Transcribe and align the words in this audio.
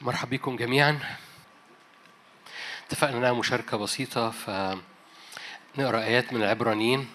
مرحب 0.00 0.30
بكم 0.30 0.56
جميعا. 0.56 0.98
اتفقنا 2.86 3.18
إنها 3.18 3.32
مشاركة 3.32 3.76
بسيطة 3.76 4.30
فنقرأ 4.30 6.02
آيات 6.02 6.32
من 6.32 6.42
العبرانيين. 6.42 7.08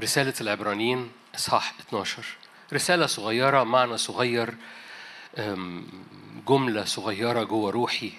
رسالة 0.00 0.34
العبرانيين 0.40 1.12
إصحاح 1.34 1.74
12 1.88 2.24
رسالة 2.72 3.06
صغيرة 3.06 3.62
معنى 3.64 3.96
صغير 3.98 4.54
أم، 5.38 5.86
جملة 6.48 6.84
صغيرة 6.84 7.42
جوه 7.42 7.70
روحي. 7.70 8.12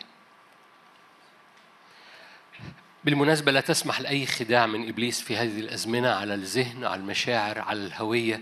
بالمناسبة 3.03 3.51
لا 3.51 3.61
تسمح 3.61 4.01
لأي 4.01 4.25
خداع 4.25 4.65
من 4.65 4.87
إبليس 4.89 5.21
في 5.21 5.37
هذه 5.37 5.59
الأزمنة 5.59 6.09
على 6.09 6.33
الذهن 6.33 6.85
على 6.85 7.01
المشاعر 7.01 7.59
على 7.59 7.85
الهوية. 7.85 8.41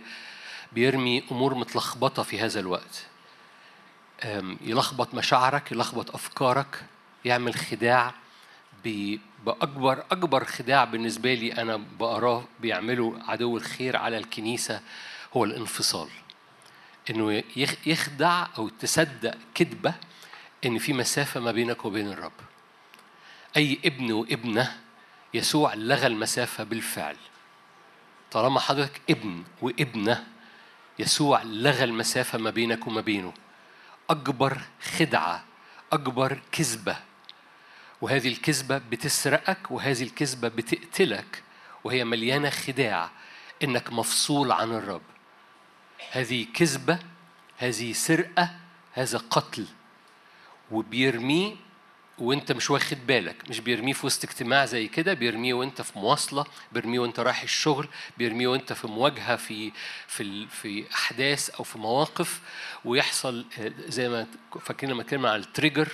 بيرمي 0.75 1.23
أمور 1.31 1.55
متلخبطة 1.55 2.23
في 2.23 2.39
هذا 2.39 2.59
الوقت. 2.59 3.05
يلخبط 4.61 5.13
مشاعرك 5.13 5.71
يلخبط 5.71 6.15
أفكارك 6.15 6.85
يعمل 7.25 7.55
خداع 7.55 8.13
بأكبر 9.45 10.03
أكبر 10.11 10.45
خداع 10.45 10.83
بالنسبة 10.83 11.33
لي 11.33 11.53
أنا 11.53 11.77
بقراه 11.99 12.43
بيعمله 12.59 13.19
عدو 13.27 13.57
الخير 13.57 13.97
على 13.97 14.17
الكنيسة 14.17 14.81
هو 15.37 15.43
الانفصال. 15.43 16.09
إنه 17.09 17.43
يخ- 17.55 17.87
يخدع 17.87 18.47
أو 18.57 18.69
تصدق 18.69 19.37
كذبة 19.55 19.93
إن 20.65 20.77
في 20.77 20.93
مسافة 20.93 21.39
ما 21.39 21.51
بينك 21.51 21.85
وبين 21.85 22.07
الرب. 22.11 22.31
أي 23.57 23.79
ابن 23.85 24.11
وابنة 24.11 24.77
يسوع 25.33 25.73
لغى 25.73 26.07
المسافة 26.07 26.63
بالفعل. 26.63 27.15
طالما 28.31 28.59
حضرتك 28.59 29.01
ابن 29.09 29.43
وابنة 29.61 30.23
يسوع 30.99 31.43
لغى 31.43 31.83
المسافة 31.83 32.37
ما 32.37 32.49
بينك 32.49 32.87
وما 32.87 33.01
بينه. 33.01 33.33
أكبر 34.09 34.57
خدعة 34.97 35.43
أكبر 35.91 36.39
كذبة. 36.51 36.97
وهذه 38.01 38.27
الكذبة 38.27 38.77
بتسرقك 38.77 39.71
وهذه 39.71 40.03
الكذبة 40.03 40.47
بتقتلك 40.47 41.43
وهي 41.83 42.03
مليانة 42.03 42.49
خداع 42.49 43.09
إنك 43.63 43.93
مفصول 43.93 44.51
عن 44.51 44.71
الرب. 44.71 45.01
هذه 46.11 46.45
كذبة 46.53 46.99
هذه 47.57 47.93
سرقة 47.93 48.55
هذا 48.93 49.17
قتل. 49.17 49.65
وبيرميه 50.71 51.55
وانت 52.19 52.51
مش 52.51 52.69
واخد 52.71 52.97
بالك 53.07 53.49
مش 53.49 53.59
بيرميه 53.59 53.93
في 53.93 54.05
وسط 54.05 54.23
اجتماع 54.23 54.65
زي 54.65 54.87
كده 54.87 55.13
بيرميه 55.13 55.53
وانت 55.53 55.81
في 55.81 55.99
مواصلة 55.99 56.45
بيرميه 56.71 56.99
وانت 56.99 57.19
رايح 57.19 57.41
الشغل 57.41 57.87
بيرميه 58.17 58.47
وانت 58.47 58.73
في 58.73 58.87
مواجهة 58.87 59.35
في 59.35 59.71
في 60.07 60.47
في 60.47 60.85
أحداث 60.93 61.49
أو 61.49 61.63
في 61.63 61.77
مواقف 61.77 62.39
ويحصل 62.85 63.45
آه، 63.59 63.71
زي 63.87 64.09
ما 64.09 64.27
فاكرين 64.61 64.93
لما 64.93 65.01
اتكلمنا 65.01 65.29
على 65.31 65.41
التريجر 65.41 65.87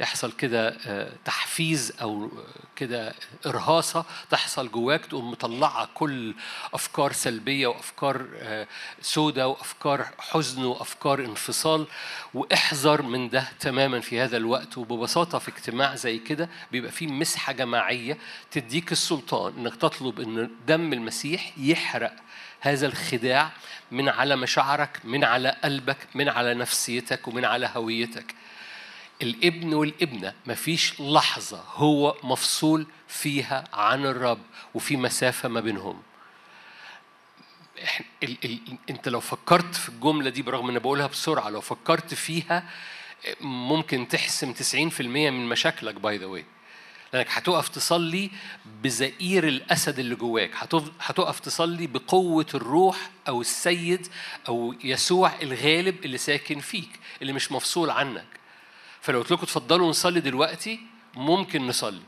يحصل 0.00 0.32
كده 0.32 0.76
آه، 0.86 1.12
تحفيز 1.24 1.92
أو 2.00 2.24
آه، 2.24 2.30
كده 2.76 3.14
إرهاصة 3.46 4.04
تحصل 4.30 4.70
جواك 4.70 5.06
تقوم 5.06 5.30
مطلعة 5.30 5.88
كل 5.94 6.34
أفكار 6.74 7.12
سلبية 7.12 7.66
وأفكار 7.66 8.26
آه، 8.36 8.66
سودة 9.00 9.48
وأفكار 9.48 10.06
حزن 10.18 10.64
وأفكار 10.64 11.20
انفصال. 11.24 11.86
واحذر 12.34 13.02
من 13.02 13.28
ده 13.28 13.48
تماما 13.60 14.00
في 14.00 14.20
هذا 14.20 14.36
الوقت. 14.36 14.78
وببساطة 14.78 15.38
في 15.38 15.48
اجتماع 15.48 15.94
زي 15.94 16.18
كده 16.18 16.48
بيبقى 16.72 16.92
فيه 16.92 17.06
مسحة 17.06 17.52
جماعية 17.52 18.18
تديك 18.50 18.92
السلطان 18.92 19.52
إنك 19.58 19.76
تطلب 19.76 20.20
إن 20.20 20.50
دم 20.66 20.92
المسيح 20.92 21.52
يحرق 21.58 22.12
هذا 22.60 22.86
الخداع 22.86 23.50
من 23.90 24.08
على 24.08 24.36
مشاعرك 24.36 25.00
من 25.04 25.24
على 25.24 25.56
قلبك 25.64 25.96
من 26.14 26.28
على 26.28 26.54
نفسيتك 26.54 27.28
ومن 27.28 27.44
على 27.44 27.70
هويتك. 27.74 28.34
الابن 29.22 29.74
والابنة 29.74 30.34
مفيش 30.46 31.00
لحظة 31.00 31.64
هو 31.74 32.16
مفصول 32.22 32.86
فيها 33.08 33.64
عن 33.72 34.06
الرب 34.06 34.40
وفي 34.74 34.96
مسافة 34.96 35.48
ما 35.48 35.60
بينهم. 35.60 36.02
ال 38.22 38.36
ال 38.44 38.58
انت 38.90 39.08
لو 39.08 39.20
فكرت 39.20 39.74
في 39.74 39.88
الجملة 39.88 40.30
دي 40.30 40.42
برغم 40.42 40.68
ان 40.68 40.78
بقولها 40.78 41.06
بسرعة 41.06 41.48
لو 41.48 41.60
فكرت 41.60 42.14
فيها 42.14 42.64
ممكن 43.40 44.08
تحسم 44.08 44.54
90% 44.54 45.00
من 45.00 45.48
مشاكلك 45.48 45.94
by 45.94 46.16
the 46.16 46.26
way 46.26 46.44
لأنك 47.12 47.26
هتقف 47.30 47.68
تصلي 47.68 48.30
بزئير 48.82 49.48
الأسد 49.48 49.98
اللي 49.98 50.14
جواك. 50.14 50.50
هتقف 51.00 51.40
تصلي 51.40 51.86
بقوة 51.86 52.46
الروح 52.54 53.10
أو 53.28 53.40
السيد 53.40 54.06
أو 54.48 54.74
يسوع 54.84 55.32
الغالب 55.42 56.04
اللي 56.04 56.18
ساكن 56.18 56.60
فيك 56.60 56.90
اللي 57.22 57.32
مش 57.32 57.52
مفصول 57.52 57.90
عنك. 57.90 58.37
فلو 59.08 59.18
قلت 59.18 59.32
لكم 59.32 59.42
اتفضلوا 59.42 59.88
نصلي 59.88 60.20
دلوقتي 60.20 60.80
ممكن 61.14 61.66
نصلي. 61.66 62.00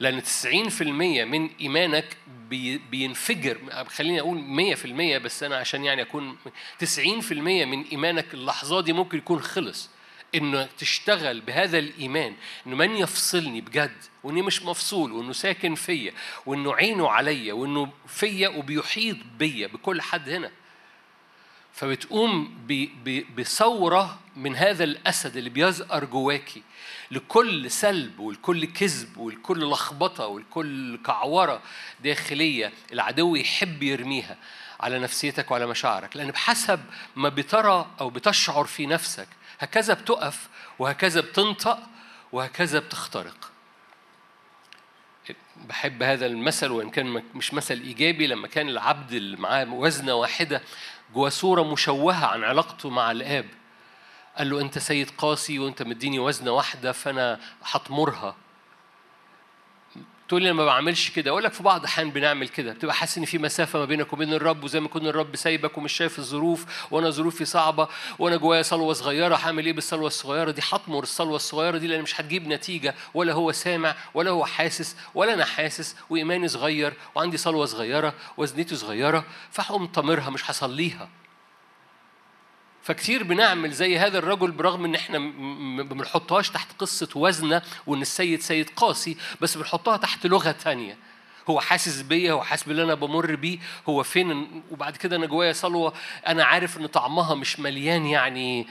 لأن 0.00 0.22
90% 0.22 0.82
من 1.24 1.50
إيمانك 1.60 2.16
بي 2.50 2.78
بينفجر 2.78 3.84
خليني 3.88 4.20
أقول 4.20 4.38
100% 4.38 5.18
بس 5.18 5.42
أنا 5.42 5.56
عشان 5.56 5.84
يعني 5.84 6.02
أكون 6.02 6.36
90% 6.78 7.32
من 7.32 7.84
إيمانك 7.84 8.34
اللحظة 8.34 8.80
دي 8.80 8.92
ممكن 8.92 9.18
يكون 9.18 9.40
خلص. 9.40 9.90
إنه 10.34 10.68
تشتغل 10.78 11.40
بهذا 11.40 11.78
الإيمان 11.78 12.34
إنه 12.66 12.76
من 12.76 12.96
يفصلني 12.96 13.60
بجد 13.60 13.96
وإني 14.24 14.42
مش 14.42 14.62
مفصول 14.62 15.12
وإنه 15.12 15.32
ساكن 15.32 15.74
فيا 15.74 16.12
وإنه 16.46 16.74
عينه 16.74 17.08
عليا 17.08 17.52
وإنه 17.52 17.92
فيا 18.06 18.48
وبيحيط 18.48 19.16
بيا 19.38 19.66
بكل 19.66 20.02
حد 20.02 20.28
هنا. 20.28 20.50
فبتقوم 21.72 22.58
بثورة 23.36 24.21
من 24.36 24.56
هذا 24.56 24.84
الأسد 24.84 25.36
اللي 25.36 25.50
بيزقر 25.50 26.04
جواكي 26.04 26.62
لكل 27.10 27.70
سلب 27.70 28.18
ولكل 28.18 28.64
كذب 28.64 29.16
ولكل 29.16 29.70
لخبطة 29.70 30.26
ولكل 30.26 30.98
كعورة 31.06 31.62
داخلية 32.00 32.72
العدو 32.92 33.36
يحب 33.36 33.82
يرميها 33.82 34.36
على 34.80 34.98
نفسيتك 34.98 35.50
وعلى 35.50 35.66
مشاعرك. 35.66 36.16
لأن 36.16 36.30
بحسب 36.30 36.80
ما 37.16 37.28
بترى 37.28 37.90
أو 38.00 38.10
بتشعر 38.10 38.64
في 38.64 38.86
نفسك 38.86 39.28
هكذا 39.58 39.94
بتقف 39.94 40.48
وهكذا 40.78 41.20
بتنطق 41.20 41.78
وهكذا 42.32 42.78
بتخترق. 42.78 43.52
بحب 45.56 46.02
هذا 46.02 46.26
المثل 46.26 46.70
وإن 46.70 46.90
كان 46.90 47.22
مش 47.34 47.54
مثل 47.54 47.74
إيجابي 47.74 48.26
لما 48.26 48.48
كان 48.48 48.68
العبد 48.68 49.12
اللي 49.12 49.36
معاه 49.36 49.72
وزنة 49.72 50.14
واحدة 50.14 50.62
جوا 51.14 51.28
صورة 51.28 51.62
مشوهة 51.62 52.26
عن 52.26 52.44
علاقته 52.44 52.90
مع 52.90 53.10
الآب 53.10 53.46
قال 54.38 54.50
له 54.50 54.60
أنت 54.60 54.78
سيد 54.78 55.10
قاسي 55.18 55.58
وأنت 55.58 55.82
مديني 55.82 56.18
وزنة 56.18 56.50
واحدة 56.50 56.92
فأنا 56.92 57.40
هطمرها 57.64 58.36
تقول 60.28 60.42
لي 60.42 60.50
أنا 60.50 60.58
ما 60.58 60.64
بعملش 60.64 61.10
كده. 61.10 61.30
أقول 61.30 61.44
لك 61.44 61.52
في 61.52 61.62
بعض 61.62 61.80
الأحيان 61.80 62.10
بنعمل 62.10 62.48
كده. 62.48 62.72
بتبقى 62.72 62.94
حاسس 62.94 63.18
إن 63.18 63.24
في 63.24 63.38
مسافة 63.38 63.78
ما 63.78 63.84
بينك 63.84 64.12
وبين 64.12 64.32
الرب 64.34 64.64
وزي 64.64 64.80
ما 64.80 64.86
يكون 64.86 65.06
الرب 65.06 65.36
سايبك 65.36 65.78
ومش 65.78 65.92
شايف 65.92 66.18
الظروف 66.18 66.66
وأنا 66.90 67.10
ظروفي 67.10 67.44
صعبة 67.44 67.88
وأنا 68.18 68.36
جوايا 68.36 68.62
صلوة 68.62 68.92
صغيرة 68.92 69.36
هعمل 69.36 69.66
إيه 69.66 69.72
بالصلوة 69.72 70.06
الصغيرة 70.06 70.50
دي؟ 70.50 70.62
هطمر 70.72 71.02
الصلوة 71.02 71.36
الصغيرة 71.36 71.78
دي 71.78 71.86
لأن 71.86 72.02
مش 72.02 72.20
هتجيب 72.20 72.48
نتيجة 72.48 72.94
ولا 73.14 73.32
هو 73.32 73.52
سامع 73.52 73.94
ولا 74.14 74.30
هو 74.30 74.44
حاسس 74.44 74.96
ولا 75.14 75.34
أنا 75.34 75.44
حاسس 75.44 75.96
وإيماني 76.10 76.48
صغير 76.48 76.94
وعندي 77.14 77.36
صلوة 77.36 77.66
صغيرة 77.66 78.14
وزنتي 78.36 78.76
صغيرة 78.76 79.24
فهقوم 79.50 79.86
طامرها 79.86 80.30
مش 80.30 80.50
هصليها. 80.50 81.08
فكتير 82.82 83.22
بنعمل 83.22 83.70
زي 83.70 83.98
هذا 83.98 84.18
الرجل 84.18 84.50
برغم 84.50 84.84
إن 84.84 84.94
إحنا 84.94 85.18
ما 85.18 85.82
بنحطهاش 85.82 86.50
تحت 86.50 86.68
قصة 86.78 87.08
وزنة 87.14 87.62
وإن 87.86 88.02
السيد 88.02 88.40
سيد 88.40 88.70
قاسي 88.76 89.16
بس 89.40 89.56
بنحطها 89.56 89.96
تحت 89.96 90.26
لغة 90.26 90.50
تانية. 90.50 90.96
هو 91.50 91.60
حاسس 91.60 92.00
بيا 92.00 92.32
هو 92.32 92.42
حاسس 92.42 92.62
باللي 92.62 92.82
أنا 92.82 92.94
بمر 92.94 93.34
بيه 93.34 93.58
هو 93.88 94.02
فين؟ 94.02 94.62
وبعد 94.70 94.96
كده 94.96 95.16
أنا 95.16 95.26
جوايا 95.26 95.52
صلوة 95.52 95.92
أنا 96.26 96.44
عارف 96.44 96.78
إن 96.78 96.86
طعمها 96.86 97.34
مش 97.34 97.60
مليان 97.60 98.06
يعني 98.06 98.66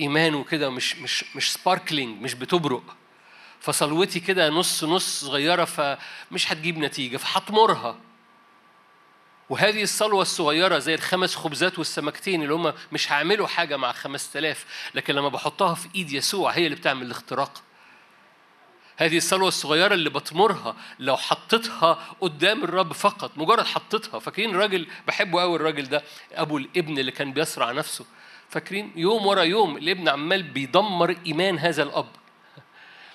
إيمان 0.00 0.34
وكده 0.34 0.70
مش 0.70 0.96
مش 0.96 1.24
مش 1.36 1.52
سباركلينج 1.52 2.22
مش 2.22 2.34
بتبرق. 2.34 2.96
فصلوتي 3.60 4.20
كده 4.20 4.48
نص 4.48 4.84
نص 4.84 5.20
صغيرة 5.20 5.64
فمش 5.64 6.52
هتجيب 6.52 6.78
نتيجة 6.78 7.16
فهطمرها 7.16 7.96
وهذه 9.52 9.82
الصلوة 9.82 10.22
الصغيرة 10.22 10.78
زي 10.78 10.94
الخمس 10.94 11.36
خبزات 11.36 11.78
والسمكتين 11.78 12.42
اللي 12.42 12.54
هم 12.54 12.72
مش 12.92 13.12
هيعملوا 13.12 13.46
حاجة 13.46 13.76
مع 13.76 13.92
خمس 13.92 14.32
تلاف 14.32 14.66
لكن 14.94 15.14
لما 15.14 15.28
بحطها 15.28 15.74
في 15.74 15.88
إيد 15.94 16.12
يسوع 16.12 16.50
هي 16.50 16.66
اللي 16.66 16.76
بتعمل 16.76 17.06
الاختراق. 17.06 17.62
هذه 18.96 19.16
الصلوة 19.16 19.48
الصغيرة 19.48 19.94
اللي 19.94 20.10
بطمرها 20.10 20.76
لو 20.98 21.16
حطيتها 21.16 21.98
قدام 22.20 22.64
الرب 22.64 22.92
فقط 22.92 23.30
مجرد 23.36 23.66
حطيتها. 23.66 24.18
فاكرين 24.20 24.50
الراجل؟ 24.50 24.86
بحبه 25.06 25.40
قوي 25.40 25.56
الراجل 25.56 25.88
ده 25.88 26.02
أبو 26.32 26.58
الابن 26.58 26.98
اللي 26.98 27.12
كان 27.12 27.32
بيصرع 27.32 27.72
نفسه. 27.72 28.04
فاكرين؟ 28.48 28.92
يوم 28.96 29.26
ورا 29.26 29.42
يوم 29.42 29.76
الابن 29.76 30.08
عمال 30.08 30.42
بيدمر 30.42 31.16
إيمان 31.26 31.58
هذا 31.58 31.82
الأب. 31.82 32.08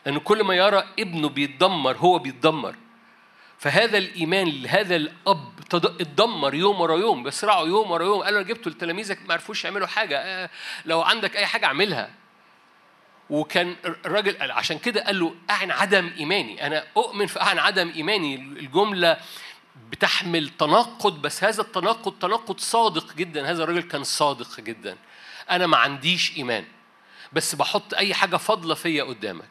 لأنه 0.05 0.19
كل 0.19 0.43
ما 0.43 0.55
يرى 0.55 0.83
ابنه 0.99 1.29
بيتدمر 1.29 1.97
هو 1.97 2.19
بيتدمر. 2.19 2.75
فهذا 3.59 3.97
الإيمان 3.97 4.65
هذا 4.65 4.95
الأب 4.95 5.57
اتدمر 5.73 6.53
يوم 6.53 6.81
ورا 6.81 6.97
يوم 6.97 7.23
بيصرعوا 7.23 7.67
يوم 7.67 7.91
ورا 7.91 8.03
يوم 8.03 8.23
قالوا 8.23 8.39
أنا 8.39 8.47
جبته 8.47 8.71
لتلاميذك 8.71 9.19
ما 9.27 9.33
عرفوش 9.33 9.65
يعملوا 9.65 9.87
حاجة 9.87 10.19
آه، 10.19 10.49
لو 10.85 11.01
عندك 11.01 11.35
أي 11.35 11.45
حاجة 11.45 11.65
اعملها. 11.65 12.09
وكان 13.29 13.75
الراجل 13.85 14.51
عشان 14.51 14.79
كده 14.79 15.03
قال 15.03 15.19
له 15.19 15.35
أعن 15.49 15.71
عدم 15.71 16.11
إيماني. 16.19 16.67
أنا 16.67 16.83
أؤمن 16.97 17.25
في 17.25 17.41
أعن 17.41 17.59
عدم 17.59 17.91
إيماني. 17.95 18.35
الجملة 18.35 19.17
بتحمل 19.91 20.49
تناقض 20.49 21.21
بس 21.21 21.43
هذا 21.43 21.61
التناقض 21.61 22.19
تناقض 22.19 22.59
صادق 22.59 23.15
جدا. 23.15 23.51
هذا 23.51 23.63
الراجل 23.63 23.81
كان 23.81 24.03
صادق 24.03 24.59
جدا. 24.59 24.97
أنا 25.51 25.67
ما 25.67 25.77
عنديش 25.77 26.37
إيمان 26.37 26.65
بس 27.33 27.55
بحط 27.55 27.93
أي 27.93 28.13
حاجة 28.13 28.37
فاضلة 28.37 28.75
فيا 28.75 29.03
قدامك. 29.03 29.49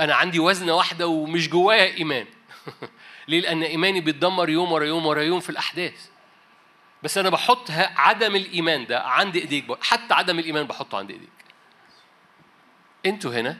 أنا 0.00 0.14
عندي 0.14 0.38
وزنة 0.38 0.74
واحدة 0.74 1.06
ومش 1.06 1.48
جوايا 1.48 1.94
إيمان. 1.96 2.26
ليه؟ 3.28 3.40
لأن 3.40 3.62
إيماني 3.62 4.00
بيتدمر 4.00 4.50
يوم 4.50 4.72
ورا 4.72 4.84
يوم 4.84 5.06
ورا 5.06 5.22
يوم 5.22 5.40
في 5.40 5.50
الأحداث. 5.50 6.08
بس 7.02 7.18
أنا 7.18 7.30
بحط 7.30 7.70
عدم 7.96 8.36
الإيمان 8.36 8.86
ده 8.86 9.00
عند 9.00 9.36
إيديك. 9.36 9.84
حتى 9.84 10.14
عدم 10.14 10.38
الإيمان 10.38 10.66
بحطه 10.66 10.98
عند 10.98 11.10
إيديك. 11.10 11.28
أنتوا 13.06 13.32
هنا 13.34 13.58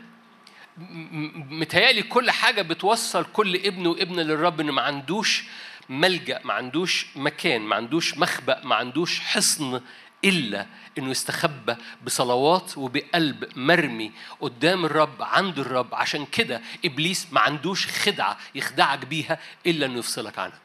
متهيألي 1.50 2.02
كل 2.02 2.30
حاجة 2.30 2.62
بتوصل 2.62 3.24
كل 3.32 3.56
ابن 3.56 3.86
وابنة 3.86 4.22
للرب 4.22 4.60
إنه 4.60 4.72
ما 4.72 4.82
عندوش 4.82 5.44
ملجأ 5.88 6.40
ما 6.44 6.52
عندوش 6.54 7.06
مكان 7.16 7.60
ما 7.60 7.76
عندوش 7.76 8.18
مخبأ 8.18 8.60
ما 8.64 8.74
عندوش 8.74 9.20
حصن 9.20 9.80
إلا 10.24 10.66
إنه 10.98 11.10
يستخبى 11.10 11.76
بصلوات 12.06 12.78
وبقلب 12.78 13.58
مرمي 13.58 14.12
قدام 14.40 14.84
الرب 14.84 15.22
عند 15.22 15.58
الرب. 15.58 15.94
عشان 15.94 16.26
كده 16.26 16.60
إبليس 16.84 17.26
ما 17.32 17.40
عندوش 17.40 17.86
خدعة 17.86 18.38
يخدعك 18.54 19.06
بيها 19.06 19.38
إلا 19.66 19.86
إنه 19.86 19.98
يفصلك 19.98 20.38
عنها. 20.38 20.58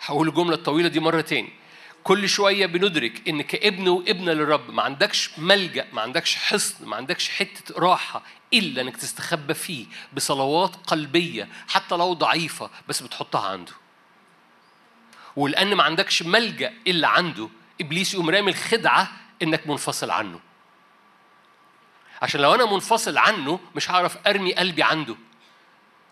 هقول 0.00 0.28
الجملة 0.28 0.54
الطويلة 0.54 0.88
دي 0.88 1.00
مرة 1.00 1.20
تاني 1.20 1.52
كل 2.04 2.28
شوية 2.28 2.66
بندرك 2.66 3.28
إن 3.28 3.42
كابن 3.42 3.88
وابنة 3.88 4.32
للرب 4.32 4.70
ما 4.70 4.82
عندكش 4.82 5.30
ملجأ 5.38 5.86
ما 5.92 6.02
عندكش 6.02 6.36
حصن 6.36 6.86
ما 6.88 6.96
عندكش 6.96 7.28
حتة 7.28 7.74
راحة 7.80 8.22
إلا 8.54 8.82
إنك 8.82 8.96
تستخبى 8.96 9.54
فيه 9.54 9.86
بصلوات 10.12 10.76
قلبية 10.76 11.48
حتى 11.68 11.94
لو 11.96 12.12
ضعيفة 12.12 12.70
بس 12.88 13.02
بتحطها 13.02 13.48
عنده. 13.48 13.72
ولأن 15.38 15.74
ما 15.74 15.82
عندكش 15.82 16.22
ملجأ 16.22 16.74
إلا 16.86 17.08
عنده 17.08 17.48
إبليس 17.80 18.14
يقوم 18.14 18.30
رامي 18.30 18.50
الخدعة 18.50 19.12
إنك 19.42 19.66
منفصل 19.66 20.10
عنه. 20.10 20.40
عشان 22.22 22.40
لو 22.40 22.54
أنا 22.54 22.72
منفصل 22.72 23.18
عنه 23.18 23.60
مش 23.76 23.90
هعرف 23.90 24.26
أرمي 24.26 24.54
قلبي 24.54 24.82
عنده. 24.82 25.16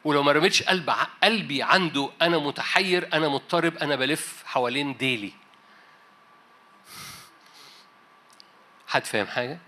ولو 0.05 0.23
ما 0.23 0.33
رميتش 0.33 0.63
قلب 0.63 0.91
قلبي 1.23 1.63
عنده 1.63 2.11
أنا 2.23 2.39
متحير 2.39 3.09
أنا 3.13 3.29
مضطرب 3.29 3.77
أنا 3.77 3.97
بلف 3.97 4.43
حوالين 4.47 4.97
ديلي. 4.97 5.33
حد 8.87 9.05
فاهم 9.05 9.27
حاجة؟ 9.27 9.59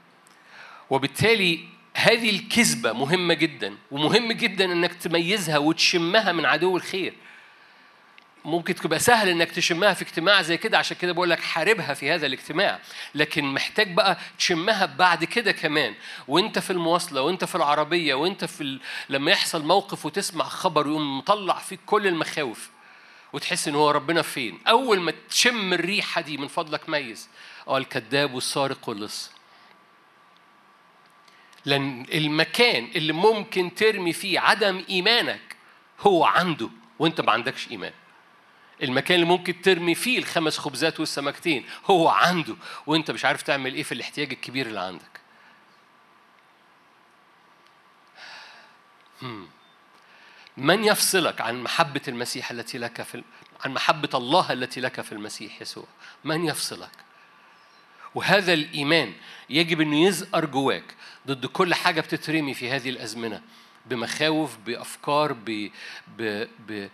وبالتالي 0.90 1.68
هذه 1.94 2.30
الكذبة 2.30 2.92
مهمة 2.92 3.34
جدا 3.34 3.76
ومهم 3.90 4.32
جدا 4.32 4.64
إنك 4.64 4.94
تميزها 4.94 5.58
وتشمها 5.58 6.32
من 6.32 6.44
عدو 6.44 6.76
الخير. 6.76 7.14
ممكن 8.48 8.74
تبقى 8.74 8.98
سهل 8.98 9.28
إنك 9.28 9.50
تشمها 9.50 9.94
في 9.94 10.02
اجتماع 10.02 10.42
زي 10.42 10.56
كده 10.56 10.78
عشان 10.78 10.96
كده 10.96 11.12
بقول 11.12 11.30
لك 11.30 11.40
حاربها 11.40 11.94
في 11.94 12.10
هذا 12.10 12.26
الاجتماع. 12.26 12.80
لكن 13.14 13.44
محتاج 13.44 13.94
بقى 13.94 14.18
تشمها 14.38 14.86
بعد 14.86 15.24
كده 15.24 15.52
كمان. 15.52 15.94
وأنت 16.28 16.58
في 16.58 16.70
المواصلة 16.70 17.22
وأنت 17.22 17.44
في 17.44 17.54
العربية 17.54 18.14
وأنت 18.14 18.44
في 18.44 18.60
ال... 18.60 18.80
لما 19.08 19.30
يحصل 19.30 19.64
موقف 19.64 20.06
وتسمع 20.06 20.44
خبر 20.44 20.86
ويقوم 20.88 21.18
مطلع 21.18 21.58
فيك 21.58 21.80
كل 21.86 22.06
المخاوف 22.06 22.70
وتحس 23.32 23.68
إن 23.68 23.74
هو 23.74 23.90
ربنا 23.90 24.22
فين. 24.22 24.58
أول 24.68 25.00
ما 25.00 25.12
تشم 25.30 25.72
الريحة 25.72 26.20
دي 26.20 26.36
من 26.36 26.48
فضلك 26.48 26.88
ميز. 26.88 27.28
آه 27.68 27.78
الكذاب 27.78 28.34
والسارق 28.34 28.88
واللص. 28.88 29.30
لأن 31.64 32.06
المكان 32.14 32.88
اللي 32.96 33.12
ممكن 33.12 33.74
ترمي 33.74 34.12
فيه 34.12 34.40
عدم 34.40 34.84
إيمانك 34.90 35.56
هو 36.00 36.24
عنده 36.24 36.68
وأنت 36.98 37.20
ما 37.20 37.32
عندكش 37.32 37.70
إيمان. 37.70 37.92
المكان 38.82 39.14
اللي 39.14 39.26
ممكن 39.26 39.62
ترمي 39.62 39.94
فيه 39.94 40.18
الخمس 40.18 40.58
خبزات 40.58 41.00
والسمكتين 41.00 41.64
هو 41.84 42.08
عنده. 42.08 42.56
وانت 42.86 43.10
مش 43.10 43.24
عارف 43.24 43.42
تعمل 43.42 43.74
إيه 43.74 43.82
في 43.82 43.92
الاحتياج 43.92 44.32
الكبير 44.32 44.66
اللي 44.66 44.80
عندك. 44.80 45.18
من 50.56 50.84
يفصلك 50.84 51.40
عن 51.40 51.62
محبة 51.62 52.00
المسيح 52.08 52.50
التي 52.50 52.78
لك 52.78 53.02
في 53.02 53.22
عن 53.64 53.74
محبة 53.74 54.08
الله 54.14 54.52
التي 54.52 54.80
لك 54.80 55.00
في 55.00 55.12
المسيح 55.12 55.62
يسوع؟ 55.62 55.86
من 56.24 56.44
يفصلك؟ 56.44 56.90
وهذا 58.14 58.52
الإيمان 58.52 59.12
يجب 59.50 59.80
أنه 59.80 60.06
يزقر 60.06 60.44
جواك 60.44 60.94
ضد 61.26 61.46
كل 61.46 61.74
حاجة 61.74 62.00
بتترمي 62.00 62.54
في 62.54 62.70
هذه 62.70 62.90
الأزمنة. 62.90 63.42
بمخاوف 63.86 64.56
بأفكار 64.56 65.32
ب 65.32 65.70
ب 66.18 66.48
ب 66.68 66.88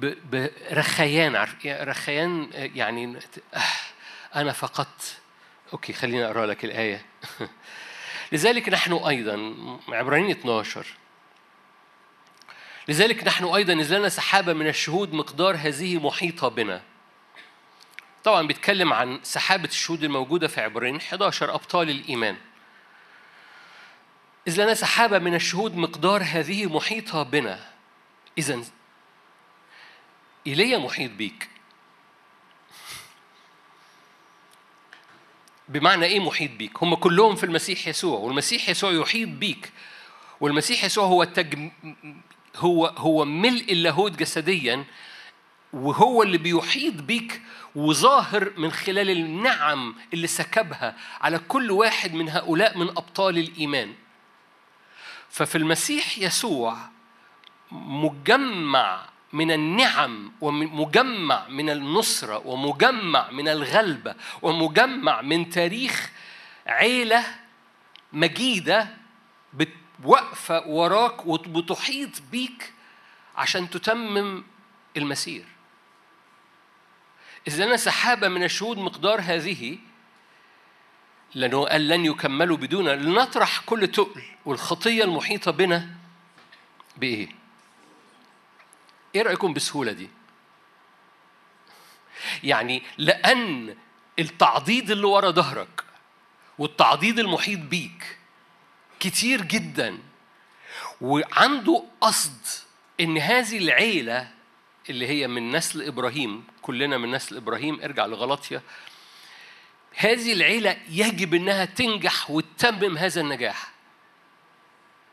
برخيان 0.00 1.36
عارف؟ 1.36 1.54
رخيان 1.66 2.48
يعني 2.52 3.18
آه، 3.54 3.60
أنا 4.34 4.52
فقدت. 4.52 5.18
أوكي 5.72 5.92
خليني 5.92 6.24
أقرأ 6.26 6.46
لك 6.46 6.64
الآية. 6.64 7.06
لذلك 8.32 8.68
نحن 8.68 8.92
أيضا 8.92 9.54
عبرانيين 9.88 10.30
12 10.30 10.86
لذلك 12.88 13.24
نحن 13.24 13.44
أيضا 13.44 13.74
نزلنا 13.74 14.08
سحابة 14.08 14.52
من 14.52 14.68
الشهود 14.68 15.12
مقدار 15.12 15.56
هذه 15.56 16.06
محيطة 16.06 16.48
بنا. 16.48 16.82
طبعا 18.24 18.46
بيتكلم 18.46 18.92
عن 18.92 19.20
سحابة 19.22 19.68
الشهود 19.68 20.04
الموجودة 20.04 20.48
في 20.48 20.60
عبرين 20.60 20.96
11 20.96 21.54
أبطال 21.54 21.90
الإيمان. 21.90 22.36
إذ 24.48 24.62
لنا 24.62 24.74
سحابة 24.74 25.18
من 25.18 25.34
الشهود 25.34 25.76
مقدار 25.76 26.22
هذه 26.22 26.66
محيطة 26.66 27.22
بنا. 27.22 27.70
إذا 28.38 28.62
إيليا 30.46 30.78
محيط 30.78 31.10
بيك. 31.10 31.48
بمعنى 35.68 36.04
إيه 36.04 36.20
محيط 36.20 36.50
بيك؟ 36.50 36.82
هم 36.82 36.94
كلهم 36.94 37.36
في 37.36 37.44
المسيح 37.44 37.88
يسوع 37.88 38.18
والمسيح 38.18 38.68
يسوع 38.68 38.92
يحيط 38.92 39.28
بيك. 39.28 39.72
والمسيح 40.40 40.84
يسوع 40.84 41.04
هو 41.04 41.24
تج... 41.24 41.70
هو 42.56 42.86
هو 42.86 43.24
ملء 43.24 43.72
اللاهوت 43.72 44.12
جسديا 44.12 44.84
وهو 45.72 46.22
اللي 46.22 46.38
بيحيط 46.38 46.94
بيك 46.94 47.42
وظاهر 47.74 48.52
من 48.56 48.72
خلال 48.72 49.10
النعم 49.10 49.94
اللي 50.14 50.26
سكبها 50.26 50.96
على 51.20 51.38
كل 51.38 51.70
واحد 51.70 52.14
من 52.14 52.28
هؤلاء 52.28 52.78
من 52.78 52.88
أبطال 52.88 53.38
الإيمان. 53.38 53.94
ففي 55.30 55.58
المسيح 55.58 56.18
يسوع 56.18 56.78
مجمع 57.72 59.08
من 59.36 59.50
النعم 59.50 60.32
ومجمع 60.40 61.48
من 61.48 61.70
النصرة 61.70 62.46
ومجمع 62.46 63.30
من 63.30 63.48
الغلبة 63.48 64.14
ومجمع 64.42 65.22
من 65.22 65.50
تاريخ 65.50 66.10
عيلة 66.66 67.24
مجيدة 68.12 68.88
واقفة 70.04 70.66
وراك 70.66 71.26
وبتحيط 71.26 72.22
بيك 72.32 72.72
عشان 73.36 73.70
تتمم 73.70 74.44
المسير 74.96 75.44
إذا 77.48 77.66
لنا 77.66 77.76
سحابة 77.76 78.28
من 78.28 78.42
الشهود 78.44 78.78
مقدار 78.78 79.20
هذه 79.20 79.78
لأنه 81.34 81.64
قال 81.64 81.88
لن 81.88 82.04
يكملوا 82.04 82.56
بدون 82.56 82.88
لنطرح 82.88 83.60
كل 83.66 83.86
تقل 83.86 84.22
والخطية 84.44 85.04
المحيطة 85.04 85.50
بنا 85.50 85.88
بإيه؟ 86.96 87.28
إيه 89.14 89.22
رأيكم 89.22 89.52
بالسهولة 89.52 89.92
دي؟ 89.92 90.10
يعني 92.42 92.82
لأن 92.98 93.76
التعضيد 94.18 94.90
اللي 94.90 95.06
ورا 95.06 95.30
ظهرك 95.30 95.84
والتعضيد 96.58 97.18
المحيط 97.18 97.58
بيك 97.60 98.18
كتير 99.00 99.42
جدا 99.42 99.98
وعنده 101.00 101.84
قصد 102.00 102.46
إن 103.00 103.18
هذه 103.18 103.58
العيلة 103.58 104.30
اللي 104.90 105.06
هي 105.08 105.28
من 105.28 105.56
نسل 105.56 105.82
إبراهيم 105.82 106.44
كلنا 106.62 106.98
من 106.98 107.10
نسل 107.10 107.36
إبراهيم 107.36 107.80
ارجع 107.80 108.06
لغلطيا 108.06 108.62
هذه 109.96 110.32
العيلة 110.32 110.76
يجب 110.88 111.34
إنها 111.34 111.64
تنجح 111.64 112.30
وتتمم 112.30 112.98
هذا 112.98 113.20
النجاح 113.20 113.72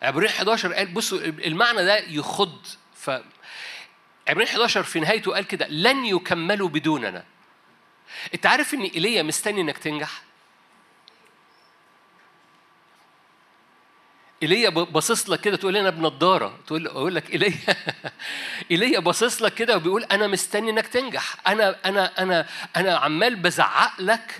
عبرين 0.01 0.29
11 0.29 0.73
قال 0.73 0.93
بصوا 0.93 1.19
المعنى 1.19 1.85
ده 1.85 1.97
يخض 1.97 2.67
ف 2.95 3.11
عبرين 4.27 4.47
11 4.47 4.83
في 4.83 4.99
نهايته 4.99 5.33
قال 5.33 5.47
كده 5.47 5.67
لن 5.67 6.05
يكملوا 6.05 6.69
بدوننا. 6.69 7.23
أنت 8.33 8.45
عارف 8.45 8.73
إن 8.73 8.81
إيليا 8.81 9.23
مستني 9.23 9.61
إنك 9.61 9.77
تنجح؟ 9.77 10.21
إيليا 14.43 14.69
باصص 14.69 15.29
لك 15.29 15.41
كده 15.41 15.57
تقول 15.57 15.77
أنا 15.77 15.89
بنضاره 15.89 16.59
تقول 16.67 16.87
أقول 16.87 17.15
لك 17.15 17.29
إيليا 17.31 17.57
إيليا 18.71 18.99
باصص 18.99 19.41
لك 19.41 19.53
كده 19.53 19.75
وبيقول 19.75 20.03
أنا 20.03 20.27
مستني 20.27 20.69
إنك 20.69 20.87
تنجح. 20.87 21.35
أنا 21.47 21.75
أنا 21.85 22.21
أنا 22.23 22.47
أنا 22.75 22.97
عمال 22.97 23.35
بزعق 23.35 24.01
لك 24.01 24.39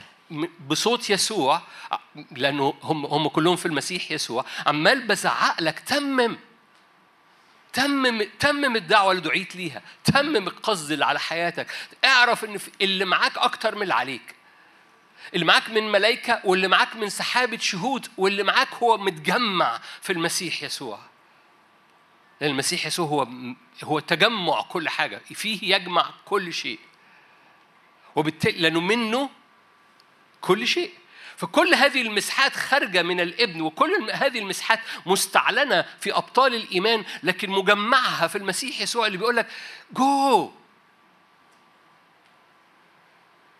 بصوت 0.67 1.09
يسوع 1.09 1.61
لأنه 2.31 2.73
هم 2.83 3.05
هم 3.05 3.27
كلهم 3.27 3.55
في 3.55 3.65
المسيح 3.65 4.11
يسوع. 4.11 4.45
عمال 4.65 5.07
بزعق 5.07 5.61
لك 5.61 5.79
تمم. 5.79 6.37
تمم 7.73 8.23
تمم 8.39 8.75
الدعوة 8.75 9.11
اللي 9.11 9.21
دعيت 9.21 9.55
ليها. 9.55 9.81
تمم 10.03 10.47
القصد 10.47 10.91
اللي 10.91 11.05
على 11.05 11.19
حياتك. 11.19 11.67
اعرف 12.05 12.45
إن 12.45 12.59
اللي 12.81 13.05
معاك 13.05 13.37
أكتر 13.37 13.75
من 13.75 13.81
اللي 13.81 13.93
عليك. 13.93 14.35
اللي 15.33 15.45
معاك 15.45 15.69
من 15.69 15.91
ملائكة 15.91 16.41
واللي 16.43 16.67
معاك 16.67 16.95
من 16.95 17.09
سحابة 17.09 17.57
شهود 17.57 18.07
واللي 18.17 18.43
معاك 18.43 18.73
هو 18.73 18.97
متجمع 18.97 19.79
في 20.01 20.13
المسيح 20.13 20.63
يسوع. 20.63 20.99
لأن 22.41 22.51
المسيح 22.51 22.85
يسوع 22.85 23.07
هو 23.07 23.27
هو 23.83 23.99
تجمع 23.99 24.61
كل 24.61 24.89
حاجة. 24.89 25.21
فيه 25.33 25.75
يجمع 25.75 26.09
كل 26.25 26.53
شيء. 26.53 26.79
وبالتالي 28.15 28.61
لأنه 28.61 28.79
منه 28.79 29.29
كل 30.41 30.67
شيء. 30.67 30.91
فكل 31.37 31.73
هذه 31.73 32.01
المسحات 32.01 32.55
خارجة 32.55 33.01
من 33.01 33.19
الابن 33.19 33.61
وكل 33.61 34.11
هذه 34.11 34.39
المسحات 34.39 34.79
مستعلنة 35.05 35.85
في 35.99 36.13
أبطال 36.17 36.55
الإيمان 36.55 37.05
لكن 37.23 37.49
مجمعها 37.49 38.27
في 38.27 38.37
المسيح 38.37 38.81
يسوع 38.81 39.07
اللي 39.07 39.17
بيقول 39.17 39.35
لك 39.35 39.47
جو! 39.93 40.51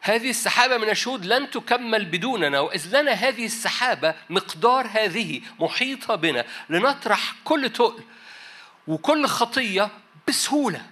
هذه 0.02 0.30
السحابة 0.30 0.78
من 0.78 0.90
الشهود 0.90 1.26
لن 1.26 1.50
تكمل 1.50 2.06
بدوننا 2.06 2.60
وإذ 2.60 3.02
لنا 3.02 3.12
هذه 3.12 3.46
السحابة 3.46 4.16
مقدار 4.30 4.88
هذه 4.92 5.42
محيطة 5.60 6.16
بنا 6.16 6.46
لنطرح 6.70 7.36
كل 7.44 7.70
تقل 7.70 8.04
وكل 8.88 9.26
خطية 9.28 9.90
بسهولة. 10.28 10.86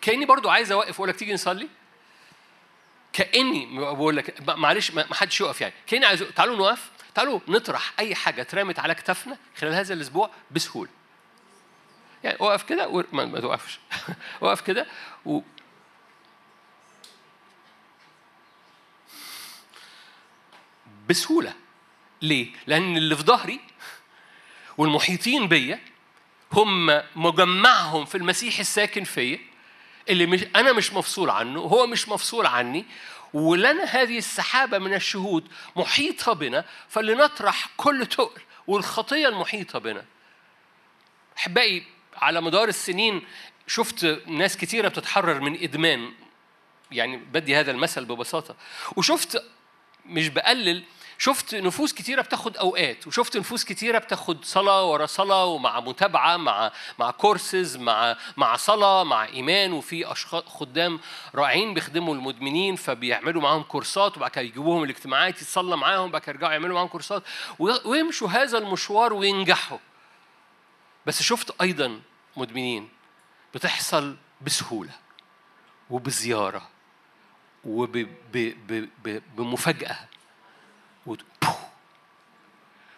كأني 0.00 0.24
برضو 0.24 0.48
عايز 0.48 0.72
أوقف 0.72 0.90
وأقول 0.90 1.08
لك 1.08 1.16
تيجي 1.16 1.34
نصلي؟ 1.34 1.68
كأني 3.18 3.78
بقول 3.78 4.16
لك 4.16 4.48
معلش 4.48 4.90
ما 4.90 5.14
حدش 5.14 5.40
يقف 5.40 5.60
يعني. 5.60 5.74
كأني 5.86 6.06
عايز 6.06 6.20
تعالوا 6.20 6.56
نقف 6.56 6.90
تعالوا 7.14 7.40
نطرح 7.48 7.92
أي 7.98 8.14
حاجة 8.14 8.42
اترمت 8.42 8.78
على 8.78 8.94
كتافنا 8.94 9.38
خلال 9.56 9.74
هذا 9.74 9.94
الأسبوع 9.94 10.30
بسهولة. 10.50 10.90
يعني 12.24 12.36
وقف 12.40 12.62
كده 12.62 13.04
ما 13.12 13.40
توقفش. 13.40 13.78
وقف 14.40 14.60
كده 14.60 14.86
و... 15.26 15.40
بسهولة. 21.08 21.54
ليه؟ 22.22 22.52
لأن 22.66 22.96
اللي 22.96 23.16
في 23.16 23.22
ظهري 23.22 23.60
والمحيطين 24.76 25.48
بيا 25.48 25.80
هم 26.52 27.02
مجمعهم 27.16 28.04
في 28.04 28.14
المسيح 28.14 28.58
الساكن 28.58 29.04
فيا. 29.04 29.38
اللي 30.08 30.26
مش 30.26 30.44
أنا 30.56 30.72
مش 30.72 30.92
مفصول 30.92 31.30
عنه 31.30 31.60
هو 31.60 31.86
مش 31.86 32.08
مفصول 32.08 32.46
عني 32.46 32.84
ولنا 33.34 33.84
هذه 33.84 34.18
السحابة 34.18 34.78
من 34.78 34.94
الشهود 34.94 35.48
محيطة 35.76 36.32
بنا 36.32 36.64
فلنطرح 36.88 37.68
كل 37.76 38.06
تقل 38.06 38.40
والخطية 38.66 39.28
المحيطة 39.28 39.78
بنا. 39.78 40.04
أحبائي 41.38 41.86
على 42.16 42.40
مدار 42.40 42.68
السنين 42.68 43.22
شفت 43.66 44.04
ناس 44.26 44.56
كتيرة 44.56 44.88
بتتحرر 44.88 45.40
من 45.40 45.62
إدمان 45.62 46.12
يعني 46.90 47.16
بدي 47.16 47.56
هذا 47.56 47.70
المثل 47.70 48.04
ببساطة 48.04 48.56
وشفت 48.96 49.44
مش 50.06 50.28
بقلل 50.28 50.84
شفت 51.20 51.54
نفوس 51.54 51.92
كتيرة 51.92 52.22
بتاخد 52.22 52.56
أوقات 52.56 53.06
وشفت 53.06 53.36
نفوس 53.36 53.64
كتيرة 53.64 53.98
بتاخد 53.98 54.44
صلاة 54.44 54.84
ورا 54.90 55.06
صلاة 55.06 55.44
ومع 55.44 55.80
متابعة 55.80 56.36
مع 56.36 56.72
مع 56.98 57.10
كورسز 57.10 57.76
مع 57.76 58.16
مع 58.36 58.56
صلاة 58.56 59.04
مع 59.04 59.24
إيمان 59.24 59.72
وفي 59.72 60.12
أشخاص 60.12 60.44
خدام 60.46 61.00
رائعين 61.34 61.74
بيخدموا 61.74 62.14
المدمنين 62.14 62.76
فبيعملوا 62.76 63.42
معاهم 63.42 63.62
كورسات 63.62 64.16
وبعد 64.16 64.30
كده 64.30 64.42
يجيبوهم 64.42 64.84
الاجتماعات 64.84 65.42
يتصلى 65.42 65.76
معاهم 65.76 66.08
وبعد 66.08 66.22
كده 66.22 66.32
يرجعوا 66.32 66.52
يعملوا 66.52 66.74
معاهم 66.74 66.88
كورسات 66.88 67.22
ويمشوا 67.84 68.28
هذا 68.28 68.58
المشوار 68.58 69.12
وينجحوا. 69.12 69.78
بس 71.06 71.22
شفت 71.22 71.60
أيضا 71.60 72.00
مدمنين 72.36 72.88
بتحصل 73.54 74.16
بسهولة 74.40 74.92
وبزيارة 75.90 76.68
وبمفاجاه 79.36 79.98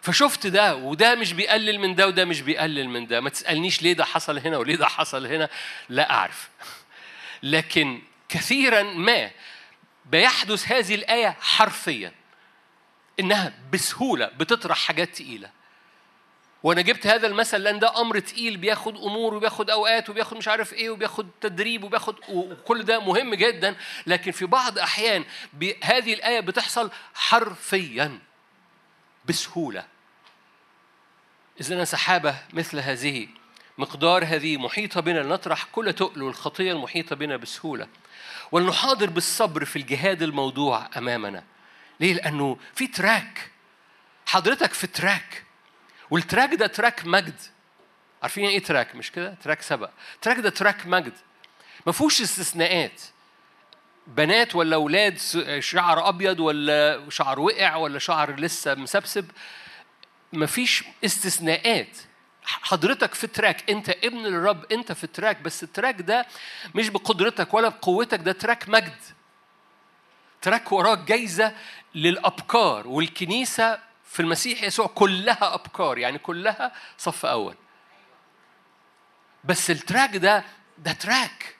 فشفت 0.01 0.47
ده 0.47 0.75
وده 0.75 1.15
مش 1.15 1.33
بيقلل 1.33 1.79
من 1.79 1.95
ده 1.95 2.07
وده 2.07 2.25
مش 2.25 2.41
بيقلل 2.41 2.89
من 2.89 3.07
ده. 3.07 3.21
ما 3.21 3.29
تسألنيش 3.29 3.81
ليه 3.81 3.93
ده 3.93 4.05
حصل 4.05 4.37
هنا 4.39 4.57
وليه 4.57 4.75
ده 4.75 4.87
حصل 4.87 5.25
هنا. 5.27 5.49
لا 5.89 6.11
أعرف. 6.11 6.49
لكن 7.43 8.01
كثيرا 8.29 8.83
ما 8.83 9.31
بيحدث 10.05 10.71
هذه 10.71 10.95
الآية 10.95 11.37
حرفيا 11.41 12.11
إنها 13.19 13.53
بسهولة 13.73 14.25
بتطرح 14.25 14.77
حاجات 14.77 15.15
تقيلة. 15.15 15.49
وأنا 16.63 16.81
جبت 16.81 17.07
هذا 17.07 17.27
المثل 17.27 17.63
لأن 17.63 17.79
ده 17.79 18.01
أمر 18.01 18.19
تقيل 18.19 18.57
بياخد 18.57 18.97
أمور 18.97 19.33
وبياخد 19.33 19.69
أوقات 19.69 20.09
وبياخد 20.09 20.37
مش 20.37 20.47
عارف 20.47 20.73
إيه 20.73 20.89
وبياخد 20.89 21.29
تدريب 21.41 21.83
وبياخد 21.83 22.15
وكل 22.29 22.83
ده 22.83 22.99
مهم 22.99 23.35
جدا. 23.35 23.75
لكن 24.07 24.31
في 24.31 24.45
بعض 24.45 24.79
أحيان 24.79 25.25
هذه 25.83 26.13
الآية 26.13 26.39
بتحصل 26.39 26.91
حرفيا 27.13 28.19
بسهولة. 29.25 29.90
إذ 31.59 31.73
لنا 31.73 31.85
سحابة 31.85 32.35
مثل 32.53 32.79
هذه. 32.79 33.27
مقدار 33.77 34.25
هذه 34.25 34.57
محيطة 34.57 35.01
بنا 35.01 35.19
لنطرح 35.19 35.63
كل 35.63 35.93
تقل 35.93 36.23
والخطية 36.23 36.71
المحيطة 36.71 37.15
بنا 37.15 37.37
بسهولة. 37.37 37.87
ولنحاضر 38.51 39.09
بالصبر 39.09 39.65
في 39.65 39.75
الجهاد 39.75 40.21
الموضوع 40.21 40.89
أمامنا. 40.97 41.43
ليه؟ 41.99 42.13
لأنه 42.13 42.57
في 42.75 42.87
track. 42.87 43.51
حضرتك 44.25 44.73
في 44.73 44.87
track. 44.87 45.43
وال 46.09 46.22
track 46.22 46.53
ده 46.53 46.67
track 46.67 47.05
مجد. 47.05 47.39
عارفين 48.21 48.45
إيه 48.45 48.63
track؟ 48.63 48.95
مش 48.95 49.11
كده؟ 49.11 49.35
track 49.43 49.61
سبق. 49.61 49.89
track 50.21 50.37
ده 50.37 50.49
track 50.49 50.87
مجد. 50.87 51.13
ما 51.85 51.91
فيهوش 51.91 52.21
استثناءات. 52.21 53.01
بنات 54.07 54.55
ولا 54.55 54.75
أولاد 54.75 55.17
شعر 55.59 56.09
أبيض 56.09 56.39
ولا 56.39 57.09
شعر 57.09 57.39
وقع 57.39 57.75
ولا 57.75 57.99
شعر 57.99 58.39
لسه 58.39 58.75
مسبسب. 58.75 59.31
مفيش 60.33 60.83
استثناءات. 61.05 61.97
حضرتك 62.43 63.13
في 63.13 63.27
track 63.27 63.69
انت 63.69 63.89
ابن 63.89 64.25
الرب 64.25 64.71
انت 64.71 64.91
في 64.91 65.07
track 65.07 65.41
بس 65.41 65.63
ال 65.63 65.69
track 65.69 66.01
ده 66.01 66.25
مش 66.75 66.89
بقدرتك 66.89 67.53
ولا 67.53 67.69
بقوتك 67.69 68.19
ده 68.19 68.31
track 68.31 68.69
مجد. 68.69 69.01
track 70.41 70.71
وراك 70.71 70.97
جايزة 70.99 71.55
للأبكار 71.95 72.87
والكنيسة 72.87 73.79
في 74.05 74.19
المسيح 74.19 74.63
يسوع 74.63 74.87
كلها 74.87 75.53
أبكار 75.53 75.97
يعني 75.97 76.17
كلها 76.17 76.71
صف 76.97 77.25
أول. 77.25 77.55
بس 79.43 79.71
ال 79.71 79.79
track 79.79 80.17
ده 80.17 80.43
ده 80.77 80.91
track 80.93 81.55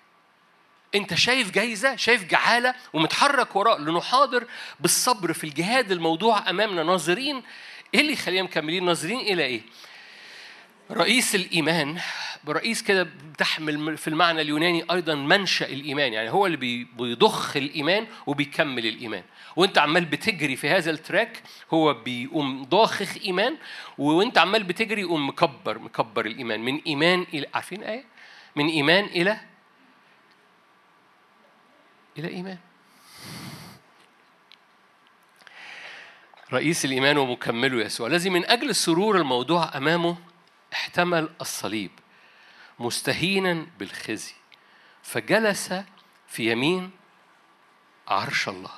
انت 0.95 1.13
شايف 1.13 1.51
جايزة 1.51 1.95
شايف 1.95 2.23
جعالة 2.23 2.75
ومتحرك 2.93 3.55
وراء 3.55 3.79
لنحاضر 3.79 4.47
بالصبر 4.79 5.33
في 5.33 5.43
الجهاد 5.43 5.91
الموضوع 5.91 6.49
أمامنا. 6.49 6.83
ناظرين 6.83 7.43
إيه 7.93 8.01
اللي 8.01 8.13
يخلينا 8.13 8.43
مكملين 8.43 8.85
ناظرين 8.85 9.19
إلى 9.19 9.43
إيه؟ 9.43 9.61
رئيس 10.91 11.35
الإيمان 11.35 11.99
برئيس 12.43 12.83
كده 12.83 13.03
بتحمل 13.33 13.97
في 13.97 14.07
المعنى 14.07 14.41
اليوناني 14.41 14.85
أيضا 14.91 15.15
منشأ 15.15 15.65
الإيمان 15.65 16.13
يعني 16.13 16.29
هو 16.29 16.45
اللي 16.45 16.57
بيضخ 16.97 17.57
الإيمان 17.57 18.07
وبيكمل 18.27 18.85
الإيمان. 18.85 19.23
وأنت 19.55 19.77
عمال 19.77 20.05
بتجري 20.05 20.55
في 20.55 20.69
هذا 20.69 20.91
التراك 20.91 21.43
هو 21.73 21.93
بيقوم 21.93 22.63
ضاخخ 22.63 23.17
إيمان 23.25 23.57
وأنت 23.97 24.37
عمال 24.37 24.63
بتجري 24.63 25.01
يقوم 25.01 25.29
مكبر 25.29 25.79
مكبر 25.79 26.25
الإيمان. 26.25 26.59
من 26.59 26.81
إيمان 26.87 27.25
إلى 27.33 27.47
عارفين 27.53 27.83
إيه؟ 27.83 28.03
من 28.55 28.67
إيمان 28.67 29.05
إلى 29.05 29.41
إلى 32.17 32.27
إيمان. 32.27 32.57
رئيس 36.53 36.85
الإيمان 36.85 37.17
ومكمله 37.17 37.81
يسوع 37.81 38.07
الذي 38.07 38.29
من 38.29 38.45
أجل 38.45 38.69
السرور 38.69 39.17
الموضوع 39.17 39.77
أمامه 39.77 40.17
احتمل 40.73 41.29
الصليب 41.41 41.91
مستهينا 42.79 43.67
بالخزي 43.79 44.33
فجلس 45.03 45.73
في 46.27 46.51
يمين 46.51 46.91
عرش 48.07 48.49
الله 48.49 48.71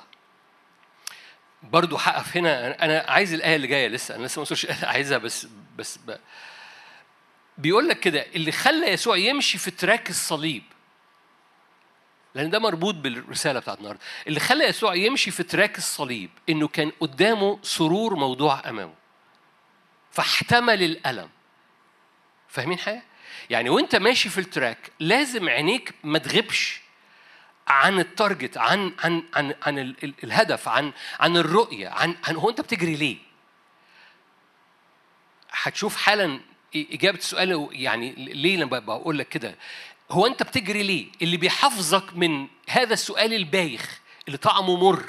برضو 1.62 1.96
هقف 1.96 2.36
هنا 2.36 2.84
أنا 2.84 3.04
عايز 3.08 3.34
الآية 3.34 3.56
اللي 3.56 3.66
جاية 3.66 3.88
لسه 3.88 4.14
أنا 4.16 4.26
لسه 4.26 4.38
ما 4.38 4.42
وصلتش 4.42 4.84
عايزها 4.84 5.18
بس 5.18 5.46
بس. 5.76 5.98
بيقول 7.58 7.88
لك 7.88 8.00
كده 8.00 8.26
اللي 8.34 8.52
خلى 8.52 8.86
يسوع 8.86 9.16
يمشي 9.16 9.58
في 9.58 9.70
تراك 9.70 10.10
الصليب 10.10 10.62
لأن 12.34 12.50
ده 12.50 12.58
مربوط 12.58 12.94
بالرسالة 12.94 13.60
بتاعت 13.60 13.78
النهارده 13.78 14.00
اللي 14.26 14.40
خلى 14.40 14.64
يسوع 14.64 14.94
يمشي 14.94 15.30
في 15.30 15.42
track 15.42 15.78
الصليب 15.78 16.30
إنه 16.48 16.68
كان 16.68 16.92
قدامه 17.00 17.58
سرور 17.62 18.14
موضوع 18.14 18.68
أمامه 18.68 18.94
فاحتمل 20.10 20.82
الألم 20.82 21.28
فاهمين 22.48 22.78
حاجة؟ 22.78 23.02
يعني 23.50 23.70
وأنت 23.70 23.96
ماشي 23.96 24.28
في 24.28 24.38
ال 24.38 24.47
track 24.47 24.90
لازم 25.00 25.48
عينيك 25.48 25.94
ما 26.04 26.18
تغيبش 26.18 26.80
عن 27.68 27.98
ال 28.00 28.08
target 28.08 28.56
عن 28.58 28.94
عن 29.04 29.22
عن 29.34 29.54
عن 29.62 29.78
ال- 29.78 29.96
ال- 30.04 30.14
الهدف 30.24 30.68
عن 30.68 30.92
عن 31.20 31.36
الرؤية 31.36 31.88
عن 31.88 32.16
عن 32.28 32.36
هو 32.36 32.50
أنت 32.50 32.60
بتجري 32.60 32.94
ليه؟ 32.96 33.16
هتشوف 35.50 35.96
حالا 35.96 36.40
إجابة 36.76 37.18
السؤال 37.18 37.68
يعني 37.72 38.12
ليه 38.16 38.56
لما 38.56 38.78
بقول 38.78 39.18
لك 39.18 39.28
كده 39.28 39.54
هو 40.14 40.26
انت 40.26 40.42
بتجري 40.42 40.82
ليه؟ 40.82 41.06
اللي 41.22 41.36
بيحافظك 41.36 42.16
من 42.16 42.46
هذا 42.68 42.92
السؤال 42.94 43.34
البايخ 43.34 44.00
اللي 44.26 44.38
طعمه 44.38 44.76
مر 44.76 45.04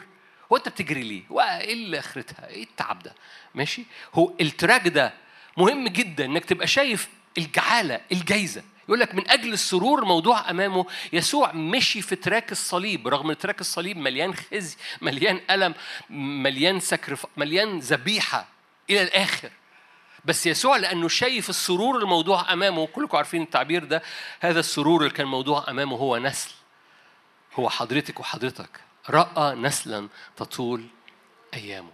هو 0.51 0.57
انت 0.57 0.69
بتجري 0.69 1.03
ليه؟ 1.03 1.23
وايه 1.29 1.73
اللي 1.73 1.99
آخرتها؟ 1.99 2.47
إيه 2.47 2.63
التعب 2.63 2.99
ده؟ 3.03 3.15
ماشي؟ 3.55 3.83
هو 4.13 4.33
ال 4.41 4.49
track 4.49 4.87
ده 4.87 5.13
مهم 5.57 5.87
جدا 5.87 6.25
إنك 6.25 6.45
تبقى 6.45 6.67
شايف 6.67 7.09
الجعالة 7.37 8.01
الجايزة 8.11 8.63
يقول 8.87 8.99
لك 8.99 9.15
من 9.15 9.29
أجل 9.29 9.53
السرور 9.53 9.99
الموضوع 9.99 10.49
أمامه 10.49 10.85
يسوع 11.13 11.51
مشي 11.51 12.01
في 12.01 12.15
track 12.15 12.51
الصليب 12.51 13.07
رغم 13.07 13.29
إن 13.29 13.37
track 13.37 13.61
الصليب 13.61 13.97
مليان 13.97 14.33
خزي 14.33 14.77
مليان 15.01 15.41
ألم 15.51 15.73
مليان 16.09 16.79
sacrifice 16.79 17.25
مليان 17.37 17.79
ذبيحة 17.79 18.47
إلى 18.89 19.01
الآخر 19.01 19.49
بس 20.25 20.47
يسوع 20.47 20.77
لأنه 20.77 21.07
شايف 21.07 21.49
السرور 21.49 21.97
الموضوع 21.97 22.53
أمامه 22.53 22.87
كلكم 22.87 23.17
عارفين 23.17 23.41
التعبير 23.41 23.83
ده 23.83 24.01
هذا 24.39 24.59
السرور 24.59 25.01
اللي 25.01 25.13
كان 25.13 25.27
موضوع 25.27 25.65
أمامه 25.69 25.95
هو 25.97 26.17
نسل. 26.17 26.51
هو 27.53 27.69
حضرتك 27.69 28.19
وحضرتك. 28.19 28.69
رأى 29.09 29.55
نسلا 29.55 30.09
تطول 30.37 30.85
أيامه. 31.53 31.91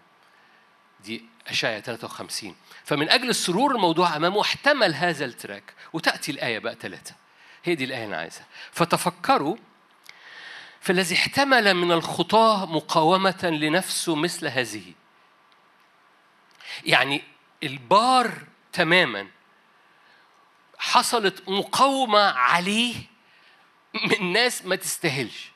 دي 0.99 1.25
اشعيا 1.47 1.79
53 1.79 2.55
فمن 2.83 3.09
أجل 3.09 3.29
السرور 3.29 3.75
الموضوع 3.75 4.15
أمامه 4.15 4.41
احتمل 4.41 4.95
هذا 4.95 5.25
التراك. 5.25 5.73
وتأتي 5.93 6.31
الآية 6.31 6.59
بقى 6.59 6.75
ثلاثة 6.75 7.15
هي 7.63 7.75
دي 7.75 7.83
الآية 7.83 8.03
اللي 8.03 8.15
أنا 8.15 8.21
عايزها. 8.21 8.45
فتفكروا 8.71 9.55
في 10.81 10.89
الذي 10.91 11.15
احتمل 11.15 11.73
من 11.73 11.91
الخطاة 11.91 12.65
مقاومة 12.65 13.43
لنفسه 13.61 14.15
مثل 14.15 14.47
هذه. 14.47 14.93
يعني 16.85 17.23
البار 17.63 18.31
تماما. 18.73 19.27
حصلت 20.77 21.49
مقاومة 21.49 22.31
عليه 22.31 22.95
من 23.93 24.33
ناس 24.33 24.65
ما 24.65 24.75
تستاهلش. 24.75 25.51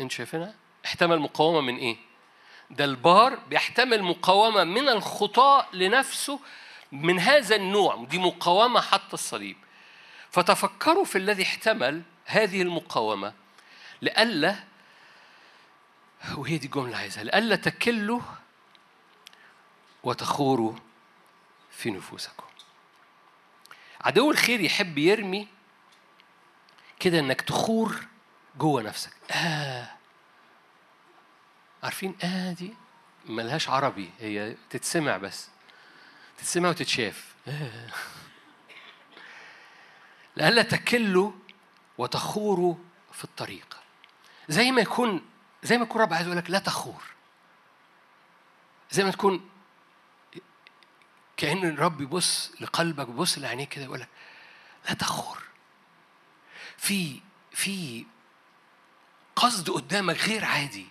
انت 0.00 0.12
شايفينها؟ 0.12 0.54
احتمل 0.84 1.18
مقاومة 1.18 1.60
من 1.60 1.76
إيه؟ 1.76 1.96
ده 2.70 2.84
البار 2.84 3.34
بيحتمل 3.36 4.02
مقاومة 4.02 4.64
من 4.64 4.88
الخطاة 4.88 5.66
لنفسه 5.72 6.40
من 6.92 7.18
هذا 7.20 7.56
النوع 7.56 8.04
دي 8.04 8.18
مقاومة 8.18 8.80
حتى 8.80 9.14
الصليب. 9.14 9.56
فتفكروا 10.30 11.04
في 11.04 11.18
الذي 11.18 11.42
احتمل 11.42 12.02
هذه 12.24 12.62
المقاومة 12.62 13.32
لئلا 14.02 14.56
وهي 16.36 16.58
دي 16.58 16.68
جملة 16.68 16.96
عايزها 16.96 17.24
لئلا 17.24 17.56
تكلوا 17.56 18.20
وتخوروا 20.06 20.72
في 21.70 21.90
نفوسكم. 21.90 22.46
عدو 24.00 24.30
الخير 24.30 24.60
يحب 24.60 24.98
يرمي 24.98 25.48
كده 27.00 27.18
إنك 27.18 27.40
تخور 27.40 28.06
جوه 28.56 28.82
نفسك. 28.82 29.12
آه. 29.30 29.88
عارفين؟ 31.82 32.16
آه 32.22 32.52
دي 32.52 32.74
ملهاش 33.24 33.68
عربي 33.68 34.10
هي 34.18 34.56
تتسمع 34.70 35.16
بس. 35.16 35.48
تتسمع 36.38 36.68
وتتشاف. 36.68 37.34
آه. 37.48 37.90
لئلا 40.36 40.62
تكلوا 40.62 41.32
وتخوروا 41.98 42.74
في 43.12 43.24
الطريق. 43.24 43.76
زي 44.48 44.70
ما 44.70 44.80
يكون 44.80 45.26
زي 45.62 45.78
ما 45.78 45.82
يكون 45.82 46.02
رب 46.02 46.14
عايز 46.14 46.26
يقول 46.26 46.38
لك 46.38 46.50
لا 46.50 46.58
تخور. 46.58 47.02
زي 48.90 49.04
ما 49.04 49.10
تكون 49.10 49.50
كأن 51.36 51.64
الرب 51.68 52.00
يبص 52.00 52.52
لقلبك 52.60 53.08
ويبص 53.08 53.38
لعينيك 53.38 53.68
كده 53.68 53.84
يقول 53.84 54.00
لك 54.00 54.08
لا 54.88 54.94
تخور. 54.94 55.38
في 56.76 57.20
في 57.52 58.04
قصد 59.36 59.70
قدامك 59.70 60.16
غير 60.28 60.44
عادي 60.44 60.86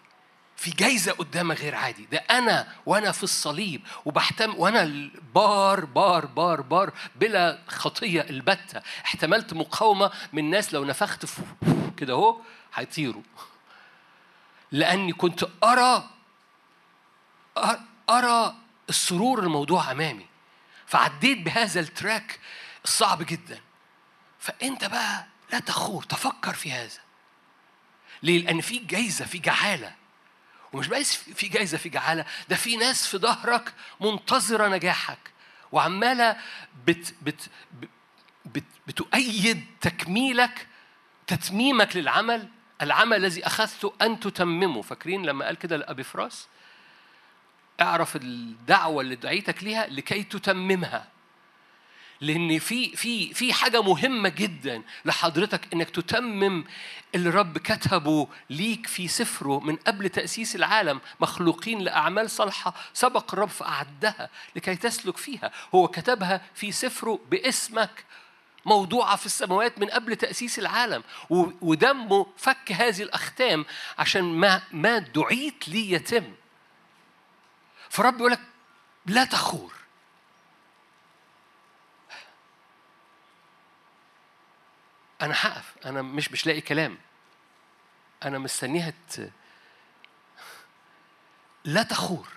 في 0.58 0.72
جايزة 0.72 1.12
قدامك 1.12 1.60
غير 1.62 1.76
عادي. 1.76 2.06
ده 2.06 2.18
أنا 2.18 2.76
وأنا 2.86 3.12
في 3.12 3.24
الصليب 3.24 3.82
وبحتم 4.06 4.56
وأنا 4.58 4.84
البار 4.84 5.86
بار 5.86 6.26
بار 6.26 6.62
بار 6.62 6.94
بلا 7.16 7.60
خطية 7.68 8.22
البتة. 8.22 8.82
احتملت 9.06 9.54
مقاومة 9.54 10.12
من 10.34 10.50
ناس 10.50 10.74
لو 10.74 10.86
نفخت 10.86 11.26
كده 11.98 12.14
أهو 12.14 12.42
هيطيروا. 12.74 13.24
لأني 14.72 15.14
كنت 15.14 15.48
أرى 15.64 16.10
أرى 18.10 18.56
السرور 18.90 19.40
الموضوع 19.40 19.92
أمامي. 19.92 20.26
فعديت 20.88 21.38
بهذا 21.38 21.80
التراك 21.80 22.40
الصعب 22.84 23.24
جدا. 23.24 23.62
فأنت 24.40 24.86
بقى 24.86 25.28
لا 25.54 25.60
تخور 25.60 26.04
تفكر 26.04 26.54
في 26.54 26.72
هذا. 26.72 27.00
ليه؟ 28.24 28.46
لأن 28.46 28.62
في 28.62 28.78
جايزة 28.78 29.26
في 29.26 29.38
جعالة. 29.38 29.96
ومش 30.74 30.88
بس 30.88 31.16
في 31.16 31.48
جايزة 31.48 31.78
في 31.78 31.90
جعالة. 31.90 32.26
ده 32.50 32.56
في 32.56 32.76
ناس 32.78 33.08
في 33.08 33.18
ظهرك 33.18 33.74
منتظرة 34.02 34.68
نجاحك. 34.68 35.32
وعمالة 35.72 36.38
بت 36.86 37.14
بت 37.22 37.50
بت 38.46 38.64
بتؤيد 38.88 39.66
تكميلك 39.82 40.68
تتميمك 41.28 41.96
للعمل. 41.96 42.50
العمل 42.82 43.18
الذي 43.18 43.48
أخذته 43.48 43.94
أن 44.02 44.20
تتممه. 44.20 44.82
فاكرين 44.82 45.26
لما 45.26 45.46
قال 45.46 45.56
كده 45.56 45.78
لأبي 45.78 46.04
فراس؟ 46.04 46.48
اعرف 47.82 48.16
الدعوة 48.16 49.02
اللي 49.02 49.16
دعيتك 49.16 49.64
ليها 49.64 49.88
لكي 49.88 50.24
تتممها. 50.24 51.08
لأن 52.22 52.60
في 52.60 52.96
في 52.96 53.34
في 53.34 53.54
حاجة 53.54 53.82
مهمة 53.82 54.30
جدا 54.30 54.82
لحضرتك 55.06 55.74
إنك 55.74 55.90
تتمم 55.90 56.66
اللي 57.16 57.30
رب 57.30 57.58
كتبه 57.58 58.28
ليك 58.50 58.88
في 58.88 59.08
سفره 59.08 59.60
من 59.60 59.76
قبل 59.76 60.10
تأسيس 60.10 60.56
العالم 60.56 61.02
مخلوقين 61.20 61.80
لأعمال 61.80 62.30
صالحة 62.30 62.74
سبق 62.94 63.34
الرب 63.34 63.50
فأعدها 63.50 64.30
لكي 64.56 64.76
تسلك 64.76 65.18
فيها. 65.18 65.52
هو 65.76 65.88
كتبها 65.88 66.42
في 66.54 66.72
سفره 66.72 67.20
باسمك 67.32 68.06
موضوعة 68.66 69.16
في 69.16 69.26
السماوات 69.26 69.80
من 69.80 69.90
قبل 69.90 70.16
تأسيس 70.16 70.60
العالم. 70.60 71.04
ودمه 71.62 72.26
فك 72.38 72.72
هذه 72.72 73.02
الأختام 73.02 73.66
عشان 73.98 74.24
ما 74.24 74.62
ما 74.72 74.98
دعيت 74.98 75.70
لي 75.70 75.92
يتم 75.92 76.24
فرب 77.96 78.18
يقول 78.20 78.32
لك 78.32 78.40
لا 79.06 79.24
تخور. 79.24 79.74
أنا 85.22 85.34
هقف. 85.38 85.74
أنا 85.86 86.02
مش 86.02 86.32
مش 86.32 86.46
لاقي 86.46 86.62
كلام. 86.62 86.98
أنا 88.24 88.40
مستنيها 88.40 88.94
ت... 89.10 89.32
لا 91.64 91.84
تخور. 91.84 92.28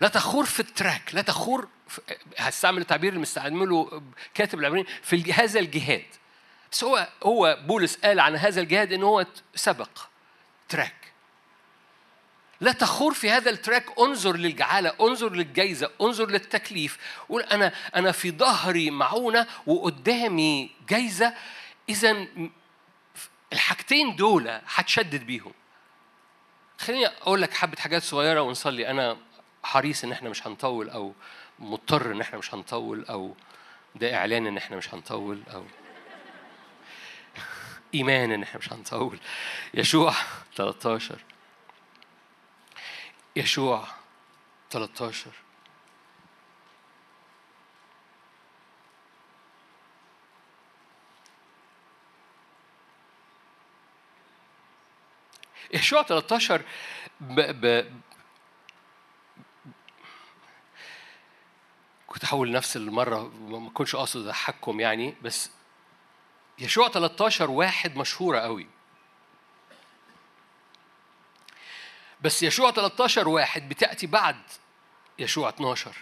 لا 0.00 0.08
تخور 0.08 0.44
في 0.44 0.60
ال 0.60 0.68
track. 0.68 1.14
لا 1.14 1.22
تخور 1.22 1.68
في... 1.88 2.00
هستعمل 2.38 2.80
التعبير 2.80 3.08
اللي 3.08 3.20
مستعمله 3.20 4.02
كاتب 4.34 4.58
العبرين 4.58 4.86
في 5.02 5.32
هذا 5.32 5.60
الجهاد. 5.60 6.06
بس 6.72 6.84
هو 6.84 7.08
هو 7.22 7.58
بولس 7.66 7.96
قال 7.96 8.20
عن 8.20 8.36
هذا 8.36 8.60
الجهاد 8.60 8.92
إن 8.92 9.02
هو 9.02 9.26
سبق 9.54 9.90
track. 10.68 10.97
لا 12.60 12.72
تخور 12.72 13.14
في 13.14 13.30
هذا 13.30 13.50
ال 13.50 13.56
track 13.56 13.86
انظر 13.98 14.36
للجعالة 14.36 14.92
انظر 15.00 15.32
للجايزة 15.32 15.90
انظر 16.00 16.30
للتكليف. 16.30 16.98
قول 17.28 17.42
أنا 17.42 17.72
أنا 17.94 18.12
في 18.12 18.30
ظهري 18.30 18.90
معونة 18.90 19.46
وقدامي 19.66 20.70
جايزة. 20.88 21.34
إذا 21.88 22.26
الحاجتين 23.52 24.16
دول 24.16 24.60
هتشدد 24.74 25.22
بيهم. 25.26 25.52
خليني 26.78 27.06
أقول 27.06 27.42
لك 27.42 27.54
حبة 27.54 27.76
حاجات 27.76 28.02
صغيرة 28.02 28.40
ونصلي. 28.40 28.90
أنا 28.90 29.16
حريص 29.62 30.04
إن 30.04 30.12
إحنا 30.12 30.30
مش 30.30 30.46
هنطول 30.46 30.90
أو 30.90 31.12
مضطر 31.58 32.12
إن 32.12 32.20
إحنا 32.20 32.38
مش 32.38 32.54
هنطول 32.54 33.04
أو 33.04 33.34
ده 33.94 34.14
إعلان 34.16 34.46
إن 34.46 34.56
إحنا 34.56 34.76
مش 34.76 34.94
هنطول 34.94 35.42
أو 35.54 35.64
إيمان 37.94 38.32
إن 38.32 38.42
إحنا 38.42 38.58
مش 38.58 38.72
هنطول. 38.72 39.18
يشوع 39.74 40.14
13 40.56 41.18
يشوع. 43.38 43.84
13 44.70 45.30
يشوع 55.72 56.02
13 56.02 56.62
ب... 57.20 57.40
ب... 57.40 57.92
كنت 62.06 62.24
هقول 62.24 62.52
نفس 62.52 62.76
المرة 62.76 63.28
ما 63.28 63.70
كنتش 63.70 63.96
قاصد 63.96 64.20
أضحككم 64.26 64.80
يعني 64.80 65.14
بس 65.22 65.50
يشوع 66.58 66.88
13 66.88 67.50
واحد 67.50 67.96
مشهورة 67.96 68.38
قوي. 68.38 68.77
بس 72.20 72.42
يشوع 72.42 72.70
13 72.70 73.28
واحد 73.28 73.68
بتأتي 73.68 74.06
بعد 74.06 74.42
يشوع 75.18 75.48
12 75.48 75.92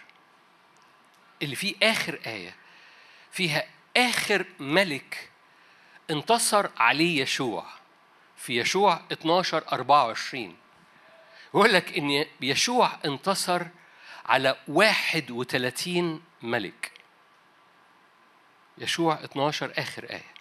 اللي 1.43 1.57
فيه 1.57 1.75
آخر 1.83 2.21
آية 2.27 2.57
فيها 3.33 3.65
آخر 3.97 4.47
ملك 4.59 5.31
انتصر 6.11 6.71
عليه 6.77 7.23
يشوع 7.23 7.67
في 8.37 8.61
يشوع 8.61 9.01
12 9.13 9.65
24 9.73 10.57
يقول 11.55 11.73
لك 11.73 11.99
إن 11.99 12.27
يشوع 12.41 12.93
انتصر 13.05 13.63
على 14.27 14.57
31 14.69 16.23
ملك. 16.43 16.93
يشوع 18.79 19.25
12 19.25 19.73
آخر 19.79 20.11
آية. 20.11 20.36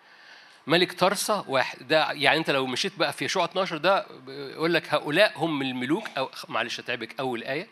ملك 0.67 0.99
ترسا 0.99 1.45
واحد. 1.47 1.87
ده 1.87 2.11
يعني 2.11 2.37
انت 2.39 2.49
لو 2.49 2.65
مشيت 2.67 2.99
بقى 2.99 3.13
في 3.13 3.25
يشوع 3.25 3.45
12 3.45 3.77
ده 3.77 4.05
يقول 4.27 4.73
لك 4.73 4.93
هؤلاء 4.93 5.33
هم 5.35 5.61
الملوك 5.61 6.07
أو 6.17 6.29
معلش 6.49 6.79
اتعبك 6.79 7.19
أول 7.19 7.43
آية. 7.43 7.67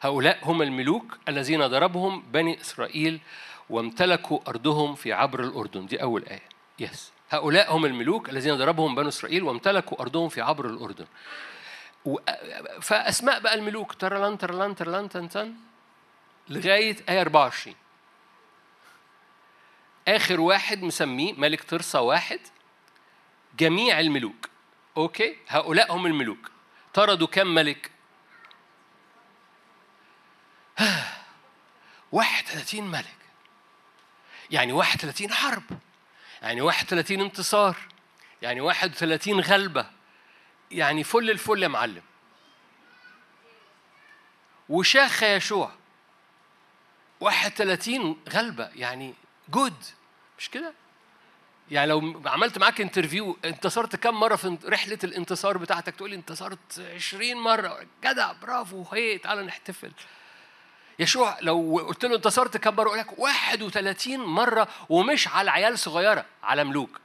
هؤلاء 0.00 0.38
هم 0.42 0.62
الملوك 0.62 1.18
الذين 1.28 1.66
ضربهم 1.66 2.22
بني 2.32 2.60
إسرائيل 2.60 3.20
وامتلكوا 3.70 4.38
أرضهم 4.48 4.94
في 4.94 5.12
عبر 5.12 5.40
الأردن. 5.44 5.86
دي 5.86 6.02
أول 6.02 6.24
آية. 6.24 6.42
yes 6.78 7.12
هؤلاء 7.30 7.76
هم 7.76 7.84
الملوك 7.86 8.28
الذين 8.28 8.56
ضربهم 8.56 8.94
بنو 8.94 9.08
إسرائيل 9.08 9.42
وامتلكوا 9.42 10.00
أرضهم 10.00 10.28
في 10.28 10.40
عبر 10.40 10.66
الأردن. 10.66 11.06
فأسماء 12.80 13.40
بقى 13.40 13.54
الملوك 13.54 13.92
ترلان 13.94 14.38
ترلان 14.38 14.74
ترلان 14.74 15.08
تن 15.08 15.54
لغاية 16.48 16.96
آية 17.08 17.20
24 17.20 17.76
آخر 20.08 20.40
واحد 20.40 20.82
مسميه 20.82 21.32
ملك 21.32 21.64
ترسا 21.64 21.98
واحد 21.98 22.40
جميع 23.58 24.00
الملوك. 24.00 24.48
okay؟ 24.96 25.36
هؤلاء 25.48 25.92
هم 25.92 26.06
الملوك. 26.06 26.50
طردوا 26.94 27.26
كم 27.26 27.46
ملك؟ 27.46 27.90
31 32.12 32.90
ملك. 32.90 33.16
يعني 34.50 34.72
31 34.72 35.32
حرب. 35.32 35.62
يعني 36.42 36.60
31 36.60 37.20
انتصار. 37.20 37.76
يعني 38.42 38.60
31 38.60 39.40
غلبة. 39.40 39.90
يعني 40.70 41.04
فل 41.04 41.30
الفل 41.30 41.62
يا 41.62 41.68
معلم. 41.68 42.02
وشاخ 44.68 45.22
يشوع 45.22 45.72
31 47.20 48.22
غلبة. 48.28 48.70
يعني 48.74 49.14
good 49.48 49.84
مش 50.38 50.50
كده؟ 50.50 50.74
يعني 51.70 51.86
لو 51.86 52.22
عملت 52.26 52.58
معاك 52.58 52.80
interview 52.80 53.36
انتصرت 53.44 53.96
كم 53.96 54.14
مرة 54.14 54.36
في 54.36 54.58
رحلة 54.64 54.98
الانتصار 55.04 55.58
بتاعتك؟ 55.58 55.96
تقول 55.96 56.10
لي 56.10 56.16
انتصرت 56.16 56.80
20 56.94 57.34
مرة. 57.36 57.86
جدع 58.04 58.32
برافو. 58.32 58.84
هي 58.92 59.18
تعالى 59.18 59.42
نحتفل. 59.42 59.92
يشوع 60.98 61.36
لو 61.40 61.84
قلت 61.88 62.04
له 62.04 62.16
انتصرت 62.16 62.56
كم 62.56 62.76
مرة؟ 62.76 62.86
يقول 62.86 62.98
لك 62.98 63.18
31 63.18 64.20
مرة 64.20 64.68
ومش 64.88 65.28
على 65.28 65.50
عيال 65.50 65.78
صغيرة 65.78 66.24
على 66.42 66.64
ملوك. 66.64 67.00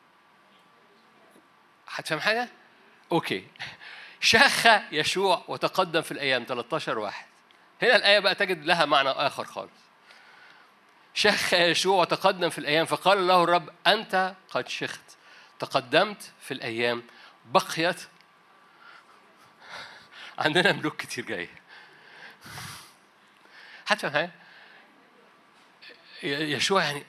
هتفهم 1.87 2.19
حاجة؟ 2.19 2.49
أوكي. 3.11 3.47
شاخ 4.21 4.67
يشوع 4.91 5.43
وتقدم 5.47 6.01
في 6.01 6.11
الأيام 6.11 6.43
13 6.43 6.99
واحد. 6.99 7.25
هنا 7.81 7.95
الآية 7.95 8.19
بقى 8.19 8.35
تجد 8.35 8.65
لها 8.65 8.85
معنى 8.85 9.09
آخر 9.09 9.45
خالص. 9.45 9.88
شخ 11.19 11.53
يشوع 11.53 12.01
وتقدم 12.01 12.49
في 12.49 12.57
الأيام 12.57 12.85
فقال 12.85 13.27
له 13.27 13.43
الرب 13.43 13.69
أنت 13.87 14.35
قد 14.49 14.67
شخت 14.67 15.01
تقدمت 15.59 16.31
في 16.41 16.53
الأيام 16.53 17.03
بقيت 17.45 18.01
عندنا 20.37 20.71
ملوك 20.71 20.95
كتير 20.95 21.25
جاي. 21.25 21.49
حتى 23.85 24.07
هاي 24.07 24.31
يشوع 26.23 26.83
يعني 26.83 27.05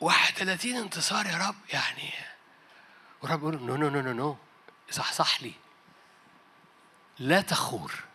31 0.00 0.76
انتصار 0.76 1.26
يا 1.26 1.48
رب 1.48 1.56
يعني 1.72 2.12
ورب 3.22 3.40
يقول 3.40 3.62
no 3.62 3.76
no 3.76 3.88
no 3.88 4.12
no 4.12 4.36
صحصح 4.90 5.42
لي 5.42 5.52
لا 7.18 7.40
تخور. 7.40 8.13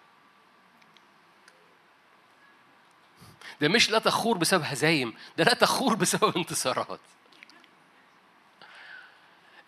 ده 3.61 3.67
مش 3.67 3.89
لا 3.89 3.99
تخور 3.99 4.37
بسبب 4.37 4.63
هزايم 4.63 5.13
ده 5.37 5.43
لا 5.43 5.53
تخور 5.53 5.95
بسبب 5.95 6.37
انتصارات. 6.37 6.99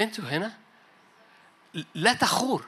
أنتوا 0.02 0.24
هنا 0.24 0.58
لا 1.96 2.14
تخور 2.14 2.66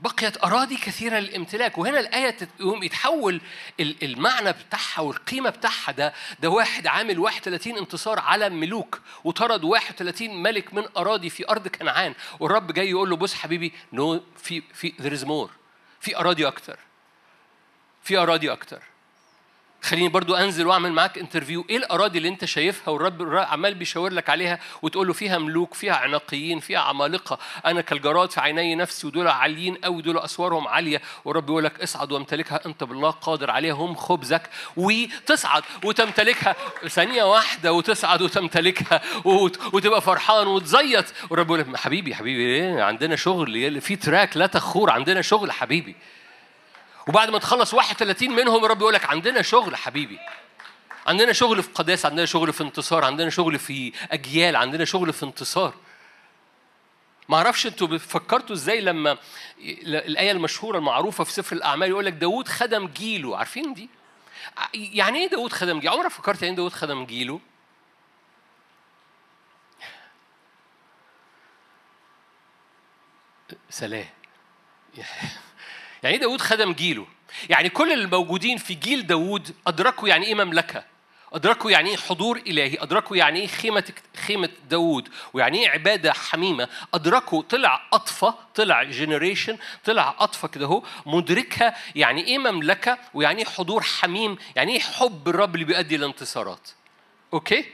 بقيت 0.00 0.44
أراضي 0.44 0.76
كثيرة 0.76 1.18
للامتلاك. 1.18 1.78
وهنا 1.78 2.00
الآية 2.00 2.36
يقوم 2.60 2.82
يتحول 2.82 3.40
المعنى 3.80 4.52
بتاعها 4.52 5.00
والقيمة 5.00 5.50
بتاعها 5.50 5.92
ده 5.92 6.14
ده 6.40 6.48
واحد 6.48 6.86
عامل 6.86 7.18
31 7.18 7.78
انتصار 7.78 8.18
على 8.18 8.48
ملوك 8.48 9.00
وطرد 9.24 9.64
31 9.64 10.42
ملك 10.42 10.74
من 10.74 10.84
أراضي 10.96 11.30
في 11.30 11.48
أرض 11.48 11.68
كنعان. 11.68 12.14
والرب 12.40 12.72
جاي 12.72 12.90
يقول 12.90 13.10
له 13.10 13.16
بص 13.16 13.34
حبيبي 13.34 13.72
no 13.92 14.22
في 14.36 14.62
في 14.74 14.92
there 14.98 15.20
is 15.24 15.50
في 16.00 16.16
أراضي 16.16 16.46
أكتر. 16.46 16.78
في 18.02 18.16
أراضي 18.16 18.52
أكتر. 18.52 18.82
خليني 19.82 20.08
برضو 20.08 20.34
أنزل 20.34 20.66
وأعمل 20.66 20.92
معاك 20.92 21.18
interview 21.18 21.66
إيه 21.70 21.76
الأراضي 21.76 22.18
اللي 22.18 22.28
أنت 22.28 22.44
شايفها 22.44 22.92
والرب 22.92 23.34
عمال 23.34 23.74
بيشاور 23.74 24.12
لك 24.12 24.30
عليها 24.30 24.58
وتقول 24.82 25.06
له 25.06 25.12
فيها 25.12 25.38
ملوك 25.38 25.74
فيها 25.74 25.94
عناقيين 25.94 26.60
فيها 26.60 26.78
عمالقة. 26.78 27.38
أنا 27.66 27.80
كالجراد 27.80 28.30
في 28.30 28.40
عيني 28.40 28.74
نفسي 28.74 29.06
ودول 29.06 29.28
عاليين 29.28 29.74
قوي 29.74 30.02
دول 30.02 30.18
أسوارهم 30.18 30.68
عالية. 30.68 31.02
والرب 31.24 31.48
يقول 31.48 31.64
لك 31.64 31.82
اصعد 31.82 32.12
وامتلكها 32.12 32.60
أنت 32.66 32.84
بالله 32.84 33.10
قادر 33.10 33.50
عليها 33.50 33.74
هم 33.74 33.94
خبزك. 33.94 34.42
وتصعد 34.76 35.62
وتمتلكها. 35.84 36.56
ثانية 36.88 37.22
واحدة 37.22 37.72
وتصعد 37.72 38.22
وتمتلكها. 38.22 39.00
وتبقى 39.72 40.02
فرحان 40.02 40.46
وتزيط. 40.46 41.04
والرب 41.30 41.46
يقول 41.46 41.60
لك 41.60 41.76
حبيبي 41.76 42.14
حبيبي 42.14 42.42
إيه؟ 42.42 42.82
عندنا 42.82 43.16
شغل 43.16 43.80
في 43.80 43.96
تراك 43.96 44.36
لا 44.36 44.46
تخور. 44.46 44.90
عندنا 44.90 45.22
شغل 45.22 45.52
حبيبي. 45.52 45.96
وبعد 47.08 47.30
ما 47.30 47.38
تخلص 47.38 47.74
31 47.74 48.30
منهم 48.30 48.64
الرب 48.64 48.80
يقول 48.80 48.94
لك 48.94 49.04
عندنا 49.04 49.42
شغل 49.42 49.76
حبيبي. 49.76 50.18
عندنا 51.06 51.32
شغل 51.32 51.62
في 51.62 51.68
قداسة 51.72 52.08
عندنا 52.08 52.26
شغل 52.26 52.52
في 52.52 52.62
انتصار 52.62 53.04
عندنا 53.04 53.30
شغل 53.30 53.58
في 53.58 53.92
أجيال 54.10 54.56
عندنا 54.56 54.84
شغل 54.84 55.12
في 55.12 55.22
انتصار. 55.22 55.74
ما 57.28 57.36
أعرفش 57.36 57.66
أنتوا 57.66 57.98
فكرتوا 57.98 58.56
إزاي 58.56 58.80
لما 58.80 59.18
الآية 59.58 60.30
المشهورة 60.30 60.78
المعروفة 60.78 61.24
في 61.24 61.32
سفر 61.32 61.56
الأعمال 61.56 61.88
يقول 61.88 62.06
لك 62.06 62.12
داوود 62.12 62.48
خدم 62.48 62.86
جيله 62.86 63.36
عارفين 63.36 63.74
دي؟ 63.74 63.88
يعني 64.74 65.18
إيه 65.18 65.28
داوود 65.28 65.52
خدم 65.52 65.80
جيله 65.80 65.92
عمرك 65.92 66.10
فكرت 66.10 66.42
يعني 66.42 66.56
داوود 66.56 66.72
خدم 66.72 67.04
جيله 67.04 67.40
سلام. 73.70 74.06
يعني 76.02 76.14
إيه 76.14 76.20
داود 76.20 76.40
خدم 76.40 76.72
جيله؟ 76.72 77.06
يعني 77.48 77.68
كل 77.68 77.92
الموجودين 77.92 78.58
في 78.58 78.74
جيل 78.74 79.06
داود 79.06 79.54
أدركوا 79.66 80.08
يعني 80.08 80.26
إيه 80.26 80.34
مملكة؟ 80.34 80.84
أدركوا 81.32 81.70
يعني 81.70 81.90
إيه 81.90 81.96
حضور 81.96 82.36
إلهي؟ 82.36 82.76
أدركوا 82.80 83.16
يعني 83.16 83.40
إيه 83.40 83.46
خيمة 83.46 83.84
خيمة 84.26 84.48
داود 84.70 85.08
ويعني 85.32 85.58
إيه 85.58 85.68
عبادة 85.70 86.12
حميمة؟ 86.12 86.68
أدركوا 86.94 87.42
طلع 87.42 87.82
أطفى 87.92 88.32
طلع 88.54 88.82
generation 88.82 89.58
طلع 89.84 90.14
أطفى 90.18 90.48
كده 90.48 90.66
هو 90.66 90.82
مدركها 91.06 91.76
يعني 91.94 92.24
إيه 92.24 92.38
مملكة؟ 92.38 92.98
ويعني 93.14 93.38
إيه 93.38 93.46
حضور 93.48 93.82
حميم؟ 93.82 94.36
يعني 94.56 94.72
إيه 94.72 94.80
حب 94.80 95.28
الرب 95.28 95.54
اللي 95.54 95.66
بيؤدي 95.66 95.96
لانتصارات 95.96 96.68
okay؟ 97.32 97.64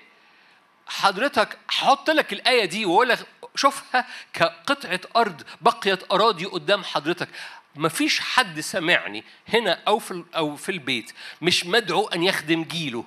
حضرتك 0.87 1.59
هحط 1.69 2.11
لك 2.11 2.33
الآية 2.33 2.65
دي 2.65 2.87
وأقول 2.87 3.09
لك 3.09 3.19
شوفها 3.57 4.07
كقطعة 4.33 5.01
أرض 5.17 5.43
بقيت 5.61 6.13
أراضي 6.13 6.45
قدام 6.45 6.85
حضرتك. 6.85 7.29
ما 7.77 7.89
فيش 7.89 8.21
حد 8.21 8.61
سمعني 8.61 9.25
هنا 9.49 9.83
أو 9.89 9.99
في 9.99 10.25
أو 10.37 10.57
في 10.57 10.73
البيت 10.73 11.13
مش 11.43 11.67
مدعو 11.67 12.07
أن 12.07 12.23
يخدم 12.23 12.65
جيله. 12.65 13.05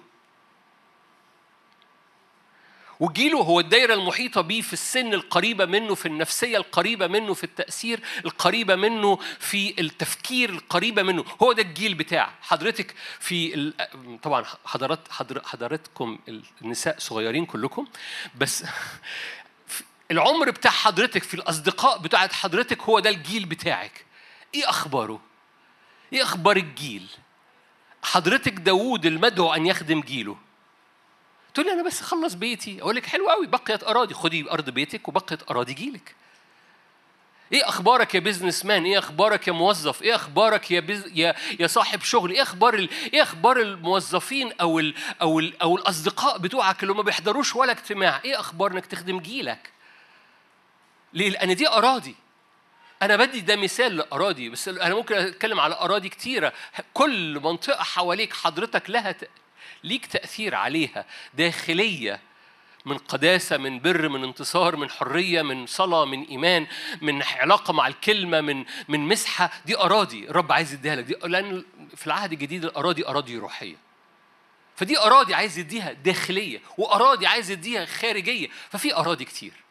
وجيله 2.99 3.37
هو 3.39 3.59
الدايرة 3.59 3.93
المحيطة 3.93 4.41
بيه 4.41 4.61
في 4.61 4.73
السن 4.73 5.13
القريبة 5.13 5.65
منه 5.65 5.95
في 5.95 6.05
النفسية 6.05 6.57
القريبة 6.57 7.07
منه 7.07 7.33
في 7.33 7.43
التأثير 7.43 7.99
القريبة 8.25 8.75
منه 8.75 9.19
في 9.39 9.81
التفكير 9.81 10.49
القريبة 10.49 11.03
منه. 11.03 11.25
هو 11.43 11.51
ده 11.51 11.61
الجيل 11.61 11.93
بتاع 11.93 12.33
حضرتك 12.41 12.95
في 13.19 13.73
طبعا 14.23 14.45
حضرات 14.65 14.99
حضراتكم 15.45 16.19
النساء 16.61 16.99
صغيرين 16.99 17.45
كلكم 17.45 17.87
بس 18.35 18.63
العمر 20.11 20.49
بتاع 20.51 20.71
حضرتك 20.71 21.23
في 21.23 21.33
الأصدقاء 21.33 21.97
بتاعت 21.97 22.33
حضرتك 22.33 22.81
هو 22.81 22.99
ده 22.99 23.09
الجيل 23.09 23.45
بتاعك. 23.45 24.06
إيه 24.55 24.69
اخباره؟ 24.69 25.21
إيه 26.13 26.23
أخبار 26.23 26.57
الجيل؟ 26.57 27.07
حضرتك 28.03 28.53
داوود 28.53 29.05
المدعو 29.05 29.53
ان 29.53 29.65
يخدم 29.65 30.01
جيله. 30.01 30.37
تقول 31.53 31.65
لي 31.65 31.73
أنا 31.73 31.83
بس 31.83 32.01
أخلص 32.01 32.33
بيتي. 32.33 32.81
أقول 32.81 32.95
لك 32.95 33.05
حلو 33.05 33.29
قوي 33.29 33.47
بقيت 33.47 33.83
أراضي. 33.83 34.13
خدي 34.13 34.51
أرض 34.51 34.69
بيتك 34.69 35.07
وبقيت 35.07 35.51
أراضي 35.51 35.73
جيلك. 35.73 36.15
إيه 37.53 37.69
أخبارك 37.69 38.15
يا 38.15 38.19
businessman 38.19 38.85
إيه 38.85 38.99
أخبارك 38.99 39.47
يا 39.47 39.53
موظف؟ 39.53 40.01
إيه 40.01 40.15
أخبارك 40.15 40.71
يا 40.71 40.79
بز... 40.79 41.11
يا 41.15 41.35
يا 41.59 41.67
صاحب 41.67 42.01
شغل؟ 42.01 42.31
إيه 42.31 42.41
أخبار 42.41 42.73
ال... 42.73 42.89
إيه 43.13 43.21
أخبار 43.21 43.61
الموظفين 43.61 44.51
أو 44.61 44.79
ال... 44.79 44.95
أو 45.21 45.39
ال... 45.39 45.61
أو 45.61 45.75
الأصدقاء 45.77 46.37
بتوعك 46.37 46.83
اللي 46.83 46.93
ما 46.93 47.01
بيحضروش 47.01 47.55
ولا 47.55 47.71
اجتماع؟ 47.71 48.21
إيه 48.25 48.39
أخبار 48.39 48.71
إنك 48.71 48.85
تخدم 48.85 49.19
جيلك؟ 49.19 49.71
ليه؟ 51.13 51.29
لأن 51.29 51.55
دي 51.55 51.67
أراضي. 51.67 52.15
أنا 53.01 53.15
بدي 53.15 53.39
ده 53.39 53.55
مثال 53.55 53.97
لأراضي 53.97 54.49
بس 54.49 54.67
أنا 54.67 54.95
ممكن 54.95 55.15
أتكلم 55.15 55.59
على 55.59 55.75
أراضي 55.75 56.09
كتيرة. 56.09 56.53
كل 56.93 57.39
منطقة 57.39 57.83
حواليك 57.83 58.33
حضرتك 58.33 58.89
لها 58.89 59.11
ت... 59.11 59.29
ليك 59.83 60.05
تأثير 60.05 60.55
عليها. 60.55 61.05
داخلية 61.33 62.19
من 62.85 62.97
قداسة 62.97 63.57
من 63.57 63.79
بر 63.79 64.09
من 64.09 64.23
انتصار 64.23 64.75
من 64.75 64.89
حرية 64.89 65.41
من 65.41 65.65
صلاة 65.65 66.05
من 66.05 66.23
إيمان 66.23 66.67
من 67.01 67.23
علاقة 67.23 67.73
مع 67.73 67.87
الكلمة 67.87 68.41
من 68.41 68.65
من 68.87 68.99
مسحة. 68.99 69.51
دي 69.65 69.77
أراضي. 69.77 70.29
الرب 70.29 70.51
عايز 70.51 70.73
يديها 70.73 70.95
لك. 70.95 71.03
دي 71.03 71.15
لأن 71.23 71.63
في 71.95 72.07
العهد 72.07 72.31
الجديد 72.31 72.65
الأراضي 72.65 73.07
أراضي 73.07 73.37
روحية. 73.37 73.75
فدي 74.75 74.99
أراضي 74.99 75.33
عايز 75.33 75.57
يديها 75.57 75.91
داخلية 75.91 76.61
وأراضي 76.77 77.27
عايز 77.27 77.51
يديها 77.51 77.85
خارجية. 77.85 78.47
ففي 78.69 78.95
أراضي 78.95 79.25
كتير. 79.25 79.66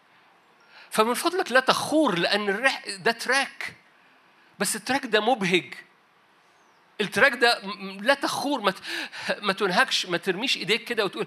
فمن 0.90 1.14
فضلك 1.14 1.52
لا 1.52 1.60
تخور 1.60 2.18
لأن 2.18 2.48
الرح 2.48 2.84
ده 2.88 3.12
تراك. 3.12 3.74
بس 4.58 4.76
ال 4.76 4.81
track 4.81 5.06
ده 5.06 5.20
مبهج. 5.20 5.74
ال 7.00 7.06
track 7.06 7.32
ده 7.32 7.60
لا 8.00 8.14
تخور 8.14 8.60
ما 8.60 8.74
ما 9.42 9.52
تنهكش 9.52 10.06
ما 10.06 10.16
ترميش 10.16 10.56
إيديك 10.56 10.84
كده 10.84 11.04
وتقول 11.04 11.26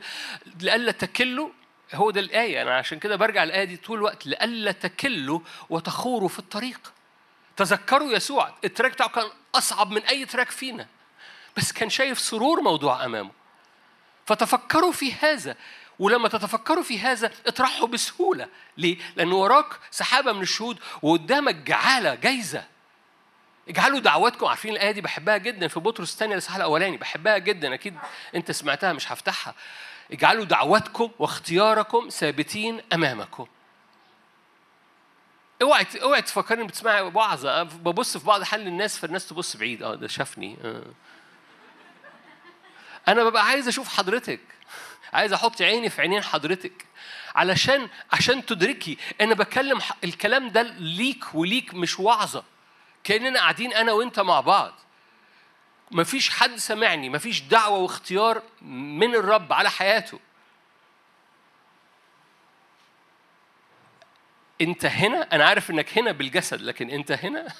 لئلا 0.62 0.92
تكلوا. 0.92 1.50
هو 1.94 2.12
ده 2.12 2.20
الآية 2.20 2.62
أنا 2.62 2.78
عشان 2.78 3.00
كده 3.00 3.16
برجع 3.16 3.44
الآية 3.44 3.64
دي 3.64 3.78
طول 3.78 3.98
الوقت. 3.98 4.28
لئلا 4.28 4.72
تكلوا 4.72 5.40
وتخوروا 5.70 6.30
في 6.30 6.40
الطريق. 6.40 6.94
تذكروا 7.58 8.12
يسوع. 8.12 8.56
ال 8.64 8.69
track 8.69 8.92
بتاعه 8.92 9.10
كان 9.10 9.30
أصعب 9.56 9.92
من 9.92 10.02
أي 10.02 10.26
track 10.26 10.52
فينا. 10.52 10.88
بس 11.58 11.72
كان 11.72 11.90
شايف 11.90 12.20
سرور 12.20 12.62
موضوع 12.62 13.06
أمامه. 13.06 13.32
فتفكروا 14.26 14.92
في 14.92 15.14
هذا. 15.14 15.56
ولما 16.00 16.28
تتفكروا 16.28 16.84
في 16.84 17.00
هذا 17.00 17.32
اطرحوا 17.48 17.88
بسهولة. 17.88 18.48
ليه؟ 18.78 18.98
لأن 19.16 19.32
وراك 19.32 19.66
سحابة 19.92 20.32
من 20.32 20.42
الشهود 20.42 20.80
وقدامك 21.02 21.56
جعالة 21.56 22.16
جايزة. 22.16 22.64
اجعلوا 23.70 24.00
دعواتكم. 24.00 24.46
عارفين 24.46 24.72
الآية 24.72 24.92
دي؟ 24.92 25.02
بحبها 25.02 25.38
جدا. 25.38 25.68
في 25.68 25.80
بطرس 25.80 26.14
الثانية 26.14 26.34
الإصحاح 26.34 26.56
الأولاني. 26.56 26.98
بحبها 26.98 27.38
جدا. 27.38 27.74
أكيد 27.74 27.98
أنت 28.36 28.52
سمعتها 28.52 28.94
مش 28.94 29.12
هفتحها. 29.12 29.56
اجعلوا 30.12 30.46
دعوتكم 30.46 31.12
واختياركم 31.20 32.10
ثابتين 32.10 32.82
أمامكم. 32.94 33.48
اوعي 35.62 35.86
اوعي 36.02 36.22
تفكرني 36.22 36.64
بتسمعي 36.64 37.02
وعظة. 37.02 37.64
ببص 37.64 38.18
في 38.18 38.26
بعض 38.26 38.44
حل 38.44 38.68
الناس 38.68 39.00
فالناس 39.00 39.28
تبص 39.28 39.58
بعيد. 39.58 39.84
آه 39.84 39.96
ده 39.96 40.08
شافني. 40.08 40.58
آه. 40.64 40.84
أنا 43.08 43.24
ببقى 43.24 43.46
عايز 43.46 43.68
أشوف 43.68 43.88
حضرتك. 43.88 44.40
عايز 45.14 45.34
أحط 45.34 45.62
عيني 45.62 45.90
في 45.90 46.02
عينين 46.02 46.24
حضرتك. 46.24 46.86
علشان 47.36 47.90
عشان 48.12 48.46
تدركي 48.46 48.98
أنا 49.22 49.36
بكلم 49.36 49.80
الكلام 50.04 50.50
ده 50.50 50.62
ليك 50.62 51.36
وليك 51.36 51.74
مش 51.74 52.00
وعظة. 52.00 52.44
كأننا 53.04 53.40
قاعدين 53.40 53.74
أنا 53.74 53.92
وانت 53.92 54.20
مع 54.20 54.40
بعض. 54.42 54.74
مفيش 55.92 56.30
حد 56.30 56.56
سمعني 56.56 57.10
مفيش 57.10 57.42
دعوة 57.42 57.78
واختيار 57.78 58.42
من 58.62 59.16
الرب 59.16 59.54
على 59.54 59.70
حياته. 59.70 60.20
انت 64.62 64.86
هنا؟ 64.86 65.28
أنا 65.36 65.46
عارف 65.46 65.72
انك 65.72 65.98
هنا 65.98 66.12
بالجسد 66.12 66.62
لكن 66.62 66.90
انت 66.90 67.12
هنا؟ 67.12 67.48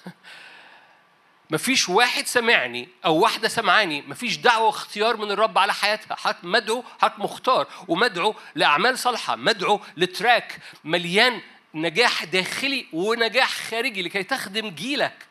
مفيش 1.50 1.90
واحد 1.90 2.28
سمعني 2.28 2.90
أو 3.06 3.16
واحدة 3.16 3.48
سمعاني 3.48 4.02
مفيش 4.02 4.38
دعوة 4.38 4.66
واختيار 4.66 5.18
من 5.18 5.32
الرب 5.32 5.58
على 5.58 5.74
حياتها. 5.74 6.16
حضرتك 6.16 6.44
مدعو 6.44 6.84
حضرتك 7.00 7.20
مختار. 7.20 7.68
ومدعو 7.88 8.36
لأعمال 8.56 9.00
صالحة 9.00 9.36
مدعو 9.36 9.82
لتراك 9.98 10.60
مليان 10.84 11.42
نجاح 11.74 12.24
داخلي 12.24 12.86
ونجاح 12.94 13.50
خارجي 13.50 14.02
لكي 14.02 14.24
تخدم 14.24 14.70
جيلك. 14.70 15.29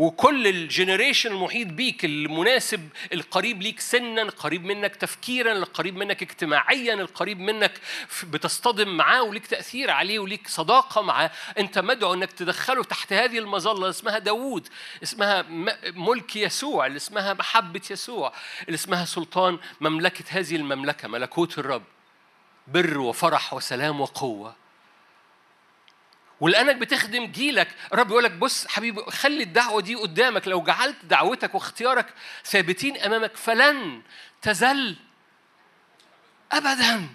وكل 0.00 0.46
الجنريشن 0.46 1.32
المحيط 1.32 1.66
بيك 1.66 2.04
المناسب 2.04 2.88
القريب 3.12 3.62
ليك 3.62 3.80
سنا 3.80 4.22
القريب 4.22 4.64
منك 4.64 4.96
تفكيرا 4.96 5.52
القريب 5.52 5.96
منك 5.96 6.22
اجتماعيا 6.22 6.94
القريب 6.94 7.40
منك 7.40 7.80
بتصطدم 8.22 8.96
معاه 8.96 9.22
وليك 9.22 9.46
تأثير 9.46 9.90
عليه 9.90 10.18
وليك 10.18 10.48
صداقة 10.48 11.02
معاه. 11.02 11.30
أنت 11.58 11.78
مدعو 11.78 12.14
أنك 12.14 12.32
تدخله 12.32 12.84
تحت 12.84 13.12
هذه 13.12 13.38
المظلة 13.38 13.90
اسمها 13.90 14.18
داوود 14.18 14.68
اسمها 15.02 15.44
ملك 15.94 16.36
يسوع 16.36 16.86
اللي 16.86 16.96
اسمها 16.96 17.34
محبة 17.34 17.82
يسوع 17.90 18.32
اللي 18.66 18.74
اسمها 18.74 19.04
سلطان 19.04 19.58
مملكة 19.80 20.24
هذه 20.28 20.56
المملكة 20.56 21.08
ملكوت 21.08 21.58
الرب. 21.58 21.84
بر 22.66 22.98
وفرح 22.98 23.54
وسلام 23.54 24.00
وقوة. 24.00 24.54
ولأنك 26.40 26.76
بتخدم 26.76 27.26
جيلك. 27.26 27.68
الرب 27.92 28.10
يقول 28.10 28.24
لك 28.24 28.30
بص 28.30 28.66
حبيبي 28.66 29.02
خلي 29.02 29.42
الدعوة 29.42 29.80
دي 29.80 29.94
قدامك. 29.94 30.48
لو 30.48 30.62
جعلت 30.62 31.04
دعوتك 31.04 31.54
واختيارك 31.54 32.14
ثابتين 32.44 32.96
أمامك 32.96 33.36
فلن 33.36 34.02
تزل 34.42 34.96
ابدا. 36.52 37.08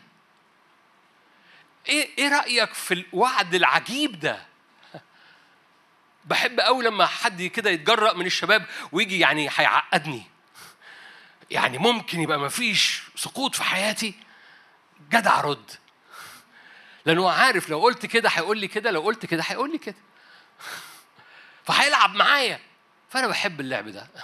إيه 1.90 2.10
إيه 2.18 2.30
رأيك 2.30 2.74
في 2.74 2.94
الوعد 2.94 3.56
العجيب 3.56 4.20
ده؟ 4.20 4.46
بحب 6.26 6.60
قوي 6.60 6.84
لما 6.84 7.06
حد 7.06 7.42
كده 7.42 7.70
يتجرأ 7.70 8.14
من 8.14 8.26
الشباب 8.26 8.66
ويجي 8.92 9.20
يعني 9.20 9.50
هيعقدني. 9.56 10.24
يعني 11.52 11.78
ممكن 11.78 12.20
يبقى 12.22 12.40
مفيش 12.40 13.04
سقوط 13.16 13.56
في 13.56 13.64
حياتي. 13.64 14.14
جدع 15.10 15.42
رد. 15.42 15.72
لأنه 17.06 17.30
عارف 17.30 17.70
لو 17.70 17.80
قلت 17.80 18.06
كده 18.06 18.30
هيقول 18.30 18.58
لي 18.58 18.68
كده 18.68 18.91
لو 18.91 19.02
قلت 19.02 19.26
كده 19.26 19.44
هيقول 19.48 19.72
لي 19.72 19.78
كده. 19.78 19.96
فهيلعب 21.65 22.15
معايا. 22.15 22.60
فأنا 23.10 23.28
بحب 23.28 23.60
اللعب 23.60 23.89
ده. 23.89 24.08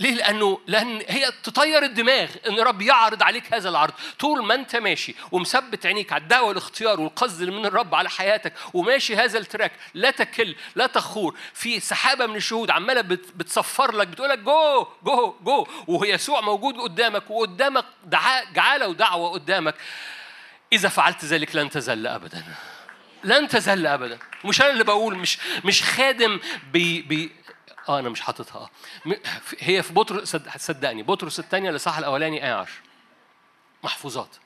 ليه؟ 0.00 0.14
لأنه 0.14 0.60
لأن 0.66 1.02
هي 1.08 1.32
تطير 1.42 1.82
الدماغ 1.82 2.30
إن 2.48 2.60
رب 2.60 2.82
يعرض 2.82 3.22
عليك 3.22 3.54
هذا 3.54 3.68
العرض. 3.68 3.92
طول 4.18 4.44
ما 4.44 4.54
أنت 4.54 4.76
ماشي 4.76 5.14
ومثبت 5.32 5.86
عينيك 5.86 6.12
على 6.12 6.22
الدعوة 6.22 6.48
والاختيار 6.48 7.00
والقصد 7.00 7.42
من 7.42 7.66
الرب 7.66 7.94
على 7.94 8.10
حياتك 8.10 8.52
وماشي 8.74 9.16
هذا 9.16 9.38
ال 9.38 9.44
track 9.44 9.72
لا 9.94 10.10
تكل 10.10 10.56
لا 10.74 10.86
تخور. 10.86 11.36
في 11.54 11.80
سحابة 11.80 12.26
من 12.26 12.36
الشهود 12.36 12.70
عمالة 12.70 13.00
بتصفر 13.00 13.92
لك 13.92 14.08
بتقول 14.08 14.28
لك 14.28 14.38
جو 14.38 14.86
جو 15.02 15.34
جو. 15.42 15.66
ويسوع 15.86 16.40
موجود 16.40 16.78
قدامك 16.78 17.30
وقدامك 17.30 17.84
جعالة 18.52 18.88
ودعوة 18.88 19.30
قدامك. 19.30 19.74
إذا 20.72 20.88
فعلت 20.88 21.24
ذلك 21.24 21.56
لن 21.56 21.70
تزل 21.70 22.06
أبدا. 22.06 22.44
لن 23.24 23.48
تزل 23.48 23.86
أبدا. 23.86 24.18
مش 24.44 24.60
أنا 24.60 24.70
اللي 24.70 24.84
بقول 24.84 25.18
مش 25.18 25.38
مش 25.64 25.82
خادم 25.82 26.40
بي 26.72 27.02
بي 27.02 27.32
آه 27.88 27.98
أنا 27.98 28.08
مش 28.08 28.20
حاططها. 28.20 28.70
هي 29.58 29.82
في 29.82 29.92
بطرس 29.92 30.36
صدقني 30.56 31.02
بطرس 31.02 31.38
الثانية 31.38 31.76
صح 31.76 31.98
الأولاني 31.98 32.44
إيه 32.46 32.52
10 32.54 32.72
محفوظات. 33.82 34.36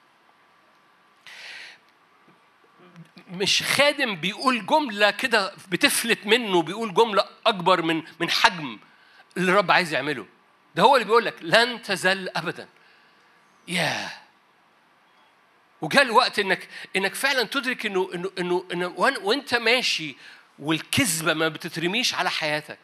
مش 3.30 3.62
خادم 3.62 4.16
بيقول 4.16 4.66
جملة 4.66 5.10
كده 5.10 5.52
بتفلت 5.68 6.26
منه 6.26 6.62
بيقول 6.62 6.94
جملة 6.94 7.24
أكبر 7.46 7.82
من 7.82 8.02
من 8.20 8.30
حجم 8.30 8.78
اللي 9.36 9.52
الرب 9.52 9.70
عايز 9.70 9.92
يعمله. 9.92 10.26
ده 10.74 10.82
هو 10.82 10.96
اللي 10.96 11.04
بيقول 11.06 11.24
لك 11.24 11.34
لن 11.42 11.82
تزل 11.82 12.28
ابدا. 12.36 12.68
ياه. 13.68 14.21
وجاء 15.82 16.02
الوقت 16.02 16.38
انك 16.38 16.68
إنك 16.96 17.14
فعلا 17.14 17.42
تدرك 17.42 17.86
انه 17.86 18.10
انه 18.14 18.32
انه, 18.38 18.64
إنه 18.72 18.94
وأنت 18.98 19.54
ماشي 19.54 20.16
والكذبة 20.58 21.34
ما 21.34 21.48
بتترميش 21.48 22.14
على 22.14 22.30
حياتك. 22.30 22.78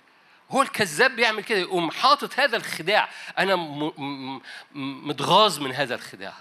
هو 0.51 0.63
الكذاب 0.63 1.17
بيعمل 1.17 1.43
كده 1.43 1.59
يقوم 1.59 1.91
حاطط 1.91 2.41
هذا 2.41 2.57
الخداع. 2.57 3.09
أنا 3.39 3.57
متغاظ 4.75 5.59
من 5.59 5.73
هذا 5.73 5.95
الخداع. 5.95 6.35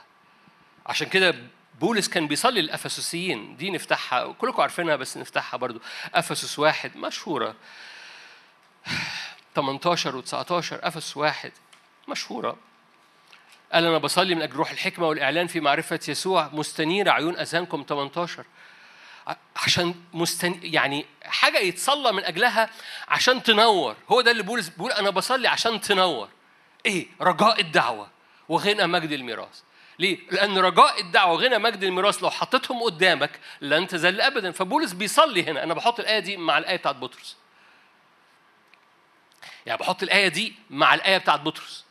عشان 0.86 1.08
كده 1.10 1.36
بولس 1.80 2.08
كان 2.08 2.28
بيصلي 2.28 2.62
للأفسسيين. 2.62 3.58
دي 3.58 3.72
نفتحها 3.72 4.32
كلكم 4.34 4.62
عارفينها 4.62 4.96
بس 4.96 5.18
نفتحها 5.18 5.58
برضو. 5.58 5.82
أفسس 6.14 6.60
واحد 6.60 6.98
مشهورة. 6.98 7.56
18 9.56 10.22
و19 10.22 10.26
أفسس 10.72 11.18
واحد 11.18 11.52
مشهورة. 12.08 12.58
قال 13.74 13.86
أنا 13.86 13.98
بصلي 13.98 14.36
من 14.36 14.42
أجل 14.42 14.56
روح 14.56 14.72
الحكمة 14.72 15.08
والإعلان 15.08 15.48
في 15.48 15.60
معرفة 15.60 16.00
يسوع. 16.08 16.50
مستنير 16.54 17.10
عيون 17.10 17.38
أذهانكم 17.40 17.86
18 17.90 18.46
عشان 19.56 19.96
مستن... 20.14 20.60
يعني 20.62 21.06
حاجة 21.24 21.58
يتصلى 21.60 22.12
من 22.12 22.24
أجلها 22.24 22.70
عشان 23.08 23.44
تنور. 23.44 23.96
هو 24.10 24.22
ده 24.22 24.32
اللي 24.32 24.44
بولس 24.44 24.70
بيقول 24.70 24.92
أنا 24.92 25.10
بصلي 25.10 25.48
عشان 25.48 25.82
تنور. 25.82 26.30
إيه؟ 26.86 27.08
رجاء 27.22 27.62
الدعوة 27.62 28.10
وغنى 28.50 28.88
مجد 28.88 29.12
الميراث. 29.12 29.62
ليه؟ 30.00 30.20
لأن 30.32 30.58
رجاء 30.58 31.02
الدعوة 31.02 31.34
وغنى 31.34 31.58
مجد 31.58 31.84
الميراث 31.84 32.24
لو 32.24 32.30
حطيتهم 32.30 32.84
قدامك 32.84 33.40
لن 33.62 33.88
تزل 33.88 34.22
أبدا. 34.22 34.52
فبولس 34.52 34.94
بيصلي 34.94 35.44
هنا. 35.44 35.64
أنا 35.64 35.74
بحط 35.74 36.00
الآية 36.00 36.20
دي 36.20 36.38
مع 36.38 36.58
الآية 36.58 36.78
بتاعت 36.78 36.96
بطرس. 36.96 37.38
يعني 39.66 39.80
بحط 39.80 40.04
الآية 40.04 40.28
دي 40.28 40.56
مع 40.70 40.94
الآية 40.94 41.18
بتاعت 41.18 41.40
بطرس. 41.40 41.87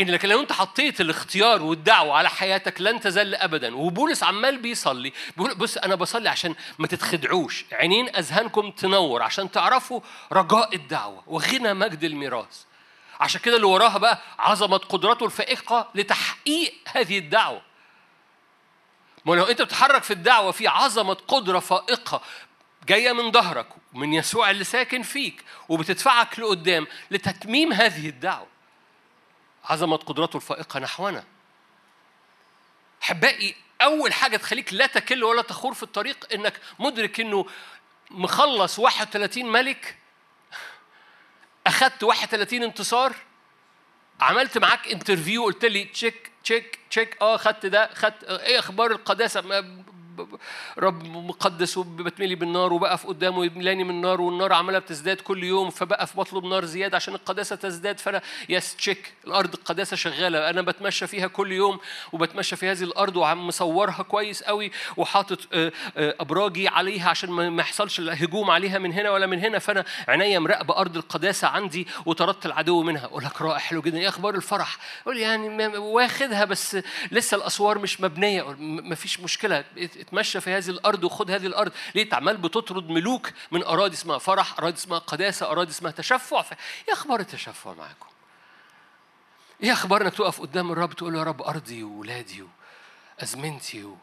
إن 0.00 0.10
لكن 0.10 0.28
لو 0.28 0.40
أنت 0.40 0.52
حطيت 0.52 1.00
الاختيار 1.00 1.62
والدعوة 1.62 2.16
على 2.16 2.28
حياتك 2.28 2.80
لن 2.80 3.00
تزل 3.00 3.34
أبدا. 3.34 3.76
وبولس 3.76 4.22
عمال 4.22 4.58
بيصلي. 4.58 5.12
بيقول 5.36 5.54
بص 5.54 5.76
أنا 5.76 5.94
بصلي 5.94 6.28
عشان 6.28 6.54
ما 6.78 6.86
تتخدعوش. 6.86 7.64
عينين 7.72 8.16
أذهانكم 8.16 8.70
تنور 8.70 9.22
عشان 9.22 9.50
تعرفوا 9.50 10.00
رجاء 10.32 10.74
الدعوة 10.74 11.22
وغنى 11.26 11.74
مجد 11.74 12.04
الميراث. 12.04 12.62
عشان 13.20 13.40
كده 13.40 13.56
اللي 13.56 13.66
وراها 13.66 13.98
بقى 13.98 14.18
عظمة 14.38 14.76
قدرته 14.76 15.26
الفائقة 15.26 15.88
لتحقيق 15.94 16.74
هذه 16.88 17.18
الدعوة. 17.18 17.62
ما 19.24 19.34
لو 19.34 19.44
أنت 19.44 19.62
بتتحرك 19.62 20.02
في 20.02 20.10
الدعوة 20.12 20.52
في 20.52 20.68
عظمة 20.68 21.14
قدرة 21.14 21.58
فائقة 21.58 22.22
جاية 22.88 23.12
من 23.12 23.32
ظهرك 23.32 23.66
من 23.92 24.12
يسوع 24.12 24.50
اللي 24.50 24.64
ساكن 24.64 25.02
فيك 25.02 25.44
وبتدفعك 25.68 26.38
لقدام 26.38 26.86
لتتميم 27.10 27.72
هذه 27.72 28.08
الدعوة. 28.08 28.59
عظمة 29.64 29.96
قدرته 29.96 30.36
الفائقة 30.36 30.80
نحونا. 30.80 31.24
أحبائي 33.02 33.54
أول 33.82 34.12
حاجة 34.12 34.36
تخليك 34.36 34.72
لا 34.74 34.86
تكل 34.86 35.24
ولا 35.24 35.42
تخور 35.42 35.74
في 35.74 35.82
الطريق 35.82 36.32
إنك 36.34 36.60
مدرك 36.78 37.20
إنه 37.20 37.46
مخلص 38.10 38.78
31 38.78 39.44
ملك 39.44 39.96
أخدت 41.66 42.02
31 42.02 42.62
انتصار 42.62 43.14
عملت 44.20 44.58
معاك 44.58 44.88
interview 44.88 45.44
قلت 45.44 45.64
لي 45.64 45.84
check 45.84 46.30
check 46.44 46.78
check 46.90 47.16
آه 47.22 47.36
خدت 47.36 47.66
ده 47.66 47.90
خدت 47.94 48.24
إيه 48.24 48.58
أخبار 48.58 48.90
القداسة؟ 48.90 49.40
رب 50.78 51.04
مقدس 51.04 51.78
وبتملي 51.78 52.34
بالنار 52.34 52.72
وبقف 52.72 53.06
قدامه 53.06 53.44
يملاني 53.44 53.84
من 53.84 53.90
النار 53.90 54.20
والنار 54.20 54.52
عمالة 54.52 54.78
بتزداد 54.78 55.16
كل 55.16 55.44
يوم 55.44 55.70
فبقف 55.70 56.16
بطلب 56.16 56.44
نار 56.44 56.64
زيادة 56.64 56.96
عشان 56.96 57.14
القداسة 57.14 57.56
تزداد. 57.56 57.98
فأنا 57.98 58.22
يس 58.48 58.76
تشيك 58.76 59.12
الأرض 59.26 59.54
القداسة 59.54 59.96
شغالة. 59.96 60.50
أنا 60.50 60.62
بتمشى 60.62 61.06
فيها 61.06 61.26
كل 61.26 61.52
يوم 61.52 61.80
وبتمشى 62.12 62.56
في 62.56 62.70
هذه 62.70 62.82
الأرض 62.82 63.16
وعم 63.16 63.46
مصورها 63.46 64.02
كويس 64.02 64.42
قوي 64.42 64.70
وحاطط 64.96 65.38
آه، 65.52 65.72
آه، 65.96 66.14
أبراجي 66.20 66.68
عليها 66.68 67.10
عشان 67.10 67.30
ما 67.30 67.62
يحصلش 67.62 67.98
الهجوم 67.98 68.50
عليها 68.50 68.78
من 68.78 68.92
هنا 68.92 69.10
ولا 69.10 69.26
من 69.26 69.38
هنا. 69.38 69.58
فأنا 69.58 69.84
عينيا 70.08 70.38
مراقبة 70.38 70.76
أرض 70.76 70.96
القداسة 70.96 71.48
عندي 71.48 71.86
وطردت 72.06 72.46
العدو 72.46 72.82
منها. 72.82 73.04
أقول 73.04 73.24
لك 73.24 73.42
رائع 73.42 73.58
حلو 73.58 73.82
جدا. 73.82 73.98
إيه 73.98 74.08
أخبار 74.08 74.34
الفرح؟ 74.34 74.76
أقول 75.02 75.18
يعني 75.18 75.66
واخدها 75.76 76.44
بس 76.44 76.76
لسه 77.10 77.36
الأسوار 77.36 77.78
مش 77.78 78.00
مبنية. 78.00 78.56
ما 78.58 78.94
فيش 78.94 79.20
مشكلة. 79.20 79.64
اتمشى 80.00 80.40
في 80.40 80.50
هذه 80.50 80.68
الأرض 80.70 81.04
وخد 81.04 81.30
هذه 81.30 81.46
الأرض. 81.46 81.72
ليه؟ 81.94 82.08
تعمل 82.08 82.36
بتطرد 82.36 82.88
ملوك 82.88 83.30
من 83.50 83.62
أراضي 83.62 83.94
اسمها 83.94 84.18
فرح 84.18 84.58
أراضي 84.58 84.76
اسمها 84.76 84.98
قداسة 84.98 85.50
أراضي 85.50 85.70
اسمها 85.70 85.92
تشفع. 85.92 86.44
إيه 86.88 86.94
أخبار 86.94 87.20
التشفع 87.20 87.72
معاكم؟ 87.72 88.06
إيه 89.62 89.72
أخبار 89.72 90.02
انك 90.02 90.14
تقف 90.14 90.40
قدام 90.40 90.72
الرب 90.72 90.92
تقول 90.92 91.14
يا 91.14 91.22
رب 91.22 91.42
أرضي 91.42 91.82
وولادي 91.82 92.44
وازمنتي 93.20 93.84
و... 93.84 93.96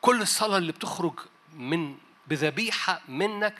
كل 0.00 0.22
الصلاة 0.22 0.58
اللي 0.58 0.72
بتخرج 0.72 1.20
من 1.52 1.96
بذبيحة 2.26 3.00
منك 3.08 3.54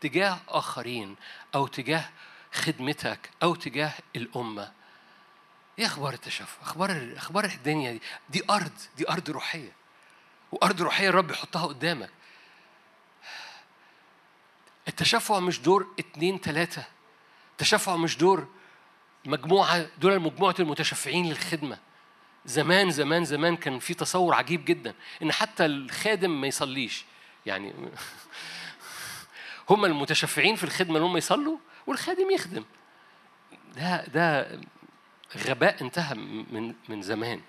تجاه 0.00 0.38
آخرين 0.48 1.16
أو 1.54 1.66
تجاه 1.66 2.10
خدمتك 2.52 3.30
أو 3.42 3.54
تجاه 3.54 3.92
الأمة. 4.16 4.72
إيه 5.78 5.86
أخبار 5.86 6.12
التشفع؟ 6.12 6.62
أخبار 6.62 7.14
أخبار 7.16 7.44
الدنيا 7.44 7.92
دي؟ 7.92 8.02
دي 8.30 8.42
أرض 8.50 8.72
دي 8.96 9.10
أرض 9.10 9.30
روحية. 9.30 9.72
وأرض 10.54 10.82
روحية 10.82 11.08
الرب 11.08 11.30
يحطها 11.30 11.66
قدامك. 11.66 12.10
التشفع 14.88 15.40
مش 15.40 15.60
دور 15.60 15.94
اتنين 15.98 16.40
تلاتة. 16.40 16.84
التشفع 17.52 17.96
مش 17.96 18.16
دور 18.16 18.48
مجموعة 19.24 19.86
دول 19.98 20.20
مجموعة 20.20 20.54
المتشفعين 20.60 21.28
للخدمة. 21.28 21.78
زمان 22.44 22.90
زمان 22.90 23.24
زمان 23.24 23.56
كان 23.56 23.78
في 23.78 23.94
تصور 23.94 24.34
عجيب 24.34 24.64
جدا 24.64 24.94
إن 25.22 25.32
حتى 25.32 25.66
الخادم 25.66 26.40
ما 26.40 26.46
يصليش. 26.46 27.04
يعني 27.46 27.74
هم 29.70 29.84
المتشفعين 29.84 30.56
في 30.56 30.64
الخدمة 30.64 30.96
اللي 30.96 31.06
هم 31.06 31.16
يصلوا 31.16 31.58
والخادم 31.86 32.30
يخدم. 32.30 32.64
ده 33.76 34.06
ده 34.06 34.60
غباء 35.36 35.82
انتهى 35.82 36.14
من 36.14 36.74
من 36.88 37.02
زمان. 37.02 37.40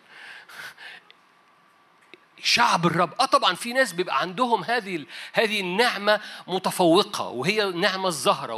شعب 2.46 2.86
الرب. 2.86 3.14
آه 3.20 3.26
طبعا 3.26 3.56
في 3.56 3.74
ناس 3.74 3.94
بيبقى 3.94 4.22
عندهم 4.22 4.64
هذه 4.64 5.06
هذه 5.34 5.60
النعمة 5.60 6.20
متفوقة 6.48 7.28
وهي 7.28 7.64
النعمه 7.64 8.08
الزهرة 8.08 8.54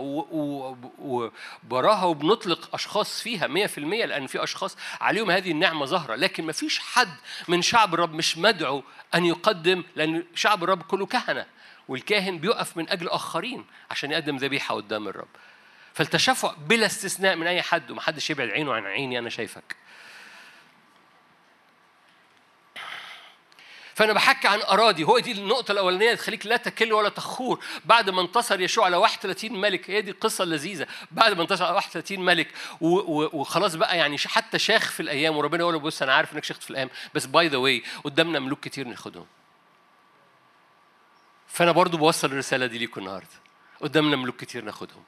وبراها 0.99 2.03
وبنطلق 2.03 2.69
أشخاص 2.73 3.21
فيها 3.21 3.67
100% 3.67 3.77
لأن 3.77 4.27
في 4.27 4.43
أشخاص 4.43 4.77
عليهم 5.01 5.31
هذه 5.31 5.51
النعمة 5.51 5.85
ظاهره 5.85 6.15
لكن 6.15 6.45
ما 6.45 6.51
فيش 6.51 6.79
حد 6.79 7.13
من 7.47 7.61
شعب 7.61 7.93
الرب 7.93 8.13
مش 8.13 8.37
مدعو 8.37 8.83
أن 9.15 9.25
يقدم 9.25 9.83
لأن 9.95 10.23
شعب 10.35 10.63
الرب 10.63 10.81
كله 10.81 11.05
كهنة 11.05 11.45
والكاهن 11.87 12.37
بيقف 12.37 12.77
من 12.77 12.89
أجل 12.89 13.09
آخرين 13.09 13.65
عشان 13.91 14.11
يقدم 14.11 14.37
ذبيحة 14.37 14.75
قدام 14.75 15.07
الرب. 15.07 15.27
فالتشفع 15.93 16.53
بلا 16.67 16.85
استثناء 16.85 17.35
من 17.35 17.47
أي 17.47 17.61
حد 17.61 17.91
ومحدش 17.91 18.29
يبعد 18.29 18.49
عينه 18.49 18.73
عن 18.73 18.85
عيني 18.85 19.19
أنا 19.19 19.29
شايفك. 19.29 19.75
فأنا 23.97 24.13
بحكي 24.13 24.47
عن 24.47 24.61
أراضي. 24.61 25.03
هو 25.03 25.19
دي 25.19 25.31
النقطة 25.31 25.71
الأولانية 25.71 26.05
اللي 26.05 26.17
تخليك 26.17 26.45
لا 26.45 26.57
تكل 26.57 26.93
ولا 26.93 27.09
تخور. 27.09 27.63
بعد 27.85 28.09
ما 28.09 28.21
انتصر 28.21 28.61
يشوع 28.61 28.85
على 28.85 28.97
31 28.97 29.61
ملك 29.61 29.89
هي 29.89 30.01
دي 30.01 30.11
القصة 30.11 30.43
اللذيذة 30.43 30.87
بعد 31.11 31.33
ما 31.33 31.41
انتصر 31.41 31.65
على 31.65 31.75
31 31.75 32.19
ملك 32.19 32.47
وخلاص 32.81 33.75
بقى 33.75 33.97
يعني 33.97 34.17
حتى 34.17 34.59
شاخ 34.59 34.91
في 34.91 34.99
الأيام 34.99 35.37
وربنا 35.37 35.59
يقول 35.61 35.73
له 35.73 35.79
بص 35.79 36.01
أنا 36.01 36.13
عارف 36.13 36.33
إنك 36.33 36.43
شيخت 36.43 36.63
في 36.63 36.69
الأيام 36.69 36.89
بس 37.13 37.25
by 37.25 37.47
the 37.47 37.57
way 37.57 37.83
قدامنا 38.03 38.39
ملوك 38.39 38.59
كتير 38.59 38.87
ناخدهم. 38.87 39.25
فأنا 41.47 41.71
برضو 41.71 41.97
بوصل 41.97 42.27
الرسالة 42.27 42.65
دي 42.65 42.77
ليكم 42.77 43.01
النهاردة. 43.01 43.27
قدامنا 43.81 44.15
ملوك 44.15 44.35
كتير 44.35 44.63
ناخدهم. 44.63 45.03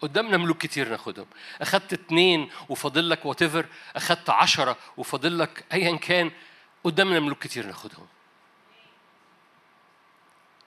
قدامنا 0.00 0.36
ملوك 0.36 0.58
كتير 0.58 0.88
ناخدهم. 0.88 1.26
أخدت 1.60 1.92
اتنين 1.92 2.50
وفاضل 2.68 3.10
لك 3.10 3.26
what 3.26 3.66
أخدت 3.96 4.30
عشرة 4.30 4.76
وفاضل 4.96 5.38
لك 5.38 5.64
ايا 5.72 5.96
كان. 5.96 6.30
قدامنا 6.84 7.20
ملوك 7.20 7.38
كتير 7.38 7.66
ناخدهم. 7.66 8.06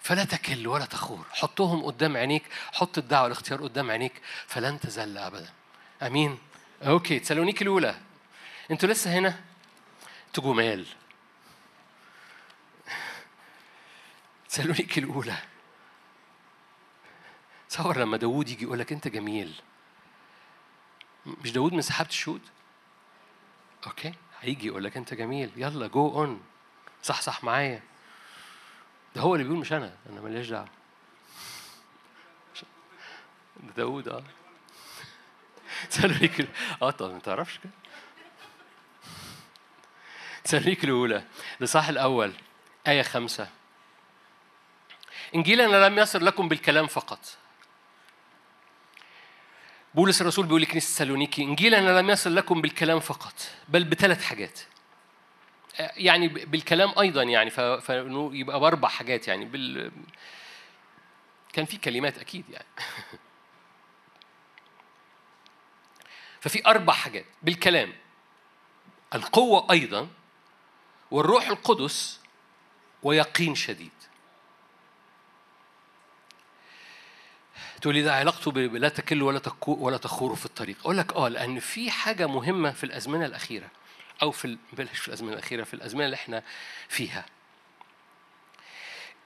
فلا 0.01 0.23
تكل 0.23 0.67
ولا 0.67 0.86
تخور. 0.86 1.25
حطهم 1.32 1.86
قدام 1.86 2.17
عينيك 2.17 2.43
حط 2.73 2.97
الدعوة 2.97 3.23
والاختيار 3.23 3.63
قدام 3.63 3.91
عينيك 3.91 4.21
فلن 4.47 4.80
تزل 4.80 5.17
أبدا. 5.17 5.53
أمين. 6.01 6.39
okay 6.82 7.19
تسالونيك 7.19 7.62
الأولى. 7.62 8.01
أنتوا 8.71 8.89
لسه 8.89 9.13
هنا؟ 9.13 9.39
أنتوا 10.27 10.43
جمال 10.43 10.86
تسالونيك 14.49 14.97
الأولى. 14.97 15.38
تصور 17.69 17.97
لما 17.97 18.17
داوود 18.17 18.49
يجي 18.49 18.63
يقول 18.63 18.80
لك 18.80 18.91
أنت 18.91 19.08
جميل. 19.08 19.62
مش 21.25 21.51
داوود 21.51 21.73
من 21.73 21.82
سحابة 21.82 22.10
الشهود؟ 22.10 22.41
okay. 23.88 24.13
هيجي 24.41 24.67
يقول 24.67 24.84
لك 24.84 24.97
انت 24.97 25.13
جميل 25.13 25.52
يلا 25.56 25.88
go 25.88 26.08
on 26.10 26.41
صحصح 27.03 27.43
معايا. 27.43 27.82
ده 29.15 29.21
هو 29.21 29.36
اللي 29.36 29.43
بيقول 29.43 29.60
مش 29.60 29.73
أنا. 29.73 29.95
أنا 30.10 30.21
ماليش 30.21 30.50
دعوة. 30.50 30.67
ده 33.63 33.73
داوود 33.78 34.08
آه. 34.08 34.23
تسالونيك 35.89 36.47
آه 36.82 36.91
طب 36.91 37.14
ما 37.14 37.20
تعرفش 37.20 37.57
كده. 37.57 37.72
تسالونيك 40.43 40.84
الاولى 40.84 41.24
الاصحاح 41.59 41.89
الأول. 41.89 42.34
آية 42.88 43.01
خمسة. 43.01 43.49
انجيلنا 45.36 45.88
لم 45.88 45.99
يصل 45.99 46.26
لكم 46.26 46.47
بالكلام 46.47 46.88
فقط. 46.88 47.20
بولس 49.98 50.22
الرسول 50.22 50.45
بيقول 50.45 50.62
لكنيسة 50.62 50.88
سالونيكي 50.98 51.43
إنجيلنا 51.43 52.00
لم 52.00 52.10
يصل 52.10 52.36
لكم 52.36 52.62
بالكلام 52.62 53.00
فقط 53.00 53.34
بل 53.70 53.84
بثلاث 53.84 54.24
حاجات. 54.24 54.60
يعني 55.80 56.28
بالكلام 56.28 56.93
أيضا 57.00 57.24
يعني 57.24 57.50
فيبقى 57.50 58.60
بأربع 58.60 58.89
حاجات 58.89 59.28
يعني 59.28 59.45
بال 59.45 59.91
كان 61.54 61.66
في 61.66 61.78
كلمات 61.78 62.18
أكيد 62.18 62.50
يعني. 62.50 62.66
ففي 66.41 66.68
أربع 66.68 66.93
حاجات 66.93 67.26
بالكلام. 67.43 67.93
القوة 69.16 69.72
أيضا 69.72 70.08
والروح 71.12 71.48
القدس 71.48 72.20
ويقين 73.04 73.56
شديد. 73.56 73.97
تقول 77.82 77.95
لي 77.95 78.01
ده 78.01 78.15
علاقته 78.15 78.51
لا 78.51 78.89
تكل 78.89 79.23
ولا 79.23 79.41
ولا 79.67 79.97
تخور 79.97 80.36
في 80.36 80.45
الطريق. 80.45 80.78
أقول 80.82 80.97
لك 80.97 81.13
آه 81.13 81.28
لأن 81.28 81.59
في 81.59 81.91
حاجة 81.91 82.28
مهمة 82.28 82.71
في 82.71 82.84
الأزمنة 82.84 83.25
الأخيرة 83.25 83.67
أو 84.21 84.32
في 84.32 84.57
بلاش 84.73 84.99
في 84.99 85.07
الأزمنة 85.07 85.34
الأخيرة 85.34 85.63
في 85.63 85.73
الأزمنة 85.73 86.05
اللي 86.05 86.15
إحنا 86.15 86.43
فيها. 86.89 87.25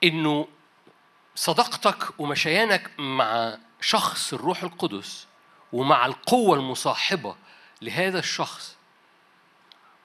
إنه 0.03 0.47
صداقتك 1.35 2.19
ومشيانك 2.19 2.91
مع 2.99 3.57
شخص 3.81 4.33
الروح 4.33 4.63
القدس 4.63 5.27
ومع 5.73 6.05
القوة 6.05 6.55
المصاحبة 6.57 7.35
لهذا 7.81 8.19
الشخص 8.19 8.75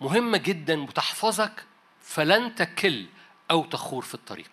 مهمة 0.01 0.39
جدا 0.39 0.83
وتحفظك 0.83 1.65
فلن 2.03 2.55
تكل 2.55 3.07
أو 3.51 3.65
تخور 3.65 4.03
في 4.03 4.15
الطريق. 4.15 4.51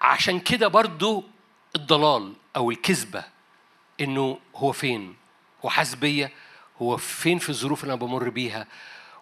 عشان 0.00 0.40
كده 0.40 0.68
برضو 0.68 1.24
الضلال 1.76 2.32
أو 2.56 2.70
الكذبة 2.70 3.24
إنه 4.00 4.38
هو 4.56 4.72
فين؟ 4.72 5.16
هو 5.64 5.70
حاسبية 5.70 6.32
هو 6.82 6.96
فين 6.96 7.38
في 7.38 7.48
الظروف 7.48 7.82
اللي 7.82 7.94
أنا 7.94 8.00
بمر 8.00 8.28
بيها؟ 8.28 8.66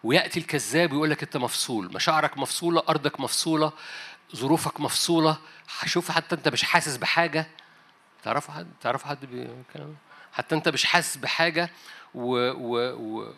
ويأتي 0.05 0.41
الكذاب 0.41 0.93
ويقول 0.93 1.11
لك 1.11 1.23
أنت 1.23 1.37
مفصول. 1.37 1.95
مشاعرك 1.95 2.39
مفصولة 2.39 2.83
أرضك 2.89 3.21
مفصولة 3.21 3.73
ظروفك 4.37 4.81
مفصولة. 4.81 5.39
هشوف 5.79 6.11
حتى 6.11 6.35
أنت 6.35 6.49
مش 6.49 6.63
حاسس 6.63 6.97
بحاجة. 6.97 7.47
تعرفوا 8.23 8.55
حد؟ 8.55 8.67
تعرفوا 8.81 9.09
حد 9.09 9.25
بيتكلم 9.27 9.97
حتى 10.33 10.55
أنت 10.55 10.69
مش 10.69 10.85
حاسس 10.85 11.17
بحاجة 11.17 11.71
و, 12.15 12.51
و, 12.51 12.95
و 12.95 13.33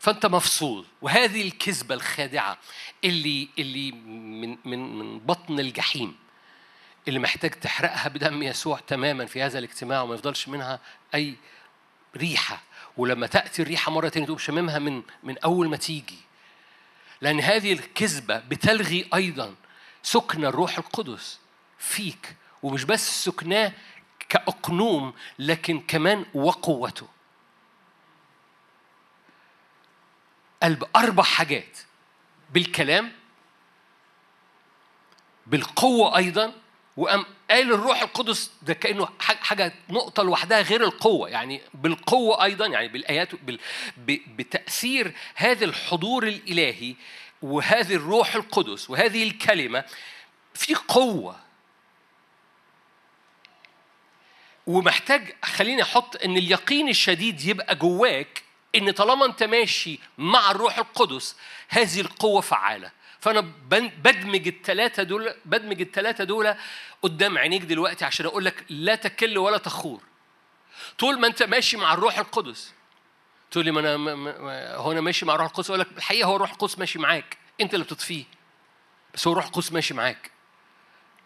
فأنت 0.00 0.26
مفصول. 0.26 0.84
وهذه 1.02 1.42
الكذبة 1.42 1.94
الخادعة 1.94 2.58
اللي 3.04 3.48
اللي 3.58 3.92
من 3.92 4.58
من 4.64 4.98
من 4.98 5.18
بطن 5.18 5.60
الجحيم. 5.60 6.16
اللي 7.08 7.20
محتاج 7.20 7.50
تحرقها 7.50 8.08
بدم 8.08 8.42
يسوع 8.42 8.80
تماما 8.86 9.26
في 9.26 9.42
هذا 9.42 9.58
الاجتماع 9.58 10.02
وما 10.02 10.14
يفضلش 10.14 10.48
منها 10.48 10.80
أي 11.14 11.36
ريحة. 12.16 12.62
ولما 12.96 13.26
تأتي 13.26 13.62
الريحة 13.62 13.92
مرة 13.92 14.08
تانية 14.08 14.26
تقوم 14.26 14.38
شممها 14.38 14.78
من 14.78 15.02
من 15.22 15.38
أول 15.38 15.68
ما 15.68 15.76
تيجي. 15.76 16.18
لأن 17.20 17.40
هذه 17.40 17.72
الكذبة 17.72 18.38
بتلغي 18.38 19.08
أيضا 19.14 19.54
سكن 20.02 20.44
الروح 20.44 20.78
القدس 20.78 21.38
فيك. 21.78 22.36
ومش 22.62 22.84
بس 22.84 23.24
سكناه 23.24 23.72
كأقنوم 24.28 25.14
لكن 25.38 25.80
كمان 25.80 26.26
وقوته. 26.34 27.08
قلب 30.62 30.84
أربع 30.96 31.22
حاجات. 31.22 31.78
بالكلام 32.50 33.12
بالقوة 35.46 36.16
أيضا 36.16 36.52
وقام 36.98 37.24
قال 37.50 37.72
الروح 37.72 38.02
القدس 38.02 38.50
ده 38.62 38.74
كأنه 38.74 39.08
حاجة 39.20 39.74
نقطة 39.90 40.22
لوحدها 40.22 40.62
غير 40.62 40.84
القوة. 40.84 41.28
يعني 41.28 41.60
بالقوة 41.74 42.44
أيضا 42.44 42.66
يعني 42.66 42.88
بالآيات 42.88 43.34
بال 43.34 43.60
بتأثير 44.36 45.12
هذا 45.34 45.64
الحضور 45.64 46.26
الإلهي 46.26 46.94
وهذه 47.42 47.94
الروح 47.94 48.34
القدس 48.34 48.90
وهذه 48.90 49.22
الكلمة 49.22 49.84
في 50.54 50.74
قوة. 50.74 51.40
ومحتاج 54.66 55.34
خليني 55.44 55.82
أحط 55.82 56.22
إن 56.24 56.36
اليقين 56.36 56.88
الشديد 56.88 57.44
يبقى 57.44 57.74
جواك 57.74 58.42
إن 58.74 58.90
طالما 58.90 59.26
أنت 59.26 59.42
ماشي 59.42 59.98
مع 60.18 60.50
الروح 60.50 60.78
القدس 60.78 61.36
هذه 61.68 62.00
القوة 62.00 62.40
فعالة. 62.40 62.90
فأنا 63.20 63.40
بدمج 64.02 64.48
الثلاثه 64.48 65.02
دول 65.02 65.34
بدمج 65.44 65.80
الثلاثه 65.80 66.24
دول 66.24 66.54
قدام 67.02 67.38
عينيك 67.38 67.62
دلوقتي 67.62 68.04
عشان 68.04 68.26
أقول 68.26 68.44
لك 68.44 68.64
لا 68.68 68.94
تكل 68.94 69.38
ولا 69.38 69.58
تخور. 69.58 70.02
طول 70.98 71.20
ما 71.20 71.26
أنت 71.26 71.42
ماشي 71.42 71.76
مع 71.76 71.94
الروح 71.94 72.18
القدس 72.18 72.74
تقول 73.50 73.64
لي 73.64 73.70
ما 73.70 73.80
أنا 73.80 74.74
هو 74.76 74.92
أنا 74.92 75.00
ماشي 75.00 75.26
مع 75.26 75.34
الروح 75.34 75.48
القدس؟ 75.48 75.70
أقول 75.70 75.80
لك 75.80 75.88
الحقيقة 75.96 76.26
هو 76.26 76.36
الروح 76.36 76.50
القدس 76.50 76.78
ماشي 76.78 76.98
معاك. 76.98 77.38
أنت 77.60 77.74
اللي 77.74 77.84
بتطفيه. 77.84 78.24
بس 79.14 79.26
هو 79.26 79.32
الروح 79.32 79.46
القدس 79.46 79.72
ماشي 79.72 79.94
معاك. 79.94 80.30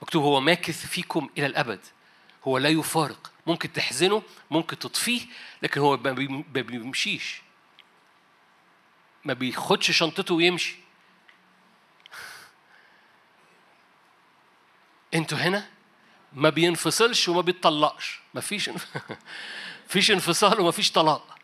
مكتوب 0.03 0.23
هو 0.23 0.41
ماكث 0.41 0.87
فيكم 0.87 1.29
إلى 1.39 1.47
الأبد. 1.47 1.81
هو 2.45 2.59
لا 2.59 2.69
يفارق. 2.69 3.33
ممكن 3.47 3.73
تحزنه 3.73 4.23
ممكن 4.51 4.79
تطفيه 4.79 5.21
لكن 5.63 5.81
هو 5.81 5.97
ما 5.97 6.13
بيمشيش. 6.63 7.43
ما 9.25 9.33
بياخدش 9.33 9.91
شنطته 9.91 10.35
ويمشي. 10.35 10.82
أنتوا 15.15 15.39
هنا 15.39 15.67
ما 16.33 16.51
بينفصلش 16.51 17.29
وما 17.29 17.41
بيتطلقش. 17.41 18.21
ما 18.35 18.41
فيش 18.41 18.71
فيش 19.89 20.11
انفصال 20.11 20.61
وما 20.61 20.71
فيش 20.71 20.93
طلاق. 20.93 21.39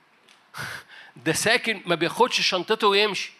ده 1.16 1.32
ساكن 1.32 1.82
ما 1.86 1.94
بياخدش 1.94 2.40
شنطته 2.40 2.86
ويمشي. 2.86 3.32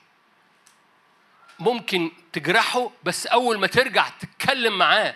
ممكن 1.59 2.11
تجرحه 2.33 2.91
بس 3.05 3.26
أول 3.26 3.59
ما 3.59 3.66
ترجع 3.66 4.09
تتكلم 4.09 4.79
معاه 4.79 5.14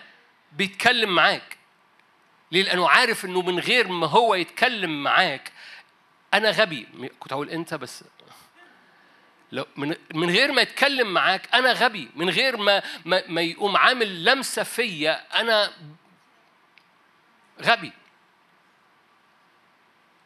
بيتكلم 0.51 1.15
معاك. 1.15 1.57
ليه؟ 2.51 2.63
لأنه 2.63 2.89
عارف 2.89 3.25
إنه 3.25 3.41
من 3.41 3.59
غير 3.59 3.87
ما 3.87 4.07
هو 4.07 4.35
يتكلم 4.35 5.03
معاك 5.03 5.51
أنا 6.33 6.51
غبي. 6.51 6.87
كنت 7.19 7.33
هقول 7.33 7.49
أنت 7.49 7.73
بس 7.73 8.03
من 10.13 10.29
غير 10.29 10.51
ما 10.51 10.61
يتكلم 10.61 11.13
معاك 11.13 11.49
أنا 11.53 11.71
غبي. 11.71 12.09
من 12.15 12.29
غير 12.29 12.57
ما 12.57 12.83
ما, 13.05 13.23
ما 13.27 13.41
يقوم 13.41 13.77
عامل 13.77 14.25
لمسة 14.25 14.63
فيا 14.63 15.41
أنا 15.41 15.71
غبي. 17.61 17.91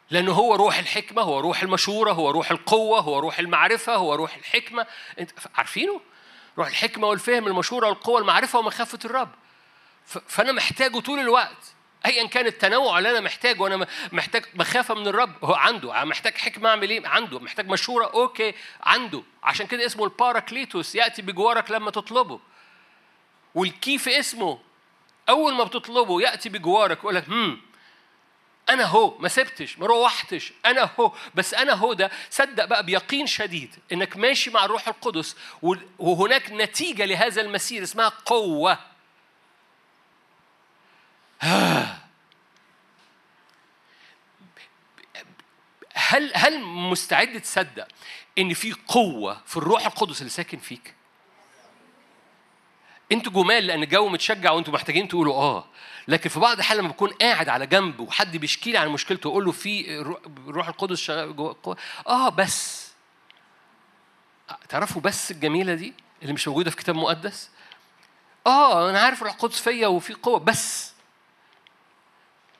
لأنه 0.10 0.32
هو 0.32 0.56
روح 0.56 0.78
الحكمة 0.78 1.22
هو 1.22 1.40
روح 1.40 1.62
المشورة 1.64 2.12
هو 2.12 2.32
روح 2.32 2.52
القوة 2.52 3.00
هو 3.00 3.20
روح 3.20 3.40
المعرفة 3.40 3.96
هو 3.96 4.16
روح 4.16 4.36
الحكمة. 4.36 4.88
أنت 5.20 5.32
عارفينه؟ 5.56 6.02
روح 6.58 6.68
الحكمة 6.68 7.08
والفهم 7.08 7.48
المشورة 7.48 7.88
والقوة 7.88 8.20
المعرفة 8.20 8.60
ومخافة 8.60 9.00
الرب. 9.06 9.32
فأنا 10.06 10.52
محتاجه 10.52 11.00
طول 11.00 11.20
الوقت. 11.20 11.77
ايا 12.06 12.28
كان 12.28 12.46
التنوع 12.46 12.98
اللي 12.98 13.12
أنا 13.12 13.20
محتاجه 13.20 13.62
وأنا 13.62 13.88
محتاج 14.12 14.46
مخافه 14.54 14.94
من 14.96 15.08
الرب. 15.08 15.46
هو 15.46 15.54
عنده 15.54 16.06
محتاج 16.06 16.38
حكمة 16.38 16.70
أعمل 16.70 16.90
إيه؟ 16.90 17.08
عنده. 17.08 17.40
محتاج 17.40 17.68
مشورة. 17.68 18.06
okay 18.06 18.54
عنده. 18.82 19.24
عشان 19.44 19.68
كده 19.68 19.86
اسمه 19.86 20.04
الباراكليتوس 20.04 20.96
يأتي 20.96 21.22
بجوارك 21.22 21.72
لما 21.72 21.92
تطلبه. 21.92 22.40
والكيف 23.56 24.10
اسمه 24.10 24.60
أول 25.30 25.54
ما 25.54 25.64
بتطلبه 25.64 26.22
يأتي 26.22 26.50
بجوارك 26.50 26.98
يقول 26.98 27.16
لك 27.16 27.26
أنا 28.70 28.86
هو. 28.86 29.18
ما 29.18 29.28
سبتش 29.28 29.80
ما 29.80 29.86
روحتش. 29.86 30.54
أنا 30.66 30.90
هو. 31.00 31.12
بس 31.36 31.54
أنا 31.54 31.74
هو 31.74 31.94
ده 31.94 32.12
صدق 32.30 32.66
بقى 32.66 32.86
بيقين 32.86 33.28
شديد 33.28 33.76
إنك 33.92 34.18
ماشي 34.18 34.50
مع 34.50 34.66
الروح 34.66 34.88
القدس 34.88 35.36
وهناك 36.00 36.52
نتيجة 36.52 37.06
لهذا 37.06 37.42
المسير 37.42 37.84
اسمها 37.84 38.10
قوة. 38.10 38.97
هل 45.94 46.32
هل 46.36 46.64
مستعد 46.64 47.42
تصدق 47.42 47.88
إن 48.38 48.54
في 48.54 48.74
قوة 48.88 49.42
في 49.46 49.58
الروح 49.58 49.86
القدس 49.86 50.20
اللي 50.20 50.30
ساكن 50.30 50.58
فيك؟ 50.58 50.94
أنتوا 53.12 53.32
جمال 53.32 53.68
لأن 53.68 53.84
الجو 53.84 54.10
متشجع 54.10 54.52
وأنتوا 54.52 54.74
محتاجين 54.74 55.08
تقولوا 55.08 55.34
آه. 55.36 55.66
لكن 56.08 56.30
في 56.30 56.40
بعض 56.40 56.58
الحال 56.58 56.78
لما 56.78 56.88
بكون 56.88 57.10
قاعد 57.10 57.50
على 57.50 57.68
جنب 57.68 58.00
وحد 58.00 58.38
بيشكي 58.38 58.72
لي 58.72 58.78
عن 58.78 58.90
مشكلته 58.90 59.28
أقول 59.28 59.46
له 59.46 59.52
في 59.52 60.00
الروح 60.48 60.68
القدس 60.68 61.00
شغال 61.00 61.36
جوه 61.36 61.78
آه 62.08 62.30
بس. 62.30 62.88
تعرفوا 64.70 65.02
بس 65.02 65.32
الجميلة 65.32 65.74
دي 65.74 65.94
اللي 66.22 66.34
مش 66.34 66.48
موجودة 66.48 66.70
في 66.72 66.78
كتاب 66.78 66.96
مقدس؟ 66.96 67.50
آه 68.48 68.90
أنا 68.90 69.00
عارف 69.02 69.22
الروح 69.22 69.34
القدس 69.34 69.60
فيا 69.60 69.88
وفي 69.88 70.14
قوة 70.14 70.40
بس. 70.40 70.97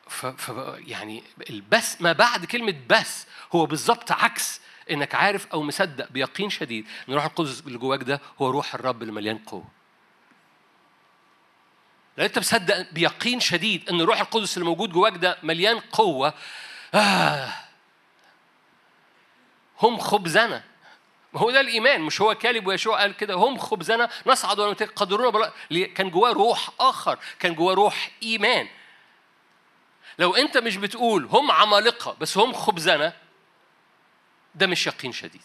ف, 0.10 0.26
ف 0.26 0.52
يعني 0.88 1.24
البس 1.50 2.02
ما 2.02 2.12
بعد 2.12 2.46
كلمة 2.46 2.76
بس 2.90 3.26
هو 3.56 3.66
بالظبط 3.66 4.12
عكس 4.12 4.62
إنك 4.92 5.16
عارف 5.16 5.48
أو 5.48 5.64
مصدق 5.64 6.12
بيقين 6.12 6.50
شديد 6.50 6.86
إن 6.86 7.14
الروح 7.14 7.26
القدس 7.26 7.64
اللي 7.68 7.78
جواك 7.78 8.04
ده 8.04 8.22
هو 8.42 8.50
روح 8.50 8.76
الرب 8.76 9.02
اللي 9.02 9.14
مليان 9.14 9.38
قوة. 9.38 9.68
لو 12.18 12.26
أنت 12.26 12.40
مصدق 12.40 12.92
بيقين 12.92 13.40
شديد 13.40 13.90
إن 13.90 14.02
الروح 14.02 14.20
القدس 14.20 14.58
اللي 14.58 14.66
موجود 14.66 14.90
جواك 14.92 15.18
ده 15.18 15.38
مليان 15.44 15.80
قوة 15.80 16.34
آه 16.94 17.54
هم 19.82 19.98
خبزنا. 20.00 20.64
ما 21.34 21.40
هو 21.42 21.52
ده 21.52 21.62
الإيمان 21.62 22.02
مش 22.02 22.22
هو 22.22 22.36
كالب 22.36 22.68
ويشوع 22.68 23.02
قال 23.02 23.18
كده 23.18 23.34
هم 23.34 23.58
خبزنا 23.58 24.10
نصعد 24.26 24.60
ولا 24.60 24.74
قدرونا 24.74 25.52
كان 25.96 26.10
جواه 26.10 26.32
روح 26.32 26.70
آخر 26.80 27.20
كان 27.40 27.56
جواه 27.56 27.74
روح 27.74 28.12
إيمان. 28.24 28.68
لو 30.20 30.36
انت 30.36 30.58
مش 30.58 30.78
بتقول 30.78 31.26
هم 31.26 31.52
عمالقة 31.52 32.18
بس 32.20 32.38
هم 32.38 32.54
خبزنا 32.54 33.14
ده 34.56 34.68
مش 34.68 34.88
يقين 34.88 35.12
شديد. 35.12 35.42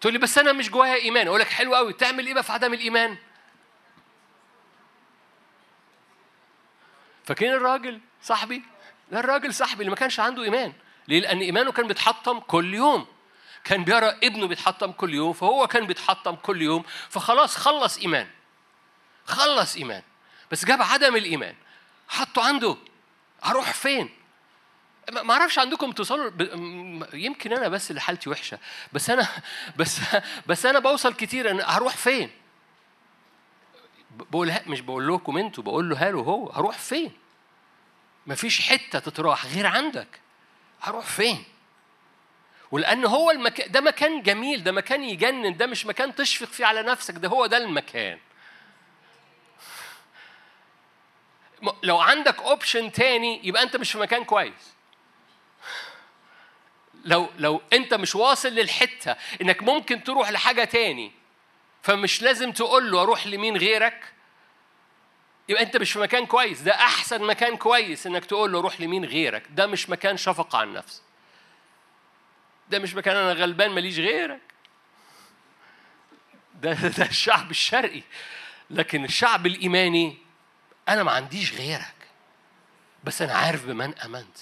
تقول 0.00 0.12
لي 0.12 0.18
بس 0.18 0.38
أنا 0.38 0.52
مش 0.52 0.70
جوايا 0.70 0.94
إيمان. 0.94 1.26
أقول 1.26 1.40
لك 1.40 1.46
حلو 1.48 1.74
قوي 1.74 1.92
تعمل 1.92 2.26
إيه 2.26 2.34
بقى 2.34 2.42
في 2.42 2.52
عدم 2.52 2.74
الإيمان؟ 2.74 3.16
فاكرين 7.24 7.52
الراجل 7.52 8.00
صاحبي؟ 8.22 8.62
ده 9.10 9.20
الراجل 9.20 9.54
صاحبي 9.54 9.80
اللي 9.80 9.90
ما 9.90 9.96
كانش 9.96 10.20
عنده 10.20 10.42
إيمان. 10.42 10.72
ليه؟ 11.08 11.20
لأن 11.20 11.40
إيمانه 11.40 11.72
كان 11.72 11.86
بيتحطم 11.86 12.40
كل 12.40 12.74
يوم. 12.74 13.06
كان 13.64 13.84
بيرى 13.84 14.06
ابنه 14.06 14.46
بيتحطم 14.46 14.92
كل 14.92 15.14
يوم 15.14 15.32
فهو 15.32 15.66
كان 15.66 15.86
بيتحطم 15.86 16.34
كل 16.34 16.62
يوم 16.62 16.82
فخلاص 17.08 17.56
خلص 17.56 17.98
إيمان. 17.98 18.30
خلص 19.26 19.76
إيمان. 19.76 20.02
بس 20.50 20.64
جاب 20.64 20.82
عدم 20.82 21.16
الإيمان. 21.16 21.54
حطه 22.08 22.44
عنده. 22.44 22.76
هروح 23.42 23.72
فين؟ 23.72 24.10
ما 25.12 25.32
أعرفش 25.32 25.58
عندكم 25.58 25.92
توصلوا 25.92 26.30
ب... 26.30 27.14
يمكن 27.14 27.52
أنا 27.52 27.68
بس 27.68 27.90
اللي 27.90 28.00
حالتي 28.00 28.30
وحشة. 28.30 28.58
بس 28.92 29.10
أنا 29.10 29.28
بس 29.76 30.00
بس 30.46 30.66
أنا 30.66 30.78
بوصل 30.78 31.14
كتير. 31.14 31.50
أنا 31.50 31.76
هروح 31.76 31.96
فين؟ 31.96 32.30
بقول 34.10 34.52
مش 34.66 34.80
بقول 34.80 35.14
لكم 35.14 35.38
أنتوا 35.38 35.64
بقول 35.64 35.88
له 35.88 36.08
هاله 36.08 36.20
هو. 36.20 36.50
هروح 36.50 36.78
فين؟ 36.78 37.12
مفيش 38.26 38.60
حتة 38.60 38.98
تتراح 38.98 39.46
غير 39.46 39.66
عندك. 39.66 40.20
هروح 40.82 41.06
فين؟ 41.06 41.44
ولأن 42.70 43.04
هو 43.04 43.30
المكان 43.30 43.72
ده 43.72 43.80
مكان 43.80 44.22
جميل 44.22 44.64
ده 44.64 44.72
مكان 44.72 45.04
يجنن 45.04 45.56
ده 45.56 45.66
مش 45.66 45.86
مكان 45.86 46.14
تشفق 46.14 46.46
فيه 46.48 46.66
على 46.66 46.82
نفسك 46.82 47.14
ده 47.14 47.28
هو 47.28 47.46
ده 47.46 47.56
المكان. 47.56 48.18
لو 51.82 51.98
عندك 51.98 52.38
اوبشن 52.42 52.92
تاني 52.92 53.40
يبقى 53.46 53.62
أنت 53.62 53.76
مش 53.76 53.92
في 53.92 53.98
مكان 53.98 54.24
كويس. 54.24 54.74
لو 57.04 57.30
لو 57.38 57.62
أنت 57.72 57.94
مش 57.94 58.14
واصل 58.14 58.48
للحتة 58.48 59.16
إنك 59.42 59.62
ممكن 59.62 60.04
تروح 60.04 60.30
لحاجة 60.30 60.64
تاني 60.64 61.12
فمش 61.82 62.22
لازم 62.22 62.52
تقول 62.52 62.90
له 62.90 63.02
أروح 63.02 63.26
لمين 63.26 63.56
غيرك. 63.56 64.12
يبقى 65.48 65.62
أنت 65.62 65.76
مش 65.76 65.92
في 65.92 65.98
مكان 65.98 66.26
كويس. 66.26 66.60
ده 66.60 66.72
أحسن 66.74 67.22
مكان 67.22 67.56
كويس 67.56 68.06
إنك 68.06 68.24
تقول 68.24 68.52
له 68.52 68.60
روح 68.60 68.80
لمين 68.80 69.04
غيرك. 69.04 69.42
ده 69.50 69.66
مش 69.66 69.90
مكان 69.90 70.16
شفقة 70.16 70.58
على 70.58 70.68
النفس. 70.68 71.02
ده 72.68 72.78
مش 72.78 72.94
مكان 72.94 73.16
أنا 73.16 73.32
غلبان 73.32 73.70
ماليش 73.70 73.98
غيرك. 73.98 74.40
ده 76.54 76.72
ده 76.72 77.04
الشعب 77.04 77.50
الشرقي. 77.50 78.02
لكن 78.70 79.04
الشعب 79.04 79.46
الإيماني 79.46 80.23
أنا 80.88 81.02
ما 81.02 81.12
عنديش 81.12 81.52
غيرك. 81.54 81.94
بس 83.04 83.22
أنا 83.22 83.34
عارف 83.34 83.66
بمن 83.66 83.98
أمنت. 83.98 84.36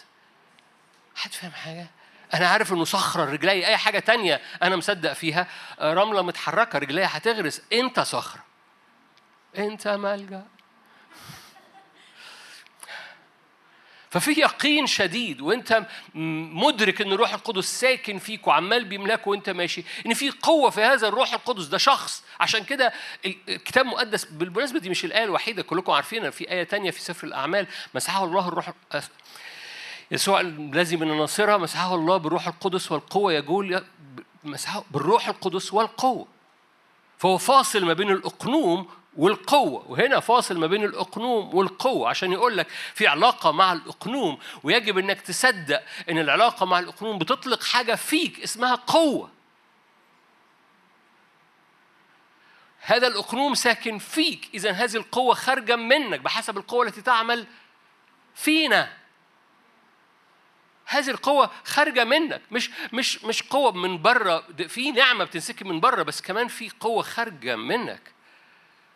حد 1.17 1.33
فاهم 1.33 1.53
حاجة؟ 1.53 1.87
أنا 2.35 2.49
عارف 2.49 2.73
إنه 2.73 2.85
صخرة 2.85 3.25
رجلي 3.25 3.67
أي 3.67 3.77
حاجة 3.77 3.99
تانية 3.99 4.41
أنا 4.63 4.77
مصدق 4.77 5.13
فيها. 5.13 5.47
رملة 5.81 6.23
متحركة 6.23 6.79
رجلي 6.79 7.05
هتغرس. 7.05 7.63
أنت 7.73 8.01
صخرة. 8.01 8.45
أنت 9.59 9.89
ملجأ. 9.89 10.47
ففي 14.13 14.31
يقين 14.31 14.87
شديد 14.87 15.41
وانت 15.41 15.87
مدرك 16.15 17.01
إن 17.01 17.13
الروح 17.13 17.35
القدس 17.35 17.65
ساكن 17.81 18.19
فيك 18.19 18.47
وعمال 18.47 18.85
بيملاك 18.85 19.27
وانت 19.27 19.51
ماشي 19.51 19.85
إن 20.07 20.15
في 20.15 20.31
قوة 20.31 20.71
في 20.71 20.81
هذا 20.81 21.09
الروح 21.09 21.33
القدس. 21.33 21.65
ده 21.67 21.79
شخص. 21.79 22.23
عشان 22.41 22.65
كده 22.65 22.93
الكتاب 23.49 23.85
المقدس 23.85 24.25
بالمناسبة 24.25 24.79
دي 24.79 24.91
مش 24.91 25.05
الآية 25.05 25.25
الوحيدة 25.25 25.63
كلكم 25.63 25.93
عارفين 25.93 26.31
في 26.31 26.51
آية 26.51 26.65
تانية 26.65 26.91
في 26.91 27.01
سفر 27.01 27.27
الأعمال 27.27 27.67
مسحه 27.95 28.25
الله 28.25 28.49
الروح 28.49 28.73
يسوع 30.11 30.41
الذي 30.41 30.97
من 30.97 31.11
الناصرة 31.11 31.57
مسحه 31.57 31.95
الله 31.95 32.17
بالروح 32.17 32.47
القدس 32.47 32.93
والقوة. 32.93 33.33
يقول 33.33 33.85
مسحه 34.45 34.85
بالروح 34.91 35.29
القدس 35.29 35.73
والقوة. 35.75 36.27
فهو 37.19 37.39
فاصل 37.39 37.85
ما 37.85 37.93
بين 37.93 38.11
الأقنوم 38.11 38.89
والقوة. 39.17 39.91
وهنا 39.91 40.21
فاصل 40.21 40.59
ما 40.59 40.67
بين 40.67 40.85
الأقنوم 40.85 41.55
والقوة. 41.55 42.09
عشان 42.09 42.33
يقول 42.33 42.57
لك 42.57 42.67
في 42.95 43.07
علاقة 43.07 43.51
مع 43.51 43.73
الأقنوم 43.73 44.39
ويجب 44.63 44.99
أنك 44.99 45.21
تصدق 45.21 45.83
أن 46.11 46.19
العلاقة 46.19 46.67
مع 46.67 46.79
الأقنوم 46.79 47.19
بتطلق 47.19 47.63
حاجة 47.63 47.95
فيك 47.95 48.41
اسمها 48.41 48.75
قوة. 48.75 49.31
هذا 52.81 53.07
الأقنوم 53.07 53.55
ساكن 53.55 53.99
فيك. 53.99 54.49
إذا 54.55 54.71
هذه 54.71 54.97
القوة 54.97 55.35
خارجة 55.35 55.77
منك 55.77 56.21
بحسب 56.21 56.59
القوة 56.59 56.87
التي 56.87 57.03
تعمل 57.03 57.47
فينا. 58.35 58.93
هذه 60.87 61.11
القوة 61.11 61.51
خارجة 61.65 62.05
منك. 62.05 62.43
مش 62.51 62.71
مش 62.93 63.25
مش 63.25 63.43
قوة 63.43 63.73
من 63.73 64.03
بره 64.03 64.45
في 64.69 64.91
نعمة 64.91 65.25
بتنسكب 65.25 65.67
من 65.67 65.81
بره 65.81 66.03
بس 66.03 66.23
كمان 66.23 66.49
في 66.49 66.71
قوة 66.81 67.03
خارجة 67.03 67.57
منك. 67.57 68.13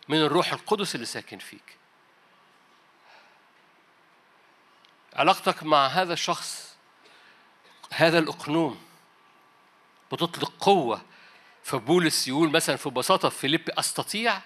من 0.09 0.17
الروح 0.17 0.53
القدس 0.53 0.95
اللي 0.95 1.07
ساكن 1.07 1.39
فيك. 1.39 1.77
علاقتك 5.15 5.63
مع 5.63 5.87
هذا 5.87 6.13
الشخص 6.13 6.77
هذا 7.93 8.19
الأقنوم 8.19 8.83
بتطلق 10.13 10.53
قوة 10.61 11.03
فبولس 11.63 12.29
يقول 12.29 12.51
مثلا 12.51 12.77
في 12.77 13.03
في 13.03 13.31
فيليب 13.31 13.71
أستطيع؟ 13.71 14.41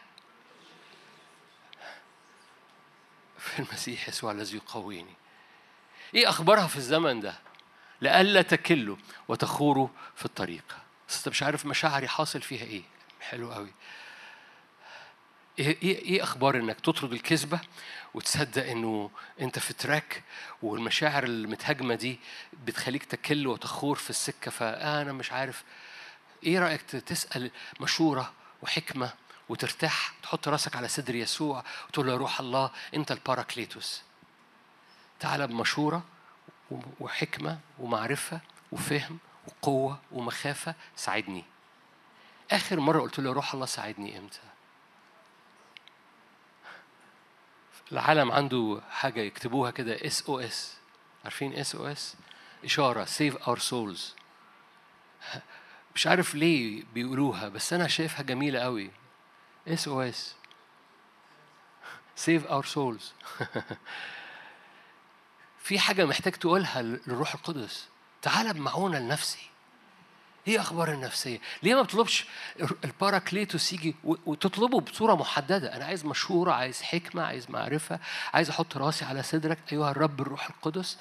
في 3.38 3.58
المسيح 3.58 4.08
يسوع 4.08 4.32
الذي 4.32 4.56
يقويني. 4.56 5.14
إيه 6.14 6.28
أخبارها 6.28 6.66
في 6.66 6.76
الزمن 6.76 7.20
ده؟ 7.20 7.38
لئلا 8.00 8.42
تكلوا 8.42 8.96
وتخوروا 9.28 9.88
في 10.16 10.24
الطريق. 10.24 10.76
بس 11.08 11.16
انت 11.16 11.28
مش 11.28 11.42
عارف 11.42 11.66
مشاعري 11.66 12.08
حاصل 12.08 12.42
فيها 12.42 12.64
إيه؟ 12.64 12.82
حلو 13.20 13.52
قوي 13.52 13.72
إيه 15.61 15.76
إيه 15.82 15.98
إيه 15.98 16.22
أخبار 16.22 16.56
انك 16.56 16.80
تطرد 16.80 17.12
الكذبة 17.12 17.61
وتصدق 18.14 18.66
انه 18.66 19.11
انت 19.40 19.58
في 19.58 19.72
تراك 19.72 20.22
والمشاعر 20.62 21.24
المتهاجمة 21.24 21.94
دي 21.94 22.20
بتخليك 22.64 23.04
تكل 23.04 23.46
وتخور 23.46 23.96
في 23.96 24.11
السكة؟ 24.11 24.50
فأنا 24.50 25.12
مش 25.12 25.32
عارف 25.32 25.64
إيه 26.44 26.58
رأيك 26.58 26.82
تسأل 26.82 27.50
مشورة 27.80 28.32
وحكمة 28.62 29.12
وترتاح 29.48 30.12
تحط 30.22 30.48
راسك 30.48 30.76
على 30.76 30.88
صدر 30.88 31.14
يسوع 31.14 31.64
وتقول 31.88 32.06
له 32.06 32.12
يا 32.12 32.18
روح 32.18 32.40
الله 32.40 32.70
انت 32.94 33.12
الباراكليتوس. 33.12 34.02
تعالى 35.20 35.46
بمشورة 35.46 36.04
وحكمة 37.00 37.58
ومعرفة 37.78 38.40
وفهم 38.72 39.18
وقوة 39.48 40.00
ومخافة 40.12 40.74
ساعدني. 40.96 41.44
آخر 42.50 42.80
مرة 42.80 43.00
قلت 43.00 43.18
له 43.18 43.28
يا 43.28 43.34
روح 43.34 43.54
الله 43.54 43.66
ساعدني 43.66 44.18
إمتى؟ 44.18 44.49
العالم 47.93 48.32
عنده 48.32 48.80
حاجة 48.91 49.20
يكتبوها 49.20 49.70
كده 49.70 50.07
SOS 50.07 50.76
عارفين 51.24 51.55
SOS 51.55 52.16
إشارة 52.64 53.05
save 53.05 53.36
our 53.36 53.59
souls 53.59 54.14
مش 55.95 56.07
عارف 56.07 56.34
ليه 56.34 56.84
بيقولوها 56.95 57.49
بس 57.49 57.72
أنا 57.72 57.88
شايفها 57.88 58.22
جميلة 58.22 58.61
قوي. 58.61 58.91
SOS 59.68 59.88
save 59.88 62.47
our 62.47 62.64
souls 62.64 63.12
في 65.59 65.78
حاجة 65.78 66.05
محتاج 66.05 66.32
تقولها 66.32 66.82
للروح 66.82 67.34
القدس. 67.34 67.88
تعال 68.22 68.53
بمعونة 68.53 68.99
لنفسي. 68.99 69.49
إيه 70.49 70.61
أخبار 70.61 70.93
النفسية؟ 70.93 71.41
ليه 71.62 71.74
ما 71.74 71.82
بتطلبش 71.82 72.26
الباراكليتوس 72.84 73.72
يجي 73.72 73.95
وتطلبه 74.05 74.80
بصورة 74.80 75.14
محددة؟ 75.14 75.76
أنا 75.76 75.84
عايز 75.84 76.05
مشورة 76.05 76.53
عايز 76.53 76.82
حكمة 76.82 77.22
عايز 77.22 77.51
معرفة 77.51 78.01
عايز 78.34 78.51
أحط 78.51 78.76
راسي 78.76 79.05
على 79.05 79.22
صدرك. 79.22 79.59
أيها 79.72 79.91
الرب 79.91 80.20
الروح 80.20 80.51
القدس 80.51 80.99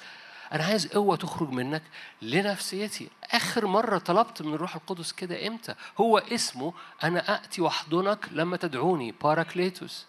أنا 0.52 0.64
عايز 0.64 0.86
قوة 0.86 1.16
تخرج 1.16 1.50
منك 1.50 1.82
لنفسيتي. 2.22 3.08
آخر 3.30 3.66
مرة 3.66 3.98
طلبت 3.98 4.42
من 4.42 4.54
الروح 4.54 4.74
القدس 4.74 5.12
كده 5.12 5.46
إمتى؟ 5.46 5.74
هو 6.00 6.18
اسمه 6.18 6.72
أنا 7.04 7.34
اتي 7.34 7.60
وأحضنك 7.62 8.28
لما 8.32 8.56
تدعوني 8.56 9.14
باراكليتوس. 9.22 10.06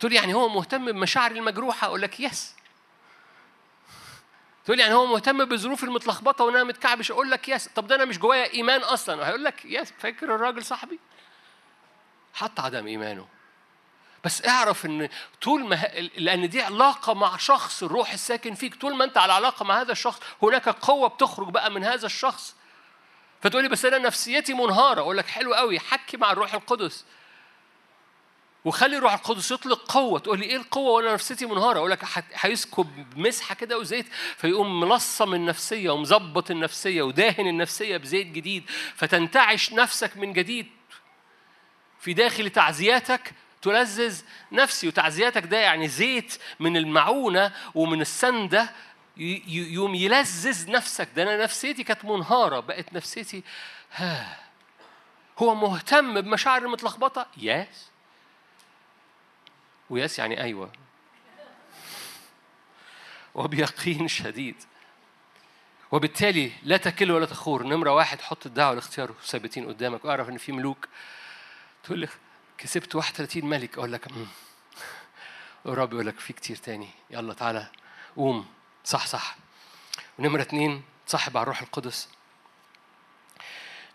تقول 0.00 0.12
يعني 0.12 0.34
هو 0.34 0.48
مهتم 0.48 0.92
بمشاعري 0.92 1.38
المجروحة؟ 1.38 1.86
أقول 1.86 2.02
لك 2.02 2.20
yes 2.20 2.54
تقول 4.64 4.80
يعني 4.80 4.94
هو 4.94 5.06
مهتم 5.06 5.44
بظروفي 5.44 5.84
المتلخبطة 5.84 6.44
وأنا 6.44 6.64
متكعبل 6.64 7.10
أقول 7.10 7.30
لك 7.30 7.48
yes 7.48 7.68
طب 7.68 7.86
ده 7.86 7.94
أنا 7.94 8.04
مش 8.04 8.18
جوايا 8.18 8.52
إيمان 8.54 8.80
أصلا. 8.80 9.26
هيقول 9.28 9.44
لك 9.44 9.64
yes 9.64 9.92
فاكر 9.98 10.34
الراجل 10.34 10.64
صاحبي؟ 10.64 11.00
حط 12.34 12.60
عدم 12.60 12.86
إيمانه. 12.86 13.26
بس 14.24 14.46
اعرف 14.46 14.86
إن 14.86 15.08
طول 15.42 15.64
ما 15.68 15.74
لأن 16.16 16.48
دي 16.48 16.62
علاقة 16.62 17.14
مع 17.14 17.36
شخص 17.36 17.82
الروح 17.82 18.12
الساكن 18.12 18.54
فيك. 18.54 18.74
طول 18.74 18.94
ما 18.96 19.04
أنت 19.04 19.18
على 19.18 19.32
علاقة 19.32 19.64
مع 19.64 19.80
هذا 19.80 19.92
الشخص 19.92 20.20
هناك 20.42 20.68
قوة 20.68 21.08
بتخرج 21.08 21.48
بقى 21.48 21.70
من 21.70 21.84
هذا 21.84 22.06
الشخص. 22.06 22.56
فتقولي 23.40 23.68
بس 23.68 23.84
أنا 23.84 23.98
نفسيتي 23.98 24.54
منهارة. 24.54 25.00
أقول 25.00 25.16
لك 25.18 25.26
حلو 25.26 25.54
قوي 25.54 25.80
حكي 25.80 26.16
مع 26.16 26.32
الروح 26.32 26.54
القدس. 26.54 27.04
وخلي 28.64 28.96
الروح 28.96 29.12
القدس 29.12 29.50
يطلق 29.50 29.92
قوة. 29.92 30.18
تقول 30.18 30.38
لي 30.38 30.44
إيه 30.44 30.56
القوة؟ 30.56 30.90
وأنا 30.92 31.12
نفسيتي 31.14 31.46
منهارة. 31.46 31.78
أقول 31.78 31.90
لك 31.90 32.04
هيسكب 32.34 33.06
مسحة 33.16 33.54
كده 33.54 33.78
وزيت 33.78 34.06
فيقوم 34.36 34.80
ملصم 34.80 35.34
النفسية 35.34 35.90
ومظبط 35.90 36.50
النفسية 36.50 37.02
وداهن 37.02 37.46
النفسية 37.46 37.96
بزيت 37.96 38.26
جديد. 38.26 38.64
فتنتعش 38.94 39.72
نفسك 39.72 40.16
من 40.16 40.32
جديد. 40.32 40.66
في 42.00 42.12
داخل 42.14 42.50
تعزياتك 42.50 43.32
تلذذ 43.62 44.22
نفسي 44.52 44.88
وتعزياتك 44.88 45.46
ده 45.46 45.58
يعني 45.58 45.88
زيت 45.88 46.38
من 46.60 46.76
المعونة 46.76 47.52
ومن 47.74 48.00
السندة. 48.00 48.70
يوم 49.16 49.94
يلذذ 49.94 50.70
نفسك. 50.70 51.08
ده 51.16 51.22
أنا 51.22 51.42
نفسيتي 51.42 51.84
كانت 51.84 52.04
منهارة. 52.04 52.60
بقت 52.60 52.92
نفسيتي 52.92 53.42
ها 53.92 54.38
هو 55.38 55.54
مهتم 55.54 56.20
بمشاعر 56.20 56.62
المتلخبطة؟ 56.62 57.26
يس 57.36 57.91
ويس 59.92 60.18
يعني 60.18 60.42
أيوه. 60.42 60.72
وبيقين 63.34 64.08
شديد. 64.08 64.56
وبالتالي 65.90 66.52
لا 66.62 66.76
تكل 66.76 67.10
ولا 67.12 67.26
تخور. 67.26 67.66
نمرة 67.66 67.90
واحد 67.90 68.20
حط 68.20 68.46
الدعوة 68.46 68.70
والاختيار 68.70 69.14
ثابتين 69.24 69.68
قدامك. 69.68 70.04
واعرف 70.04 70.28
إن 70.28 70.38
في 70.38 70.52
ملوك 70.52 70.88
تقول 71.84 71.98
لي 71.98 72.08
كسبت 72.58 72.94
31 72.94 73.44
ملك. 73.44 73.78
أقول 73.78 73.92
لك 73.92 74.08
الرب 75.66 75.92
يقول 75.92 76.06
لك 76.06 76.18
في 76.18 76.32
كتير 76.32 76.56
تاني. 76.56 76.88
يلا 77.10 77.34
تعالى 77.34 77.66
قوم. 78.16 78.46
صح 78.84 79.06
صح. 79.06 79.36
ونمرة 80.18 80.42
اتنين 80.42 80.82
صاحب 81.06 81.36
على 81.36 81.42
الروح 81.42 81.62
القدس. 81.62 82.08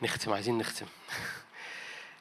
نختم 0.02 0.34
عايزين 0.34 0.58
نختم. 0.58 0.86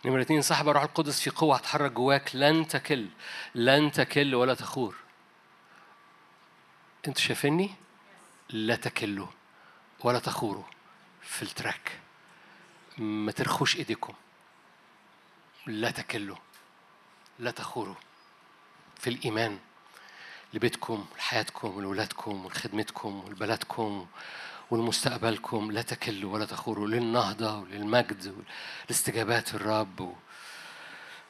نمرة 0.07 0.23
اتنين 0.23 0.43
صاحب 0.43 0.69
الروح 0.69 0.83
القدس 0.83 1.21
في 1.21 1.31
قوة 1.31 1.57
هتحرك 1.57 1.93
جواك 1.93 2.37
لن 2.37 2.69
تكل 2.69 3.09
لن 3.55 3.93
تكل 3.93 4.35
ولا 4.35 4.55
تخور. 4.55 4.97
أنتوا 7.09 7.23
شايفيني؟ 7.23 7.71
لا 8.51 8.77
تكلوا 8.77 9.27
ولا 10.01 10.19
تخوروا 10.19 10.65
في 11.23 11.43
التراك. 11.43 12.01
ما 12.99 13.33
ترخوش 13.33 13.77
ايديكم. 13.77 14.15
لا 15.67 15.91
تكلوا 15.91 16.37
لا 17.39 17.51
تخوروا 17.51 17.95
في 18.97 19.11
الإيمان 19.11 19.59
لبيتكم 20.55 21.07
لحياتكم 21.17 21.77
ولولادكم 21.77 22.45
ولخدمتكم 22.45 23.25
ولبلدكم 23.25 24.07
ولمستقبلكم 24.71 25.73
لا 25.73 25.83
تكلوا 25.83 26.35
ولا 26.35 26.45
تخوروا 26.45 26.87
للنهضة 26.87 27.59
وللمجد 27.59 28.45
ولاستجابات 28.87 29.55
الرب. 29.55 30.17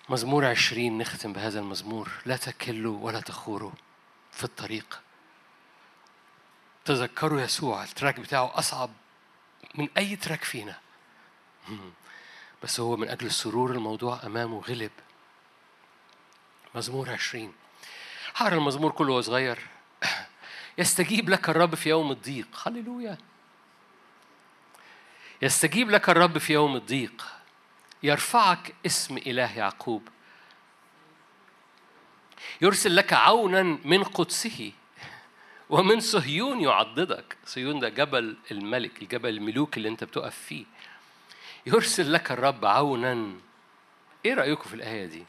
مزمور 0.08 0.44
عشرين 0.44 0.98
نختم 0.98 1.32
بهذا 1.32 1.60
المزمور. 1.60 2.10
لا 2.26 2.36
تكلوا 2.36 2.98
ولا 2.98 3.20
تخوروا 3.20 3.72
في 4.32 4.44
الطريق. 4.44 5.00
تذكروا 6.84 7.40
يسوع 7.40 7.84
ال 7.84 7.90
track 7.90 8.20
بتاعه 8.20 8.58
أصعب 8.58 8.90
من 9.74 9.88
أي 9.96 10.16
track 10.16 10.44
فينا. 10.44 10.78
بس 12.62 12.80
هو 12.80 12.96
من 12.96 13.08
أجل 13.08 13.26
السرور 13.26 13.70
الموضوع 13.70 14.20
أمامه 14.26 14.60
غلب. 14.60 14.90
مزمور 16.74 17.10
عشرين. 17.10 17.52
هقرا 18.34 18.52
المزمور 18.52 18.90
كله 18.90 19.20
صغير. 19.20 19.58
يستجيب 20.78 21.28
لك 21.30 21.48
الرب 21.48 21.74
في 21.74 21.88
يوم 21.88 22.10
الضيق. 22.10 22.48
هللويا. 22.68 23.18
يستجيب 25.42 25.90
لك 25.90 26.08
الرب 26.08 26.38
في 26.38 26.52
يوم 26.52 26.76
الضيق. 26.76 27.26
يرفعك 28.02 28.74
اسم 28.86 29.16
إله 29.16 29.58
يعقوب. 29.58 30.08
يرسل 32.60 32.96
لك 32.96 33.12
عونا 33.12 33.62
من 33.62 34.04
قدسه 34.04 34.72
ومن 35.70 36.00
صهيون 36.00 36.60
يعضدك. 36.60 37.36
صهيون 37.46 37.80
ده 37.80 37.88
جبل 37.88 38.36
الملك 38.50 39.02
الجبل 39.02 39.28
الملوك 39.28 39.76
اللي 39.76 39.88
انت 39.88 40.04
بتقف 40.04 40.38
فيه. 40.38 40.64
يرسل 41.66 42.12
لك 42.12 42.32
الرب 42.32 42.64
عونا. 42.64 43.32
إيه 44.24 44.34
رأيكم 44.34 44.68
في 44.68 44.74
الآية 44.74 45.06
دي؟ 45.06 45.26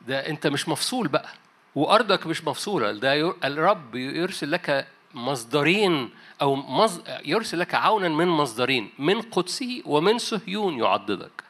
ده 0.00 0.28
انت 0.28 0.46
مش 0.46 0.68
مفصول 0.68 1.08
بقى. 1.08 1.34
وأرضك 1.74 2.26
مش 2.26 2.44
مفصولة. 2.44 2.92
ده 2.92 3.34
الرب 3.44 3.94
يرسل 3.94 4.50
لك 4.50 4.88
مصدرين 5.14 6.10
أو 6.42 6.54
مص... 6.56 7.00
يرسل 7.24 7.58
لك 7.58 7.74
عونا 7.74 8.08
من 8.08 8.28
مصدرين 8.28 8.92
من 8.98 9.22
قدسه 9.22 9.82
ومن 9.86 10.18
صهيون 10.18 10.78
يعضدك. 10.78 11.44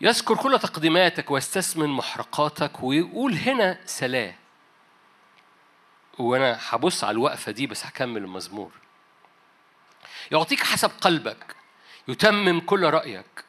يذكر 0.00 0.36
كل 0.36 0.58
تقديماتك 0.58 1.30
ويستثمن 1.30 1.88
محرقاتك 1.88 2.82
ويقول 2.82 3.34
هنا 3.34 3.78
سلاه 3.86 4.34
وأنا 6.18 6.58
هبص 6.68 7.04
على 7.04 7.14
الوقفة 7.14 7.52
دي 7.52 7.66
بس 7.66 7.86
هكمل 7.86 8.22
المزمور. 8.22 8.70
يعطيك 10.32 10.60
حسب 10.60 10.90
قلبك 11.00 11.56
يتمم 12.08 12.60
كل 12.60 12.84
رأيك. 12.84 13.47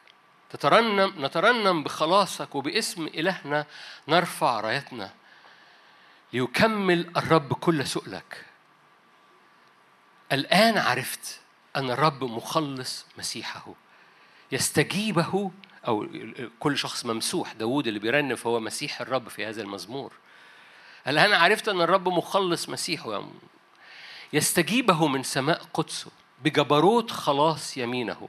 تترنم 0.50 1.14
نترنم 1.24 1.82
بخلاصك 1.82 2.54
وباسم 2.54 3.06
إلهنا 3.06 3.66
نرفع 4.08 4.60
رايتنا 4.60 5.12
ليكمل 6.32 7.10
الرب 7.16 7.52
كل 7.52 7.86
سؤلك. 7.86 8.46
الآن 10.32 10.78
عرفت 10.78 11.40
أن 11.76 11.90
الرب 11.90 12.24
مخلص 12.24 13.06
مسيحه 13.18 13.74
يستجيبه 14.52 15.50
أو 15.86 16.08
كل 16.60 16.78
شخص 16.78 17.06
ممسوح. 17.06 17.52
داود 17.52 17.86
اللي 17.86 17.98
بيرنم 17.98 18.36
فهو 18.36 18.60
مسيح 18.60 19.00
الرب 19.00 19.28
في 19.28 19.46
هذا 19.46 19.62
المزمور. 19.62 20.12
الآن 21.08 21.32
عرفت 21.32 21.68
أن 21.68 21.80
الرب 21.80 22.08
مخلص 22.08 22.68
مسيحه 22.68 23.24
يستجيبه 24.32 25.06
من 25.06 25.22
سماء 25.22 25.62
قدسه 25.74 26.10
بجبروت 26.44 27.10
خلاص 27.10 27.76
يمينه. 27.76 28.28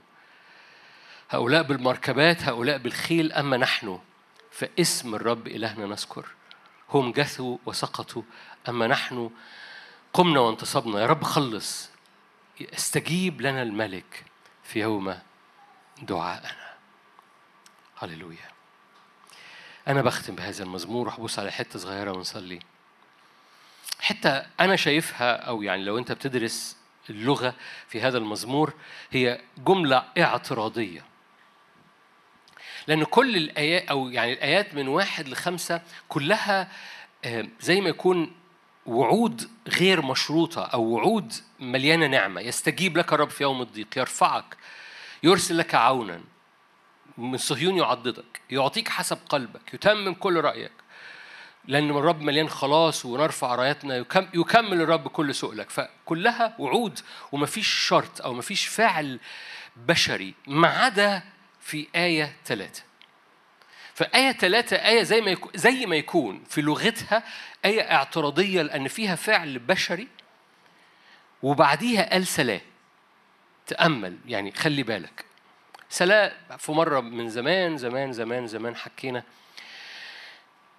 هؤلاء 1.31 1.63
بالمركبات 1.63 2.43
هؤلاء 2.43 2.77
بالخيل 2.77 3.31
أما 3.31 3.57
نحن 3.57 3.99
فاسم 4.51 5.15
الرب 5.15 5.47
إلهنا 5.47 5.85
نذكر. 5.85 6.25
هم 6.89 7.11
جثوا 7.11 7.57
وسقطوا 7.65 8.23
أما 8.69 8.87
نحن 8.87 9.29
قمنا 10.13 10.39
وانتصبنا. 10.39 11.01
يا 11.01 11.05
رب 11.05 11.23
خلص. 11.23 11.89
استجيب 12.61 13.41
لنا 13.41 13.61
الملك 13.61 14.25
في 14.63 14.79
يوم 14.79 15.19
دعائنا. 16.01 16.73
هللويا. 17.97 18.51
أنا 19.87 20.01
بختم 20.01 20.35
بهذا 20.35 20.63
المزمور 20.63 21.07
وهبص 21.07 21.39
على 21.39 21.51
حتة 21.51 21.79
صغيرة 21.79 22.11
ونصلي. 22.11 22.59
حتة 23.99 24.45
أنا 24.59 24.75
شايفها 24.75 25.35
أو 25.35 25.61
يعني 25.61 25.83
لو 25.83 25.97
أنت 25.97 26.11
بتدرس 26.11 26.77
اللغة 27.09 27.55
في 27.87 28.01
هذا 28.01 28.17
المزمور 28.17 28.73
هي 29.11 29.41
جملة 29.57 30.03
اعتراضية. 30.17 31.10
لأن 32.87 33.03
كل 33.03 33.37
الآيات 33.37 33.87
أو 33.89 34.09
يعني 34.09 34.33
الآيات 34.33 34.75
من 34.75 34.87
واحد 34.87 35.27
لخمسة 35.27 35.81
كلها 36.07 36.67
آه، 37.25 37.47
زي 37.59 37.81
ما 37.81 37.89
يكون 37.89 38.31
وعود 38.85 39.49
غير 39.67 40.01
مشروطة 40.01 40.61
أو 40.65 40.83
وعود 40.83 41.33
مليانة 41.59 42.07
نعمة. 42.07 42.41
يستجيب 42.41 42.97
لك 42.97 43.13
الرب 43.13 43.29
في 43.29 43.43
يوم 43.43 43.61
الضيق 43.61 43.97
يرفعك 43.97 44.57
يرسل 45.23 45.57
لك 45.57 45.75
عونا 45.75 46.21
من 47.17 47.37
صهيون 47.37 47.77
يعضدك 47.77 48.41
يعطيك 48.49 48.89
حسب 48.89 49.17
قلبك 49.29 49.73
يتمم 49.73 50.13
كل 50.13 50.41
رأيك. 50.41 50.71
لأن 51.67 51.89
الرب 51.89 52.21
مليان 52.21 52.49
خلاص 52.49 53.05
ونرفع 53.05 53.55
رايتنا 53.55 54.05
يكمل 54.33 54.81
الرب 54.81 55.07
كل 55.07 55.35
سؤلك 55.35 55.69
فكلها 55.69 56.55
وعود 56.59 56.99
ومفيش 57.31 57.67
شرط 57.67 58.21
أو 58.21 58.33
مفيش 58.33 58.67
فعل 58.67 59.19
بشري 59.75 60.33
ما 60.47 60.67
عدا 60.67 61.23
في 61.61 61.87
آية 61.95 62.35
ثلاثة 62.45 62.83
فآية 63.93 64.31
ثلاثة 64.31 64.75
آية 64.75 65.03
زي 65.03 65.21
ما 65.21 65.31
يكون 65.31 65.51
زي 65.55 65.85
ما 65.85 65.95
يكون 65.95 66.43
في 66.49 66.61
لغتها 66.61 67.23
آية 67.65 67.91
اعتراضية 67.91 68.61
لأن 68.61 68.87
فيها 68.87 69.15
فعل 69.15 69.59
بشري 69.59 70.07
وبعديها 71.43 72.09
قال 72.09 72.27
سلام. 72.27 72.61
تأمل 73.67 74.17
يعني 74.25 74.51
خلي 74.51 74.83
بالك. 74.83 75.25
سلام 75.89 76.31
في 76.57 76.71
مرة 76.71 76.99
من 76.99 77.29
زمان 77.29 77.77
زمان 77.77 78.13
زمان 78.13 78.47
زمان 78.47 78.75
حكينا. 78.75 79.23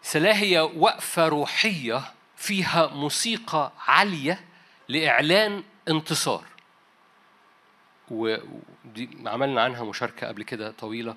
سلاه 0.03 0.33
هي 0.33 0.61
وقفة 0.61 1.29
روحية 1.29 2.03
فيها 2.37 2.87
موسيقى 2.87 3.73
عالية 3.87 4.45
لإعلان 4.89 5.65
انتصار. 5.89 6.45
ودي 8.85 9.11
عملنا 9.27 9.63
عنها 9.63 9.85
مشاركة 9.85 10.27
قبل 10.27 10.43
كده 10.43 10.71
طويلة. 10.71 11.15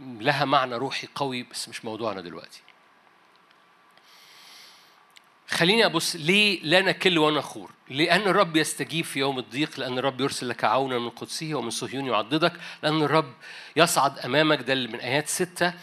لها 0.00 0.44
معنى 0.44 0.74
روحي 0.74 1.08
قوي 1.14 1.42
بس 1.42 1.68
مش 1.68 1.84
موضوعنا 1.84 2.20
دلوقتي. 2.20 2.60
خليني 5.48 5.84
أبص 5.86 6.16
ليه 6.16 6.60
لا 6.62 6.80
نكل 6.80 7.18
ونخور 7.18 7.70
لأن 7.88 8.20
الرب 8.20 8.56
يستجيب 8.56 9.04
في 9.04 9.18
يوم 9.18 9.38
الضيق 9.38 9.80
لأن 9.80 9.98
الرب 9.98 10.20
يرسل 10.20 10.48
لك 10.48 10.64
عونا 10.64 10.98
من 10.98 11.10
قدسه 11.10 11.54
ومن 11.54 11.70
صهيون 11.70 12.06
يعضدك 12.06 12.52
لأن 12.82 13.02
الرب 13.02 13.32
يصعد 13.76 14.18
أمامك. 14.18 14.62
ده 14.62 14.74
من 14.74 15.00
آيات 15.00 15.28
ستة. 15.28 15.74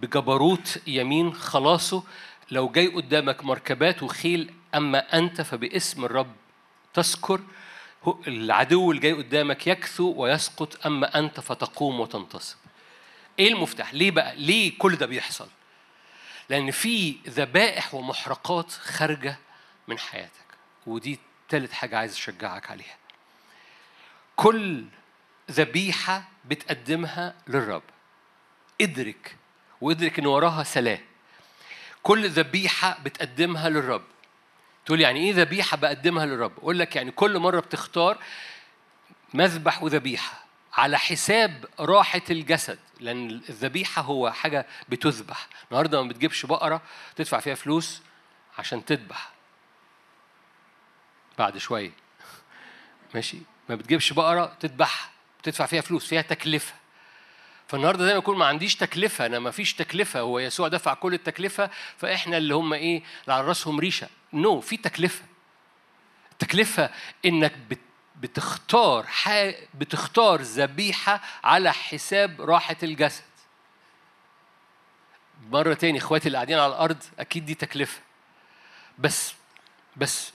بجبروت 0.00 0.82
يمين 0.86 1.34
خلاصه 1.34 2.02
لو 2.50 2.68
جاي 2.68 2.86
قدامك 2.86 3.44
مركبات 3.44 4.02
وخيل 4.02 4.54
أما 4.74 5.18
أنت 5.18 5.40
فباسم 5.40 6.04
الرب 6.04 6.32
تذكر. 6.94 7.40
العدو 8.26 8.90
اللي 8.90 9.02
جاي 9.02 9.12
قدامك 9.12 9.66
يكثو 9.66 10.12
ويسقط 10.16 10.86
أما 10.86 11.18
أنت 11.18 11.40
فتقوم 11.40 12.00
وتنتصب 12.00 12.56
إيه 13.38 13.48
المفتاح؟ 13.48 13.94
ليه 13.94 14.10
بقى؟ 14.10 14.36
ليه 14.36 14.78
كل 14.78 14.96
ده 14.96 15.06
بيحصل؟ 15.06 15.48
لأن 16.48 16.70
في 16.70 17.16
ذبائح 17.28 17.94
ومحرقات 17.94 18.70
خارجة 18.72 19.38
من 19.88 19.98
حياتك 19.98 20.46
ودي 20.86 21.18
تالت 21.48 21.72
حاجة 21.72 21.98
عايز 21.98 22.12
أشجعك 22.12 22.70
عليها 22.70 22.96
كل 24.36 24.84
ذبيحة 25.50 26.28
بتقدمها 26.44 27.34
للرب 27.48 27.82
ادرك 28.80 29.36
وادرك 29.80 30.18
إن 30.18 30.26
وراها 30.26 30.62
سلام 30.64 30.98
كل 32.02 32.28
ذبيحة 32.28 32.98
بتقدمها 33.04 33.68
للرب 33.68 34.04
تقول 34.86 35.00
يعني 35.00 35.20
إيه 35.20 35.34
ذبيحة 35.34 35.76
بقدمها 35.76 36.26
للرب؟ 36.26 36.58
أقول 36.58 36.78
لك 36.78 36.96
يعني 36.96 37.10
كل 37.10 37.38
مرة 37.38 37.60
بتختار 37.60 38.18
مذبح 39.34 39.82
وذبيحة 39.82 40.44
على 40.72 40.98
حساب 40.98 41.64
راحة 41.80 42.22
الجسد 42.30 42.78
لأن 43.00 43.30
الذبيحة 43.30 44.02
هو 44.02 44.30
حاجة 44.30 44.66
بتذبح. 44.88 45.48
النهاردة 45.70 46.02
ما 46.02 46.08
بتجيبش 46.08 46.46
بقرة 46.46 46.82
تدفع 47.16 47.40
فيها 47.40 47.54
فلوس 47.54 48.02
عشان 48.58 48.84
تذبح. 48.84 49.30
بعد 51.38 51.58
شوية. 51.58 51.92
ماشي؟ 53.14 53.38
ما 53.68 53.74
بتجيبش 53.74 54.12
بقرة 54.12 54.56
تذبح 54.60 55.10
تدفع 55.42 55.66
فيها 55.66 55.80
فلوس 55.80 56.06
فيها 56.06 56.22
تكلفة. 56.22 56.74
فالنهارده 57.70 58.04
زي 58.04 58.12
ما 58.12 58.18
يكون 58.18 58.38
ما 58.38 58.46
عنديش 58.46 58.76
تكلفة 58.76 59.26
أنا 59.26 59.38
ما 59.38 59.50
فيش 59.50 59.74
تكلفة 59.74 60.20
هو 60.20 60.38
يسوع 60.38 60.68
دفع 60.68 60.94
كل 60.94 61.14
التكلفة 61.14 61.70
فإحنا 61.98 62.36
اللي 62.36 62.54
هم 62.54 62.72
إيه 62.72 63.02
اللي 63.22 63.34
على 63.34 63.46
راسهم 63.46 63.80
ريشة. 63.80 64.08
نو 64.32 64.60
no, 64.60 64.64
في 64.64 64.76
تكلفة. 64.76 65.24
التكلفة 66.32 66.90
إنك 67.24 67.52
بت 67.70 67.78
بتختار 68.16 69.06
بتختار 69.74 70.40
ذبيحة 70.42 71.20
على 71.44 71.72
حساب 71.72 72.40
راحة 72.40 72.76
الجسد. 72.82 73.22
مرة 75.50 75.74
تاني 75.74 75.98
إخواتي 75.98 76.26
اللي 76.26 76.38
قاعدين 76.38 76.58
على 76.58 76.72
الأرض 76.72 77.02
أكيد 77.18 77.46
دي 77.46 77.54
تكلفة. 77.54 78.00
بس 78.98 79.34
بس 79.96 80.32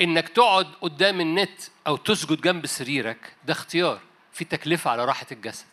إنك 0.00 0.28
تقعد 0.28 0.66
قدام 0.80 1.20
النت 1.20 1.60
أو 1.86 1.96
تسجد 1.96 2.40
جنب 2.40 2.66
سريرك 2.66 3.32
ده 3.44 3.52
اختيار. 3.52 4.00
في 4.32 4.44
تكلفة 4.44 4.90
على 4.90 5.04
راحة 5.04 5.26
الجسد. 5.32 5.71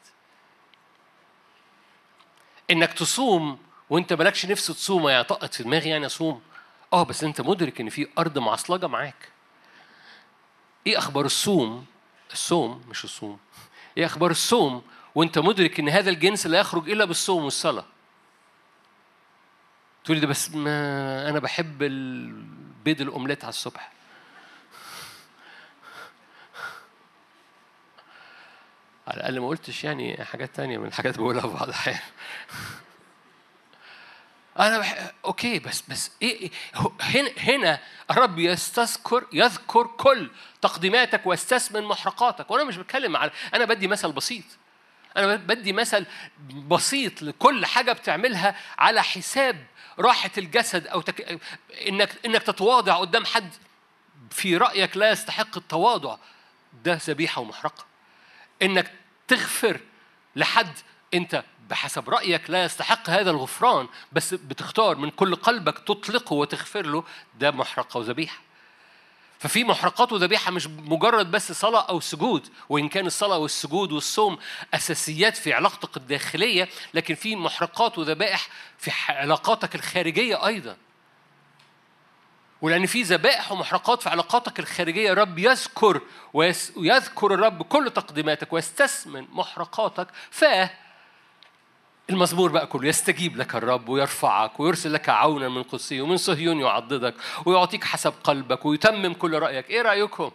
إنك 2.72 2.94
تصوم 2.94 3.60
وأنت 3.90 4.14
مالكش 4.14 4.46
نفس 4.46 4.68
تصوم 4.68 5.10
يعني 5.10 5.24
طقت 5.24 5.54
في 5.54 5.64
دماغي 5.64 5.90
يعني 5.90 6.06
أصوم. 6.06 6.42
آه 6.94 7.04
بس 7.04 7.24
أنت 7.24 7.42
مدرك 7.42 7.82
إن 7.82 7.90
في 7.90 8.08
أرض 8.18 8.38
معصلجة 8.38 8.88
معاك. 8.88 9.30
إيه 10.88 10.98
أخبار 10.98 11.26
الصوم؟ 11.26 11.86
الصوم 12.34 12.84
مش 12.90 13.04
الصوم. 13.04 13.40
إيه 13.98 14.06
أخبار 14.06 14.32
الصوم؟ 14.32 14.82
وإنت 15.16 15.40
مدرك 15.40 15.80
إن 15.80 15.90
هذا 15.90 16.10
الجنس 16.10 16.48
لا 16.48 16.60
يخرج 16.60 16.90
إلا 16.90 17.06
بالصوم 17.06 17.44
والصلاة. 17.44 17.86
تقولي 20.04 20.20
ده 20.20 20.28
بس 20.28 20.52
ما 20.56 21.30
أنا 21.30 21.40
بحب 21.40 21.84
البيض 21.84 23.02
الأومليت 23.02 23.44
على 23.44 23.50
الصبح. 23.50 23.92
على 29.10 29.18
الأقل 29.18 29.40
ما 29.40 29.48
قلتش 29.48 29.84
يعني 29.84 30.24
حاجات 30.24 30.56
تانية 30.56 30.78
من 30.78 30.86
الحاجات 30.88 31.18
بقولها 31.18 31.42
في 31.42 31.48
بعض 31.48 31.68
الأحيان. 31.68 32.00
أنا 34.60 34.80
بح... 34.80 35.12
أوكي 35.26 35.60
بس 35.60 35.84
بس 35.88 36.12
إيه, 36.22 36.42
إيه؟ 36.42 36.52
هنا 37.02 37.30
هنا 37.38 37.80
الرب 38.12 38.40
يستذكر 38.40 39.26
يذكر 39.34 39.88
كل 39.88 40.32
تقديماتك 40.62 41.28
ويستثمن 41.28 41.84
محرقاتك. 41.84 42.52
وأنا 42.52 42.64
مش 42.64 42.78
بتكلم 42.78 43.18
على 43.18 43.32
أنا 43.54 43.66
بدي 43.66 43.88
مثل 43.88 44.12
بسيط. 44.12 44.44
أنا 45.18 45.36
بدي 45.36 45.74
مثل 45.74 46.06
بسيط 46.54 47.22
لكل 47.22 47.66
حاجة 47.66 47.92
بتعملها 47.92 48.56
على 48.78 49.04
حساب 49.04 49.66
راحة 50.00 50.32
الجسد 50.38 50.88
أو 50.88 51.02
تك... 51.02 51.40
إنك 51.88 52.26
إنك 52.26 52.44
تتواضع 52.44 52.96
قدام 52.96 53.26
حد 53.26 53.54
في 54.32 54.58
رأيك 54.58 54.98
لا 54.98 55.12
يستحق 55.12 55.58
التواضع. 55.58 56.18
ده 56.84 57.00
ذبيحة 57.06 57.42
ومحرقة. 57.42 57.89
إنك 58.62 58.92
تغفر 59.28 59.80
لحد. 60.36 60.74
أنت 61.14 61.44
بحسب 61.70 62.10
رأيك 62.10 62.50
لا 62.50 62.64
يستحق 62.64 63.10
هذا 63.10 63.32
الغفران 63.32 63.88
بس 64.12 64.34
بتختار 64.34 64.96
من 64.96 65.10
كل 65.10 65.36
قلبك 65.36 65.80
تطلقه 65.80 66.34
وتغفر 66.34 66.86
له. 66.86 67.04
ده 67.40 67.52
محرقة 67.52 67.98
وذبيحة. 67.98 68.40
ففي 69.40 69.64
محرقات 69.64 70.14
وذبيحة 70.14 70.52
مش 70.52 70.68
مجرد 70.68 71.32
بس 71.32 71.52
صلاة 71.52 71.82
أو 71.90 72.00
سجود 72.00 72.48
وإن 72.70 72.90
كان 72.90 73.06
الصلاة 73.06 73.38
والسجود 73.38 73.92
والصوم 73.92 74.38
أساسيات 74.74 75.38
في 75.38 75.54
علاقتك 75.54 75.98
الداخلية 75.98 76.70
لكن 76.94 77.16
في 77.16 77.36
محرقات 77.36 77.98
وذبائح 77.98 78.48
في 78.78 78.92
علاقاتك 79.10 79.76
الخارجية 79.76 80.46
أيضا. 80.48 80.78
ولأن 82.62 82.86
في 82.86 83.02
ذبائح 83.02 83.52
ومحرقات 83.52 84.02
في 84.04 84.10
علاقاتك 84.10 84.60
الخارجية 84.60 85.14
رب 85.14 85.40
يذكر 85.40 86.02
ويذكر 86.34 87.34
الرب 87.34 87.62
كل 87.64 87.92
تقديماتك 87.92 88.54
ويستثمن 88.54 89.28
محرقاتك 89.32 90.08
ف 90.32 90.46
المزمور 92.10 92.52
بقى 92.52 92.68
كله 92.68 92.88
يستجيب 92.88 93.38
لك 93.38 93.56
الرب 93.56 93.90
ويرفعك 93.90 94.60
ويرسل 94.60 94.94
لك 94.94 95.10
عونا 95.10 95.50
من 95.50 95.64
قدسه 95.64 96.02
ومن 96.02 96.18
صهيون 96.18 96.60
يعضدك 96.60 97.16
ويعطيك 97.46 97.84
حسب 97.84 98.14
قلبك 98.24 98.66
ويتمم 98.66 99.14
كل 99.14 99.40
رأيك 99.40 99.70
إيه 99.70 99.82
رأيكم؟ 99.82 100.32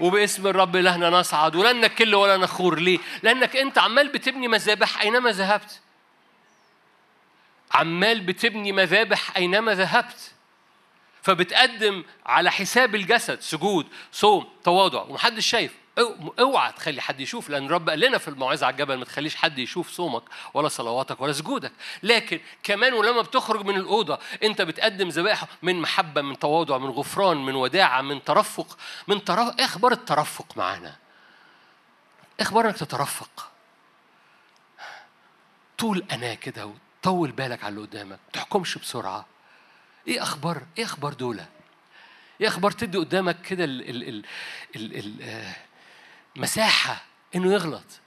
وباسم 0.00 0.46
الرب 0.46 0.76
إلهنا 0.76 1.10
نصعد 1.10 1.56
ولن 1.56 1.80
نكل 1.80 2.14
ولا 2.14 2.36
نخور 2.36 2.78
ليه؟ 2.78 2.98
لأنك 3.22 3.56
أنت 3.56 3.78
عمال 3.78 4.08
بتبني 4.08 4.48
مذابح 4.48 5.00
أينما 5.02 5.30
ذهبت 5.30 5.80
عمال 7.72 8.20
بتبني 8.20 8.72
مذابح 8.72 9.36
أينما 9.36 9.74
ذهبت 9.74 10.32
فبتقدم 11.26 12.04
على 12.26 12.50
حساب 12.52 12.94
الجسد 12.94 13.40
سجود 13.40 13.86
صوم 14.12 14.48
تواضع. 14.64 15.02
ومحدش 15.02 15.46
شايف. 15.46 15.76
اوعى 16.40 16.72
تخلي 16.72 17.00
حد 17.00 17.20
يشوف 17.20 17.50
لأن 17.50 17.68
رب 17.68 17.90
قال 17.90 18.00
لنا 18.00 18.18
في 18.18 18.28
الموعظة 18.28 18.66
على 18.66 18.72
الجبل 18.72 18.94
ما 18.94 19.04
تخليش 19.04 19.36
حد 19.36 19.58
يشوف 19.58 19.90
صومك 19.90 20.22
ولا 20.54 20.68
صلواتك 20.68 21.20
ولا 21.20 21.32
سجودك. 21.32 21.72
لكن 22.02 22.40
كمان 22.62 22.92
ولما 22.92 23.22
بتخرج 23.22 23.64
من 23.64 23.76
الأوضة 23.76 24.18
أنت 24.42 24.62
بتقدم 24.62 25.08
ذبائح 25.08 25.44
من 25.62 25.80
محبة 25.80 26.22
من 26.22 26.38
تواضع 26.38 26.78
من 26.78 26.90
غفران 26.90 27.36
من 27.36 27.54
وداعة 27.54 28.00
من 28.02 28.24
ترفق. 28.24 28.78
من 29.08 29.24
ترف... 29.24 29.58
إيه 29.58 29.64
أخبار 29.64 29.92
الترفق 29.92 30.56
معانا؟ 30.56 30.96
أخبار 32.40 32.66
انك 32.66 32.76
تترفق. 32.76 33.50
طول 35.78 36.04
أنا 36.12 36.34
كده 36.34 36.70
وطول 37.02 37.32
بالك 37.32 37.64
على 37.64 37.74
اللي 37.74 37.86
قدامك 37.86 38.18
تحكمش 38.32 38.78
بسرعة. 38.78 39.35
إيه 40.08 40.22
أخبار؟ 40.22 40.62
إيه 40.78 40.84
أخبار 40.84 41.12
دول 41.12 41.40
إيه 42.40 42.48
أخبار 42.48 42.70
تدي 42.70 42.98
قدامك 42.98 43.42
كده 43.42 43.64
ال 43.64 43.90
ال 43.90 44.08
ال 44.08 44.24
ال 44.76 44.98
ال 44.98 45.22
آه 45.22 47.00
إنه 47.34 47.52
يغلط 47.52 48.00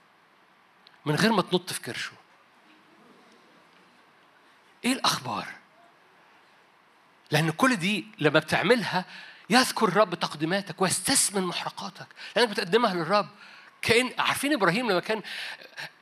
من 1.06 1.14
غير 1.14 1.32
ما 1.32 1.42
تنط 1.42 1.72
في 1.72 1.80
كرشه. 1.80 2.12
إيه 4.84 4.92
الأخبار؟ 4.92 5.46
لأن 7.30 7.50
كل 7.50 7.76
دي 7.76 8.06
لما 8.18 8.38
بتعملها 8.38 9.04
يذكر 9.50 9.88
الرب 9.88 10.14
تقديماتك 10.14 10.82
ويستثمن 10.82 11.42
محرقاتك. 11.42 12.06
لأنك 12.36 12.48
بتقدمها 12.48 12.94
للرب. 12.94 13.28
كأن 13.82 14.10
عارفين 14.18 14.52
إبراهيم 14.52 14.90
لما 14.90 15.00
كان 15.00 15.22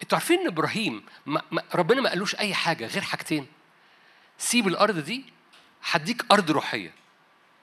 أنتوا 0.02 0.18
عارفين 0.18 0.40
إن 0.40 0.46
إبراهيم 0.46 1.06
ما... 1.26 1.42
ما... 1.50 1.62
ربنا 1.74 2.00
ما 2.00 2.08
قالوش 2.08 2.34
أي 2.34 2.54
حاجة 2.54 2.86
غير 2.86 3.02
حاجتين؟ 3.02 3.46
سيب 4.38 4.68
الأرض 4.68 4.98
دي 4.98 5.24
هديك 5.82 6.24
أرض 6.32 6.50
روحية. 6.50 6.94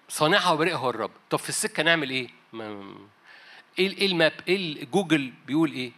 صانعها 0.10 0.52
وبارئها 0.52 0.78
هو 0.78 0.90
الرب. 0.90 1.12
طب 1.30 1.40
في 1.40 1.50
السكة 1.50 1.84
نعمل 1.84 2.10
إيه؟ 2.10 2.28
ما... 2.54 2.96
إيه 3.80 3.98
إيه 3.98 4.06
ال 4.06 4.11
map؟ 4.11 4.34
إيه 4.48 4.86
جوجل 4.86 5.34
بيقول 5.46 5.72
إيه؟ 5.72 5.92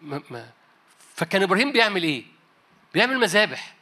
ما 0.00 0.22
ما 0.30 0.50
فكان 1.14 1.42
إبراهيم 1.42 1.72
بيعمل 1.72 2.02
إيه؟ 2.02 2.24
بيعمل 2.94 3.18
مذابح. 3.18 3.74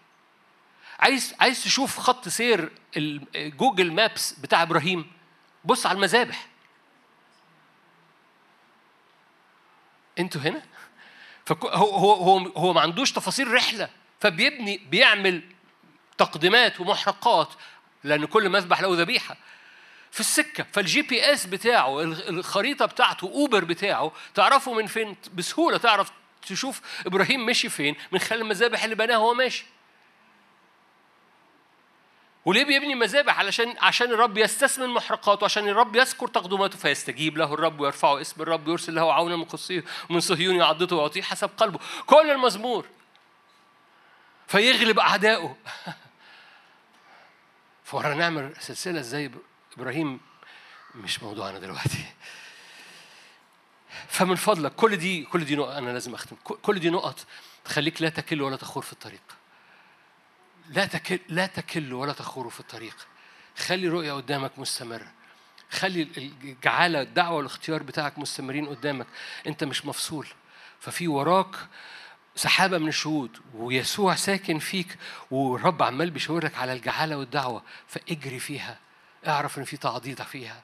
عايز 0.98 1.34
عايز 1.40 1.64
تشوف 1.64 1.98
خط 1.98 2.28
سير 2.28 2.72
Google 3.36 3.92
Maps 3.92 4.32
بتاع 4.32 4.62
إبراهيم؟ 4.62 5.12
بص 5.64 5.86
على 5.86 5.96
المذابح. 5.96 6.46
أنتوا 10.18 10.40
هنا؟ 10.40 10.62
فهو 11.46 11.68
هو 11.68 12.12
هو 12.12 12.38
هو 12.38 12.72
ما 12.72 12.80
عندوش 12.80 13.12
تفاصيل 13.12 13.52
رحلة. 13.52 13.88
فبيبني 14.20 14.78
بيعمل 14.78 15.42
تقديمات 16.18 16.80
ومحرقات 16.80 17.48
لأن 18.04 18.24
كل 18.24 18.48
مذبح 18.48 18.80
له 18.80 18.96
ذبيحه 19.00 19.36
في 20.10 20.20
السكة 20.20 20.66
فال 20.72 21.02
GPS 21.02 21.46
بتاعه 21.46 22.02
الخريطة 22.02 22.86
بتاعته 22.86 23.24
Uber 23.24 23.64
بتاعه 23.64 24.12
تعرفه 24.34 24.72
من 24.72 24.86
فين؟ 24.86 25.16
بسهولة 25.34 25.76
تعرف 25.76 26.10
تشوف 26.42 26.80
إبراهيم 27.06 27.46
مشي 27.46 27.68
فين 27.68 27.96
من 28.12 28.18
خلال 28.18 28.40
المذابح 28.40 28.84
اللي 28.84 28.94
بناها 28.94 29.16
وهو 29.16 29.34
ماشي. 29.34 29.64
وليه 32.44 32.64
بيبني 32.64 32.94
مذابح 32.94 33.38
علشان 33.38 33.74
عشان 33.80 34.10
الرب 34.10 34.38
يستثمن 34.38 34.88
محرقاته 34.88 35.44
عشان 35.44 35.68
الرب 35.68 35.96
يذكر 35.96 36.28
تقدماته 36.28 36.78
فيستجيب 36.78 37.38
له 37.38 37.54
الرب 37.54 37.80
ويرفعه 37.80 38.20
اسم 38.20 38.42
الرب 38.42 38.68
يرسل 38.68 38.94
له 38.94 39.12
عونا 39.12 39.36
من 39.36 39.44
قصيه 39.44 39.84
ومن 40.10 40.20
صهيون 40.20 40.56
يعضده 40.56 40.96
ويعطيه 40.96 41.22
حسب 41.22 41.50
قلبه. 41.56 41.78
كل 42.06 42.30
المزمور 42.30 42.86
فيغلب 44.52 44.98
اعدائه 44.98 45.56
فورا 47.84 48.14
نعمل 48.14 48.54
سلسلة 48.60 49.00
زي 49.00 49.30
إبراهيم 49.76 50.20
مش 50.94 51.22
موضوعنا 51.22 51.58
دلوقتي. 51.58 52.04
فمن 54.08 54.34
فضلك 54.34 54.74
كل 54.74 54.96
دي 54.96 55.24
كل 55.24 55.44
دي 55.44 55.56
نقط 55.56 55.68
أنا 55.68 55.90
لازم 55.90 56.14
أختم. 56.14 56.36
كل 56.36 56.78
دي 56.78 56.90
نقط 56.90 57.26
تخليك 57.64 58.02
لا 58.02 58.08
تكل 58.08 58.42
ولا 58.42 58.56
تخور 58.56 58.82
في 58.82 58.92
الطريق. 58.92 59.22
لا 60.68 60.86
تكل 60.86 61.18
لا 61.28 61.46
تكل 61.46 61.92
ولا 61.92 62.12
تخور 62.12 62.50
في 62.50 62.60
الطريق. 62.60 62.96
خلي 63.56 63.88
رؤية 63.88 64.12
قدامك 64.12 64.58
مستمرة. 64.58 65.12
خلي 65.70 66.02
الجعالة 66.16 67.00
الدعوة 67.00 67.36
والاختيار 67.36 67.82
بتاعك 67.82 68.18
مستمرين 68.18 68.66
قدامك. 68.66 69.06
أنت 69.46 69.64
مش 69.64 69.86
مفصول. 69.86 70.26
ففي 70.80 71.08
وراك 71.08 71.56
سحابة 72.36 72.78
من 72.78 72.88
الشهود 72.88 73.38
ويسوع 73.54 74.14
ساكن 74.14 74.58
فيك 74.58 74.98
والرب 75.30 75.82
عمال 75.82 76.10
بيشاورك 76.10 76.58
على 76.58 76.72
الجعالة 76.72 77.16
والدعوة 77.16 77.62
فاجري 77.86 78.38
فيها 78.38 78.78
اعرف 79.26 79.58
إن 79.58 79.64
في 79.64 79.76
تعضيد 79.76 80.22
فيها. 80.22 80.62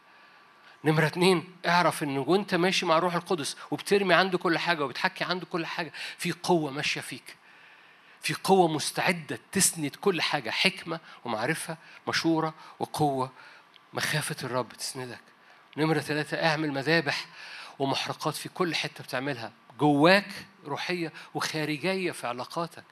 نمرة 0.85 1.07
اتنين 1.07 1.57
اعرف 1.67 2.03
إن 2.03 2.19
وأنت 2.19 2.55
ماشي 2.55 2.87
مع 2.87 2.99
الروح 2.99 3.15
القدس 3.15 3.57
وبترمي 3.71 4.15
عنده 4.15 4.39
كل 4.39 4.59
حاجة 4.59 4.85
وبتحكي 4.85 5.25
عنده 5.25 5.47
كل 5.47 5.67
حاجة 5.67 5.93
في 6.19 6.33
قوة 6.33 6.71
ماشية 6.71 7.01
فيك. 7.01 7.37
في 8.23 8.35
قوة 8.45 8.69
مستعدة 8.69 9.39
تسند 9.53 9.97
كل 10.01 10.23
حاجة 10.23 10.51
حكمة 10.51 11.01
ومعرفة 11.25 11.77
مشورة 12.09 12.55
وقوة 12.79 13.33
مخافة 13.93 14.37
الرب 14.45 14.73
تسندك. 14.73 15.21
نمرة 15.77 16.01
ثلاثة 16.01 16.47
اعمل 16.47 16.73
مذابح 16.73 17.27
ومحرقات 17.79 18.35
في 18.35 18.49
كل 18.49 18.75
حتة 18.75 19.05
بتعملها. 19.05 19.53
جواك 19.79 20.29
روحية 20.69 21.13
وخارجية 21.35 22.13
في 22.13 22.27
علاقاتك. 22.27 22.85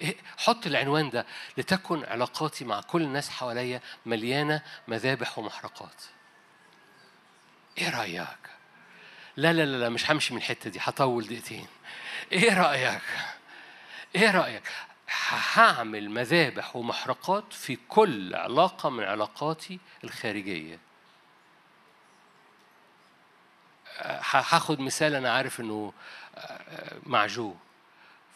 إيه، 0.00 0.16
حط 0.38 0.66
العنوان 0.66 1.10
ده 1.10 1.26
لتكن 1.56 2.04
علاقاتي 2.04 2.64
مع 2.64 2.80
كل 2.80 3.02
الناس 3.02 3.30
حواليا 3.30 3.80
مليانة 4.06 4.62
مذابح 4.88 5.38
ومحرقات. 5.38 6.02
إيه 7.78 7.98
رأيك؟ 7.98 8.38
لا 9.36 9.52
لا 9.52 9.64
لا 9.64 9.88
مش 9.88 10.10
همشي 10.10 10.34
من 10.34 10.38
الحتة 10.40 10.70
دي 10.70 10.78
هطول 10.82 11.24
دقيقتين. 11.24 11.66
إيه 12.32 12.60
رأيك؟ 12.60 13.02
إيه 14.16 14.30
رأيك؟ 14.30 14.72
هعمل 15.28 16.10
مذابح 16.10 16.76
ومحرقات 16.76 17.52
في 17.52 17.78
كل 17.88 18.34
علاقة 18.34 18.90
من 18.90 19.04
علاقاتي 19.04 19.78
الخارجية. 20.04 20.78
هاخد 24.30 24.80
مثال 24.80 25.14
أنا 25.14 25.32
عارف 25.32 25.60
إنه 25.60 25.92
مع 27.06 27.26
جو 27.26 27.54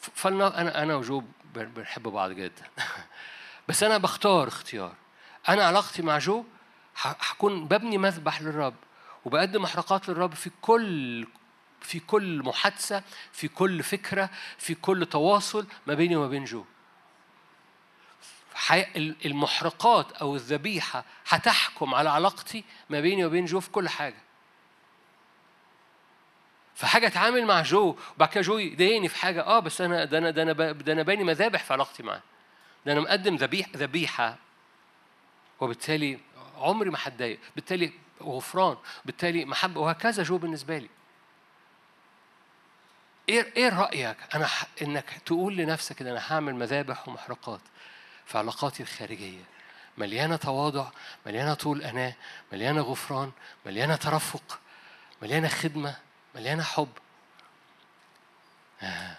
فانا 0.00 0.60
أنا 0.60 0.82
أنا 0.82 0.94
وجو 0.94 1.22
بنحب 1.54 2.02
بعض 2.02 2.30
جدا. 2.30 2.64
بس 3.68 3.82
أنا 3.82 3.98
بختار 3.98 4.48
اختيار. 4.48 4.94
أنا 5.48 5.64
علاقتي 5.64 6.02
مع 6.02 6.18
جو 6.18 6.44
هكون 6.96 7.68
ببني 7.68 7.98
مذبح 7.98 8.42
للرب 8.42 8.74
وبقدم 9.24 9.62
محرقات 9.62 10.08
للرب 10.08 10.34
في 10.34 10.50
كل 10.60 11.26
في 11.80 12.00
كل 12.00 12.42
محادثة 12.44 13.02
في 13.32 13.48
كل 13.48 13.82
فكرة 13.82 14.30
في 14.58 14.74
كل 14.74 15.06
تواصل 15.06 15.66
ما 15.86 15.94
بيني 15.94 16.16
وما 16.16 16.28
بين 16.28 16.44
جو. 16.44 16.64
المحرقات 19.24 20.12
أو 20.12 20.36
الذبيحة 20.36 21.04
هتحكم 21.28 21.94
على 21.94 22.10
علاقتي 22.10 22.64
ما 22.90 23.00
بيني 23.00 23.24
وبين 23.24 23.44
جو 23.44 23.60
في 23.60 23.70
كل 23.70 23.88
حاجة. 23.88 24.22
فحاجة 26.74 27.06
أتعامل 27.06 27.46
مع 27.46 27.62
جو 27.62 27.96
وبعد 28.16 28.28
كده 28.28 28.40
جو 28.42 28.58
يضايقني 28.58 29.08
في 29.08 29.16
حاجة 29.16 29.42
آه 29.42 29.58
بس 29.60 29.80
أنا 29.80 30.04
ده 30.04 30.18
أنا 30.18 30.30
ده 30.30 30.42
أنا 30.42 30.52
ده 30.72 30.92
أنا 30.92 31.02
باني 31.02 31.24
مذابح 31.24 31.64
في 31.64 31.72
علاقتي 31.72 32.02
معاه. 32.02 32.22
ده 32.86 32.92
أنا 32.92 33.00
مقدم 33.00 33.36
ذبيح 33.36 33.68
ذبيحة. 33.76 34.36
وبالتالي 35.60 36.18
عمري 36.56 36.90
ما 36.90 36.98
هتضايق 37.02 37.38
بالتالي 37.54 37.92
غفران. 38.22 38.76
بالتالي 39.04 39.44
محبة 39.44 39.80
وهكذا 39.80 40.22
جو 40.22 40.38
بالنسبة 40.38 40.78
لي. 40.78 40.88
إيه 43.28 43.52
إيه 43.56 43.68
رأيك؟ 43.68 44.16
أنا 44.34 44.46
ح... 44.46 44.66
إنك 44.82 45.10
تقول 45.26 45.56
لنفسك 45.56 46.00
إن 46.02 46.06
أنا 46.06 46.32
هعمل 46.32 46.54
مذابح 46.54 47.08
ومحرقات 47.08 47.60
في 48.26 48.38
علاقاتي 48.38 48.82
الخارجية. 48.82 49.42
مليانة 49.98 50.36
تواضع 50.36 50.86
مليانة 51.26 51.54
طول 51.54 51.82
أناة 51.82 52.14
مليانة 52.52 52.80
غفران 52.80 53.30
مليانة 53.66 53.96
ترفق 53.96 54.58
مليانة 55.22 55.48
خدمة. 55.48 55.96
مليانة 56.34 56.62
حب. 56.62 56.88
آه. 58.82 59.18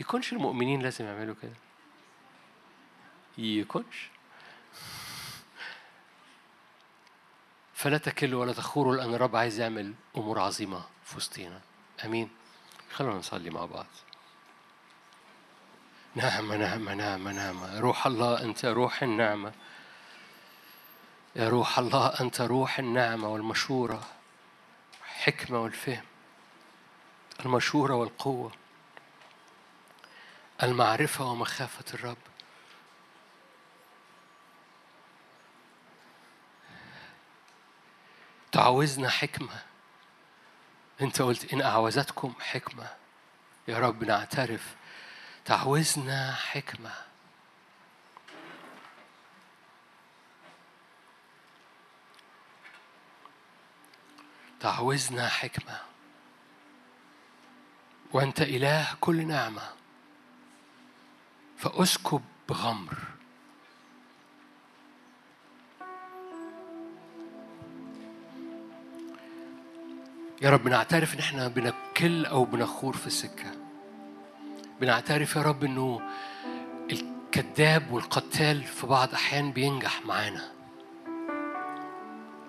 يكونش 0.00 0.32
المؤمنين 0.32 0.82
لازم 0.82 1.04
يعملوا 1.04 1.34
كده. 1.42 1.54
يكونش. 3.38 4.08
فلا 7.74 7.98
تكلوا 7.98 8.40
ولا 8.40 8.52
تخوروا 8.52 8.96
لأن 8.96 9.14
الرب 9.14 9.36
عايز 9.36 9.60
يعمل 9.60 9.94
أمور 10.16 10.40
عظيمة 10.40 10.84
في 11.04 11.16
وسطينا. 11.16 11.60
أمين. 12.04 12.30
خلونا 12.92 13.18
نصلي 13.18 13.50
مع 13.50 13.64
بعض. 13.64 13.86
نعمة 16.14 16.56
نعمة 16.56 16.94
نعمة 16.94 17.32
نعمة 17.32 17.80
روح 17.80 18.06
الله 18.06 18.42
أنت 18.42 18.64
روح 18.64 19.02
النعمة. 19.02 19.52
يا 21.36 21.48
روح 21.48 21.78
الله 21.78 22.20
أنت 22.20 22.40
روح 22.40 22.78
النعمة 22.78 23.28
والمشورة. 23.28 24.08
الحكمة 25.04 25.58
والفهم. 25.58 26.04
المشورة 27.40 27.94
والقوة 27.94 28.52
المعرفة 30.62 31.24
ومخافة 31.24 31.94
الرب. 31.94 32.16
تعوزنا 38.52 39.08
حكمة. 39.08 39.62
انت 41.00 41.22
قلت 41.22 41.52
إن 41.52 41.62
أعوزتكم 41.62 42.34
حكمة. 42.40 42.88
يا 43.68 43.78
رب 43.78 44.04
نعترف. 44.04 44.76
تعوزنا 45.44 46.34
حكمة. 46.34 46.92
تعوزنا 54.60 55.28
حكمة. 55.28 55.93
وأنت 58.14 58.40
إله 58.42 58.86
كل 59.00 59.26
نعمة. 59.26 59.62
فأسكب 61.56 62.22
بغمر. 62.48 62.98
يا 70.42 70.50
رب 70.50 70.64
بنعترف 70.64 71.14
إن 71.14 71.18
إحنا 71.18 71.48
بنكل 71.48 72.26
أو 72.26 72.44
بنخور 72.44 72.96
في 72.96 73.06
السكة. 73.06 73.50
بنعترف 74.80 75.36
يا 75.36 75.42
رب 75.42 75.64
إنه 75.64 76.00
الكذاب 76.92 77.90
والقتال 77.90 78.62
في 78.64 78.86
بعض 78.86 79.12
أحيان 79.14 79.52
بينجح 79.52 80.06
معانا. 80.06 80.52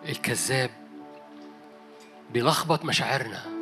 الكذاب 0.09 0.71
بيلخبط 2.33 2.85
مشاعرنا. 2.85 3.54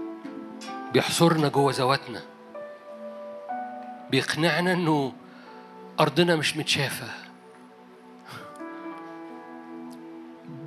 بيحصرنا 0.94 1.48
جوه 1.48 1.74
ذواتنا. 1.76 2.22
بيقنعنا 4.10 4.74
إنه 4.74 5.14
أرضنا 6.00 6.36
مش 6.36 6.58
متشافة. 6.58 7.08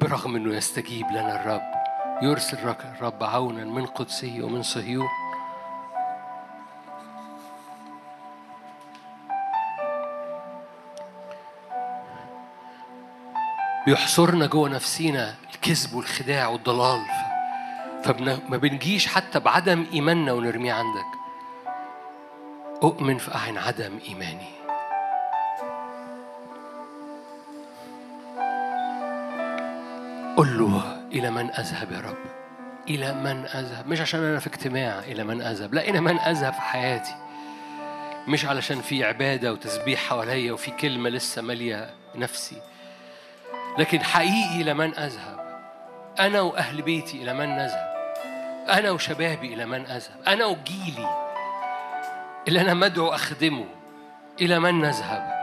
برغم 0.00 0.36
إنه 0.36 0.54
يستجيب 0.54 1.06
لنا 1.10 1.40
الرب. 1.40 1.76
يرسل 2.22 2.58
الرب 2.58 3.22
عونا 3.22 3.64
من 3.64 3.86
قدسه 3.86 4.38
ومن 4.42 4.62
صهيون. 4.62 5.08
بيحصرنا 13.86 14.46
جوه 14.46 14.68
نفسينا 14.68 15.34
الكذب 15.54 15.94
والخداع 15.94 16.48
والضلال. 16.48 17.06
فما 18.06 18.56
بنجيش 18.56 19.06
حتى 19.06 19.40
بعدم 19.40 19.86
إيماننا 19.92 20.32
ونرميه 20.32 20.72
عندك. 20.72 21.06
أؤمن 22.82 23.18
في 23.18 23.34
أعين 23.34 23.58
عدم 23.58 23.98
إيماني. 24.08 24.56
قل 30.36 30.58
له 30.58 31.02
إلى 31.12 31.30
من 31.30 31.50
أذهب 31.50 31.92
يا 31.92 32.00
رب؟ 32.00 32.16
إلى 32.88 33.12
من 33.12 33.46
أذهب؟ 33.46 33.88
مش 33.88 34.00
عشان 34.00 34.20
أنا 34.20 34.38
في 34.38 34.46
اجتماع 34.46 34.98
إلى 34.98 35.24
من 35.24 35.42
أذهب؟ 35.42 35.74
لا 35.74 35.88
إلى 35.88 36.00
من 36.00 36.18
أذهب 36.18 36.52
في 36.52 36.60
حياتي. 36.60 37.14
مش 38.28 38.44
علشان 38.44 38.80
في 38.80 39.04
عبادة 39.04 39.52
وتسبيح 39.52 40.00
حواليا 40.00 40.52
وفي 40.52 40.70
كلمة 40.70 41.10
لسه 41.10 41.42
مالية 41.42 41.90
نفسي. 42.14 42.62
لكن 43.78 44.02
حقيقي 44.02 44.60
إلى 44.60 44.74
من 44.74 44.94
أذهب؟ 44.98 45.46
أنا 46.20 46.40
وأهل 46.40 46.82
بيتي 46.82 47.22
إلى 47.22 47.34
من 47.34 47.48
نذهب؟ 47.48 47.95
أنا 48.68 48.90
وشبابي 48.90 49.54
إلى 49.54 49.66
من 49.66 49.86
أذهب؟ 49.86 50.20
أنا 50.26 50.46
وجيلي 50.46 51.08
اللي 52.48 52.60
أنا 52.60 52.74
مدعو 52.74 53.08
أخدمه 53.08 53.66
إلى 54.40 54.58
من 54.58 54.80
نذهب؟ 54.80 55.36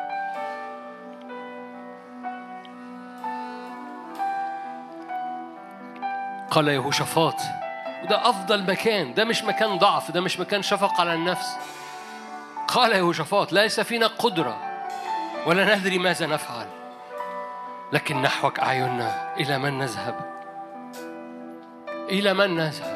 قال 6.52 6.68
يهوشافاط 6.68 7.36
وده 8.04 8.30
أفضل 8.30 8.64
مكان 8.64 9.14
ده 9.14 9.26
مش 9.26 9.44
مكان 9.44 9.78
ضعف 9.78 10.12
ده 10.12 10.22
مش 10.22 10.40
مكان 10.40 10.62
شفقة 10.62 11.02
على 11.02 11.14
النفس. 11.14 11.58
قال 12.68 12.92
يهوشافاط 12.92 13.54
ليس 13.54 13.80
فينا 13.80 14.08
قدرة 14.08 14.58
ولا 15.46 15.76
ندري 15.76 16.00
ماذا 16.00 16.26
نفعل 16.28 16.68
لكن 17.94 18.22
نحوك 18.22 18.60
أعيننا 18.60 19.36
إلى 19.38 19.58
من 19.58 19.78
نذهب؟ 19.78 20.16
إلى 22.10 22.34
من 22.34 22.56
نذهب؟ 22.56 22.93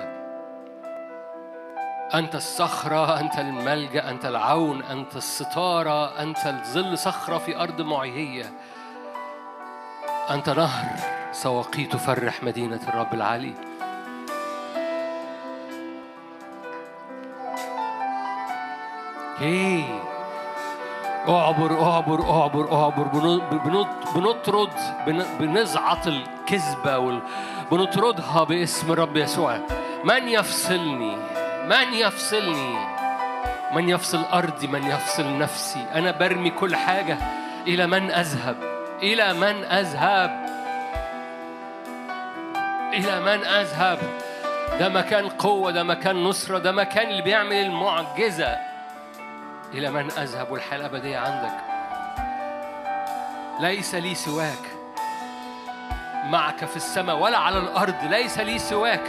أنت 2.13 2.35
الصخرة 2.35 3.19
أنت 3.19 3.39
الملجأ 3.39 4.09
أنت 4.09 4.25
العون 4.25 4.83
أنت 4.83 5.15
الستارة 5.15 6.21
أنت 6.21 6.47
الظل 6.47 6.97
صخرة 6.97 7.37
في 7.37 7.57
أرض 7.57 7.81
معيية 7.81 8.51
أنت 10.29 10.49
نهر 10.49 10.85
سواقي 11.31 11.85
تفرح 11.85 12.43
مدينة 12.43 12.79
الرب 12.87 13.13
العلي 13.13 13.53
هي. 19.39 19.83
أعبر 21.29 21.83
أعبر 21.83 22.29
أعبر 22.29 22.73
أعبر. 22.73 23.03
بنطرد 24.15 24.73
بنزعط 25.39 26.07
الكذبة. 26.07 27.21
بنطردها 27.71 28.43
باسم 28.43 28.91
الرب 28.91 29.17
يسوع. 29.17 29.59
من 30.03 30.27
يفصلني؟ 30.27 31.36
من 31.67 31.93
يفصلني؟ 31.93 32.77
من 33.73 33.89
يفصل 33.89 34.23
أرضي 34.33 34.67
من 34.67 34.83
يفصل 34.87 35.37
نفسي. 35.37 35.85
أنا 35.95 36.11
برمي 36.11 36.49
كل 36.49 36.75
حاجة. 36.75 37.17
إلى 37.67 37.87
من 37.87 38.11
أذهب؟ 38.11 38.55
إلى 39.03 39.33
من 39.33 39.63
أذهب؟ 39.63 40.45
إلى 42.93 43.19
من 43.19 43.45
أذهب؟ 43.45 43.99
ده 44.79 44.89
مكان 44.89 45.29
قوة 45.29 45.71
ده 45.71 45.83
مكان 45.83 46.23
نصرة 46.23 46.57
ده 46.57 46.71
مكان 46.71 47.07
اللي 47.07 47.21
بيعمل 47.21 47.55
المعجزة. 47.55 48.57
إلى 49.73 49.91
من 49.91 50.11
أذهب؟ 50.11 50.51
والحياة 50.51 50.79
الأبدية 50.79 51.17
عندك. 51.17 51.57
ليس 53.59 53.95
لي 53.95 54.15
سواك. 54.15 54.63
معك 56.25 56.65
في 56.65 56.75
السماء 56.75 57.17
ولا 57.17 57.37
على 57.37 57.57
الأرض. 57.57 57.95
ليس 58.03 58.39
لي 58.39 58.59
سواك. 58.59 59.03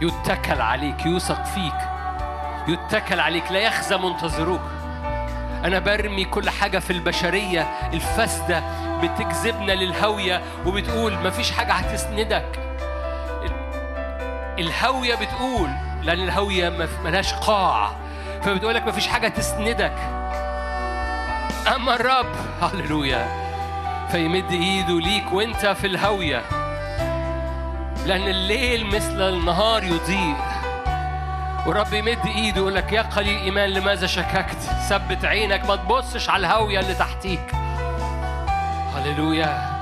يتكل 0.00 0.60
عليك 0.60 1.06
يوثق 1.06 1.44
فيك. 1.44 1.74
يتكل 2.68 3.20
عليك 3.20 3.52
لا 3.52 3.58
يخزى 3.58 3.96
منتظروك. 3.96 4.60
أنا 5.64 5.78
برمي 5.78 6.24
كل 6.24 6.50
حاجة 6.50 6.78
في 6.78 6.92
البشرية 6.92 7.62
الفاسدة 7.92 8.62
بتجذبنا 9.02 9.72
للهوية 9.72 10.42
وبتقول 10.66 11.14
مفيش 11.14 11.52
حاجة 11.52 11.72
هتسندك. 11.72 12.60
الهوية 14.58 15.14
بتقول 15.14 15.70
لأن 16.02 16.20
الهوية 16.20 16.88
ملهاش 17.04 17.34
قاع. 17.34 17.90
فبتقول 18.42 18.74
لك 18.74 18.86
مفيش 18.86 19.06
حاجة 19.06 19.28
تسندك. 19.28 19.94
أما 21.76 21.94
الرب 21.94 22.32
هللويا 22.62 23.28
فيمد 24.10 24.50
إيده 24.50 25.00
ليك 25.00 25.32
وأنت 25.32 25.66
في 25.66 25.86
الهوية. 25.86 26.42
لأن 28.06 28.28
الليل 28.28 28.86
مثل 28.86 29.28
النهار 29.28 29.84
يضيء. 29.84 30.36
ورب 31.66 31.92
يمد 31.92 32.26
إيده 32.26 32.56
يقول 32.56 32.74
لك 32.74 32.92
يا 32.92 33.02
قليل 33.02 33.38
إيمان 33.38 33.70
لماذا 33.70 34.06
شككت؟ 34.06 34.58
ثبت 34.88 35.24
عينك 35.24 35.66
ما 35.66 35.76
تبصش 35.76 36.30
على 36.30 36.46
الهاوية 36.46 36.80
اللي 36.80 36.94
تحتيك. 36.94 37.52
هللويا. 38.96 39.74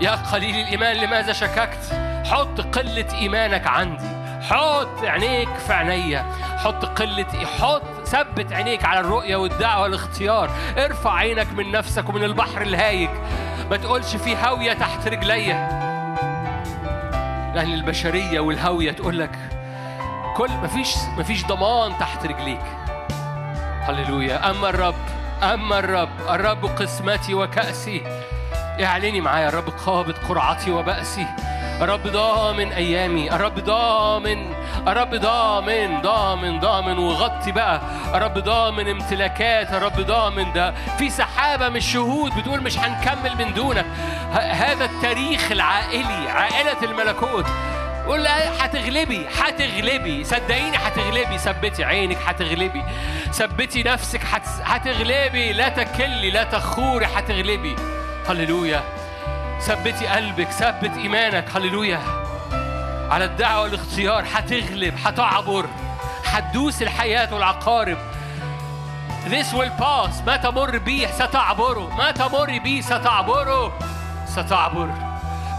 يا 0.00 0.10
قليل 0.10 0.54
الإيمان 0.54 0.96
لماذا 0.96 1.32
شككت؟ 1.32 1.94
حط 2.30 2.60
قلة 2.60 3.06
إيمانك 3.14 3.66
عندي. 3.66 4.08
حط 4.42 5.04
عينيك 5.04 5.54
في 5.66 5.72
عينيا. 5.72 6.26
حط 6.64 6.84
قلة 6.84 7.46
حط 7.60 8.06
ثبت 8.06 8.52
عينيك 8.52 8.84
على 8.84 9.00
الرؤية 9.00 9.36
والدعوة 9.36 9.82
والاختيار. 9.82 10.50
ارفع 10.78 11.14
عينك 11.14 11.52
من 11.52 11.72
نفسك 11.72 12.08
ومن 12.08 12.24
البحر 12.24 12.62
الهايج. 12.62 13.10
ما 13.70 13.76
تقولش 13.76 14.16
في 14.16 14.36
هاوية 14.36 14.72
تحت 14.72 15.08
رجليا. 15.08 15.87
لأن 17.54 17.72
البشرية 17.72 18.40
والهاوية 18.40 18.92
تقول 18.92 19.18
لك 19.18 19.38
كل 20.36 20.50
مفيش 20.50 20.96
مفيش 21.18 21.46
ضمان 21.46 21.98
تحت 21.98 22.26
رجليك. 22.26 22.62
هللويا. 23.80 24.50
أما 24.50 24.68
الرب 24.68 24.94
أما 25.42 25.78
الرب 25.78 26.08
الرب 26.28 26.66
قسمتي 26.66 27.34
وكأسي. 27.34 28.02
اعلني 28.82 29.20
معايا 29.20 29.48
الرب 29.48 29.68
قابض 29.86 30.14
قرعتي 30.28 30.70
وبأسي. 30.70 31.26
الرب 31.80 32.06
ضامن 32.06 32.72
أيامي 32.72 33.32
الرب 33.32 33.58
ضامن 33.58 34.54
الرب 34.88 35.14
ضامن 35.14 36.00
ضامن 36.00 36.60
ضامن 36.60 36.98
وغطي 36.98 37.52
بقى. 37.52 37.80
الرب 38.14 38.38
ضامن 38.38 38.88
امتلاكات 38.88 39.72
الرب 39.72 40.00
ضامن 40.00 40.52
ده. 40.52 40.74
في 40.98 41.10
سحابة 41.10 41.68
من 41.68 41.76
الشهود 41.76 42.32
بتقول 42.36 42.62
مش 42.62 42.78
هنكمل 42.78 43.36
من 43.38 43.54
دونك. 43.54 43.86
هذا 44.32 44.84
التاريخ 44.84 45.52
العائلي 45.52 46.30
عائلة 46.30 46.82
الملكوت. 46.82 47.46
قول 48.06 48.24
لها 48.24 48.64
هتغلبي 48.64 49.26
هتغلبي. 49.38 50.24
صدقيني 50.24 50.76
هتغلبي. 50.76 51.38
ثبتي 51.38 51.84
عينك 51.84 52.18
هتغلبي. 52.26 52.82
ثبتي 53.32 53.82
نفسك 53.82 54.20
هتغلبي. 54.64 55.52
لا 55.52 55.68
تكلي 55.68 56.30
لا 56.30 56.44
تخوري 56.44 57.06
هتغلبي. 57.06 57.76
هللويا. 58.28 58.97
ثبتي 59.60 60.06
قلبك 60.06 60.50
ثبت 60.50 60.96
إيمانك. 60.96 61.56
هللويا. 61.56 62.00
على 63.10 63.24
الدعوة 63.24 63.62
والاختيار 63.62 64.24
هتغلب 64.32 64.94
هتعبر 65.04 65.66
هتدوس 66.24 66.82
الحياة 66.82 67.34
والعقارب. 67.34 67.98
This 69.28 69.52
will 69.52 69.80
pass. 69.80 70.26
ما 70.26 70.36
تمر 70.36 70.78
بيه 70.78 71.06
ستعبره. 71.06 71.96
ما 71.96 72.10
تمر 72.10 72.58
بيه 72.58 72.80
ستعبره 72.80 73.78
ستعبر. 74.26 74.90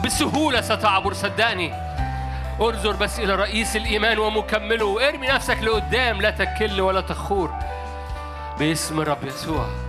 بسهولة 0.05 0.61
ستعبر 0.61 1.13
صدقني. 1.13 1.73
انظر 2.61 2.91
بس 2.91 3.19
إلى 3.19 3.35
رئيس 3.35 3.75
الإيمان 3.75 4.19
ومكمله. 4.19 5.07
ارمي 5.07 5.27
نفسك 5.27 5.57
لقدام. 5.61 6.21
لا 6.21 6.29
تكل 6.29 6.81
ولا 6.81 7.01
تخور. 7.01 7.53
باسم 8.59 9.01
الرب 9.01 9.23
يسوع. 9.23 9.88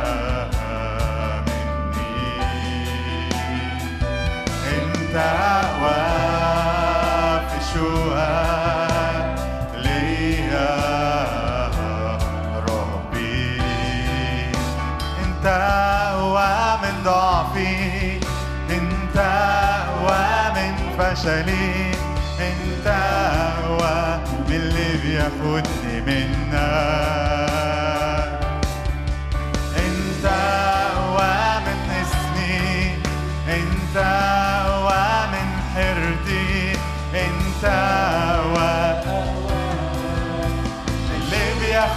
انت 5.11 5.17
انت 22.39 22.87
ومن 23.69 24.55
اللي 24.55 24.97
بياخدني 25.03 26.01
منك. 26.01 27.40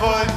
foot. 0.04 0.33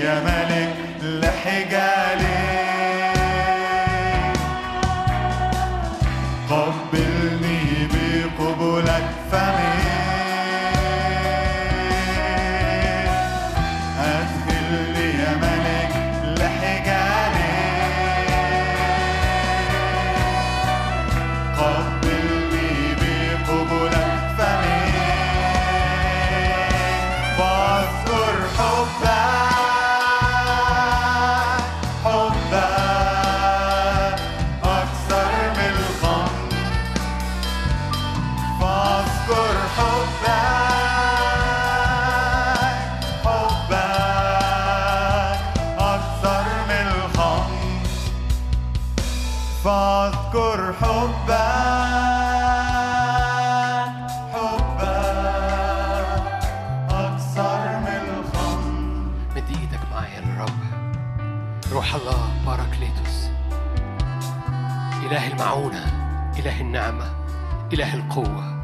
يا 0.00 0.20
ملك 0.20 0.74
قبلني 1.02 2.09
إله 67.72 67.94
القوة. 67.94 68.60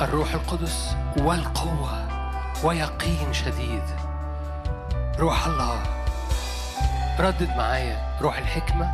الروح 0.00 0.34
القدس 0.34 0.96
والقوة 1.16 2.08
ويقين 2.64 3.32
شديد. 3.32 3.82
روح 5.18 5.46
الله. 5.46 5.82
ردد 7.20 7.56
معايا 7.56 8.18
روح 8.20 8.38
الحكمة 8.38 8.90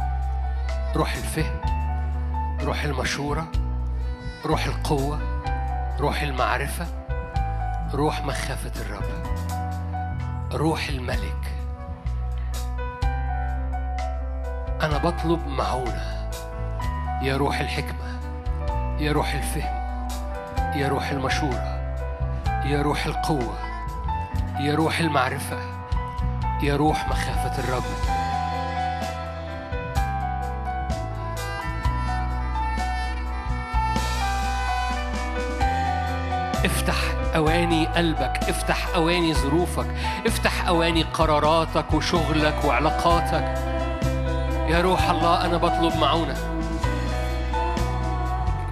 روح 0.97 1.15
الفهم 1.15 1.61
روح 2.63 2.83
المشورة 2.85 3.49
روح 4.47 4.65
القوة 4.65 5.19
روح 6.01 6.23
المعرفة 6.23 6.87
روح 7.95 8.25
مخافة 8.25 8.81
الرب 8.81 9.27
روح 10.53 10.89
الملك. 10.89 11.55
أنا 14.83 14.99
بطلب 14.99 15.47
معونة. 15.47 16.31
يا 17.23 17.37
روح 17.37 17.61
الحكمة. 17.61 18.08
يا 19.01 19.13
روح 19.13 19.35
الفهم 19.35 19.79
يا 20.75 20.89
روح 20.89 21.11
المشورة 21.11 21.79
يا 22.65 22.83
روح 22.83 23.07
القوة 23.07 23.59
يا 24.61 24.75
روح 24.75 24.99
المعرفة 25.01 25.59
يا 26.63 26.77
روح 26.77 27.09
مخافة 27.09 27.59
الرب. 27.59 27.83
افتح 36.65 36.97
أواني 37.37 37.87
قلبك 37.87 38.41
افتح 38.49 38.89
أواني 38.95 39.35
ظروفك 39.35 39.87
افتح 40.27 40.67
أواني 40.69 41.03
قراراتك 41.03 41.95
وشغلك 41.95 42.65
وعلاقاتك. 42.65 43.55
يا 44.69 44.81
روح 44.81 45.11
الله 45.11 45.45
أنا 45.45 45.57
بطلب 45.57 45.97
معونة. 45.97 46.58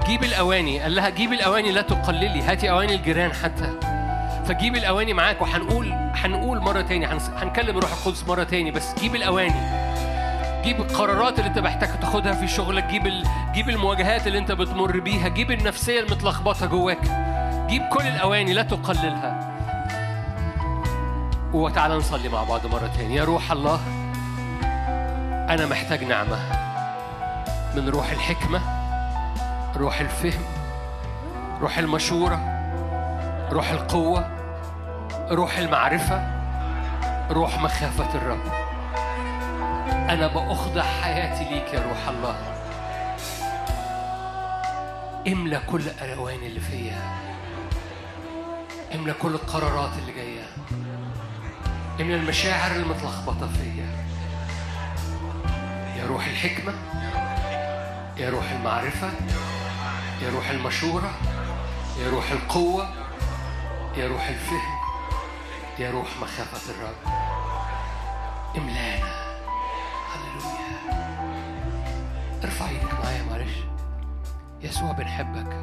جيب 0.06 0.24
الأواني. 0.24 0.80
قال 0.80 0.94
لها 0.94 1.08
جيب 1.08 1.32
الأواني 1.32 1.72
لا 1.72 1.82
تقللي 1.82 2.42
هاتي 2.42 2.70
أواني 2.70 2.94
الجيران 2.94 3.32
حتى. 3.32 3.72
فجيب 4.44 4.76
الأواني 4.76 5.12
معاك 5.12 5.42
وهنقول 5.42 5.92
هنقول 5.92 6.60
مرة 6.60 6.80
تاني 6.80 7.06
هنكلم 7.36 7.78
روح 7.78 7.92
القدس 7.92 8.24
مرة 8.28 8.44
تاني. 8.44 8.70
بس 8.70 8.94
جيب 9.00 9.14
الأواني. 9.14 9.86
جيب 10.64 10.80
القرارات 10.80 11.38
اللي 11.38 11.48
انت 11.48 11.58
محتاج 11.58 12.00
تاخدها 12.00 12.32
في 12.32 12.48
شغلك. 12.48 12.84
جيب 12.84 13.06
ال... 13.06 13.24
جيب 13.52 13.68
المواجهات 13.68 14.26
اللي 14.26 14.38
انت 14.38 14.52
بتمر 14.52 15.00
بيها. 15.00 15.28
جيب 15.28 15.50
النفسية 15.50 16.00
المتلخبطة 16.00 16.66
جواك. 16.66 17.02
جيب 17.68 17.82
كل 17.92 18.06
الأواني 18.06 18.52
لا 18.52 18.62
تقللها. 18.62 19.52
وتعالى 21.52 21.94
نصلي 21.94 22.28
مع 22.28 22.44
بعض 22.44 22.66
مرة 22.66 22.90
تاني. 22.96 23.14
يا 23.14 23.24
روح 23.24 23.52
الله 23.52 23.80
أنا 25.48 25.66
محتاج 25.66 26.04
نعمة 26.04 26.38
من 27.76 27.88
روح 27.88 28.10
الحكمة. 28.10 28.75
روح 29.76 30.00
الفهم 30.00 30.42
روح 31.60 31.78
المشورة 31.78 32.40
روح 33.52 33.70
القوة 33.70 34.30
روح 35.30 35.58
المعرفة 35.58 36.36
روح 37.30 37.60
مخافة 37.60 38.14
الرب. 38.14 38.46
أنا 40.10 40.26
بأخضع 40.26 40.82
حياتي 40.82 41.44
ليك 41.44 41.74
يا 41.74 41.82
روح 41.88 42.08
الله. 42.08 42.36
املى 45.28 45.60
كل 45.66 45.80
الألوان 45.80 46.36
اللي 46.36 46.60
فيا. 46.60 46.98
املى 48.94 49.12
كل 49.12 49.34
القرارات 49.34 49.90
اللي 49.98 50.12
جاية. 50.12 50.44
املى 52.00 52.16
المشاعر 52.16 52.70
المتلخبطة 52.70 53.48
فيا. 53.48 54.06
يا 55.96 56.06
روح 56.06 56.26
الحكمة 56.26 56.72
يا 58.16 58.30
روح 58.30 58.50
المعرفة 58.50 59.10
يا 60.22 60.30
روح 60.34 60.50
المشورة 60.50 61.10
يا 62.00 62.10
روح 62.10 62.30
القوة 62.30 62.88
يا 63.96 64.08
روح 64.08 64.28
الفهم 64.28 64.76
يا 65.78 65.90
روح 65.90 66.06
مخافة 66.22 66.72
الرب. 66.72 67.14
املانا. 68.56 69.36
هللويا. 70.12 70.96
ارفع 72.44 72.68
إيدك 72.68 72.94
معايا 72.94 73.22
معلش. 73.30 73.52
يسوع 74.62 74.92
بنحبك. 74.92 75.56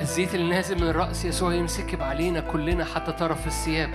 الزيت 0.00 0.34
اللي 0.34 0.54
نازل 0.54 0.76
من 0.76 0.88
الرأس 0.88 1.24
يسوع 1.24 1.54
يمسكب 1.54 2.02
علينا 2.02 2.40
كلنا 2.40 2.84
حتى 2.84 3.12
طرف 3.12 3.46
الثياب. 3.46 3.90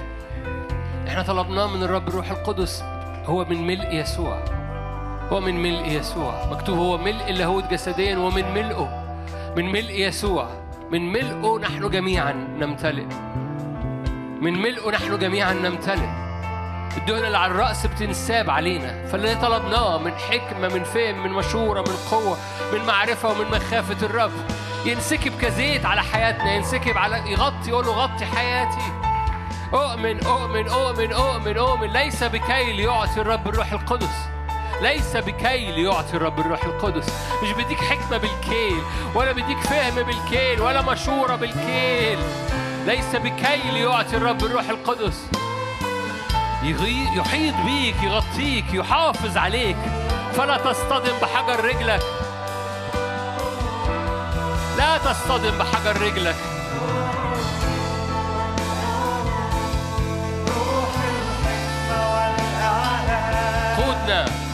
إحنا 1.07 1.21
طلبناه 1.23 1.67
من 1.67 1.83
الرب 1.83 2.07
الروح 2.07 2.31
القدس. 2.31 2.81
هو 3.25 3.45
من 3.45 3.67
ملء 3.67 3.93
يسوع. 3.93 4.58
هو 5.31 5.39
من 5.39 5.63
ملء 5.63 5.85
يسوع. 5.85 6.45
مكتوب 6.51 6.77
هو 6.77 6.97
ملء 6.97 7.29
اللاهوت 7.29 7.71
جسديا 7.71 8.17
ومن 8.17 8.53
ملئه 8.53 9.05
من 9.57 9.71
ملء 9.71 9.91
يسوع. 9.91 10.49
من 10.91 11.11
ملئه 11.11 11.59
نحن 11.61 11.89
جميعا 11.89 12.33
نمتلئ. 12.33 13.05
من 14.41 14.61
ملئه 14.61 14.91
نحن 14.91 15.19
جميعا 15.19 15.53
نمتلئ. 15.53 16.09
الدهن 16.97 17.25
اللي 17.25 17.37
على 17.37 17.51
الرأس 17.51 17.85
بتنساب 17.85 18.49
علينا. 18.49 19.05
فاللي 19.05 19.35
طلبناه 19.35 19.97
من 19.97 20.11
حكمة 20.11 20.67
من 20.67 20.83
فهم 20.83 21.23
من 21.23 21.31
مشورة 21.31 21.81
من 21.81 21.95
قوة 22.11 22.37
من 22.73 22.85
معرفة 22.85 23.29
ومن 23.29 23.45
مخافة 23.51 24.05
الرب. 24.05 24.31
ينسكب 24.85 25.31
كزيت 25.41 25.85
على 25.85 26.01
حياتنا 26.01 26.53
ينسكب 26.53 26.97
على 26.97 27.31
يغطي 27.31 27.69
يقول 27.69 27.85
له 27.85 27.91
غطي 27.91 28.25
حياتي. 28.25 28.91
أؤمن 29.73 30.23
أؤمن 30.25 30.67
أؤمن 30.67 31.13
أؤمن 31.13 31.57
أؤمن. 31.57 31.87
ليس 31.87 32.23
بكيل 32.23 32.79
يعطي 32.79 33.21
الرب 33.21 33.47
الروح 33.47 33.71
القدس. 33.71 34.28
ليس 34.81 35.17
بكيل 35.17 35.79
يعطي 35.79 36.17
الرب 36.17 36.39
الروح 36.39 36.63
القدس. 36.63 37.07
مش 37.43 37.51
بيديك 37.51 37.79
حكمة 37.79 38.17
بالكيل 38.17 38.81
ولا 39.15 39.31
بيديك 39.31 39.59
فهم 39.59 39.95
بالكيل 39.95 40.61
ولا 40.61 40.81
مشورة 40.81 41.35
بالكيل. 41.35 42.19
ليس 42.85 43.15
بكيل 43.15 43.77
يعطي 43.77 44.17
الرب 44.17 44.43
الروح 44.45 44.69
القدس. 44.69 45.25
يحيط 47.15 47.55
بيك 47.65 48.03
يغطيك 48.03 48.73
يحافظ 48.73 49.37
عليك. 49.37 49.77
فلا 50.33 50.57
تصطدم 50.57 51.13
بحجر 51.21 51.65
رجلك. 51.65 52.03
لا 54.77 54.97
تصطدم 54.97 55.57
بحجر 55.57 56.01
رجلك. 56.01 56.35
قودنا 63.77 64.48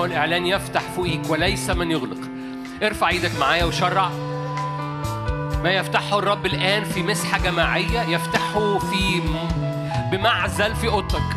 الحكمة 0.00 0.20
والإعلان 0.20 0.46
يفتح 0.46 0.82
فوقيك 0.96 1.30
وليس 1.30 1.70
من 1.70 1.90
يغلق. 1.90 2.18
ارفع 2.82 3.08
إيدك 3.08 3.38
معايا 3.38 3.64
وشرع. 3.64 4.08
ما 5.62 5.70
يفتحه 5.70 6.18
الرب 6.18 6.46
الآن 6.46 6.84
في 6.84 7.02
مسحة 7.02 7.38
جماعية 7.38 8.00
يفتحه 8.00 8.78
في 8.78 9.22
بمعزل 10.12 10.76
في 10.76 10.88
أوضتك. 10.88 11.36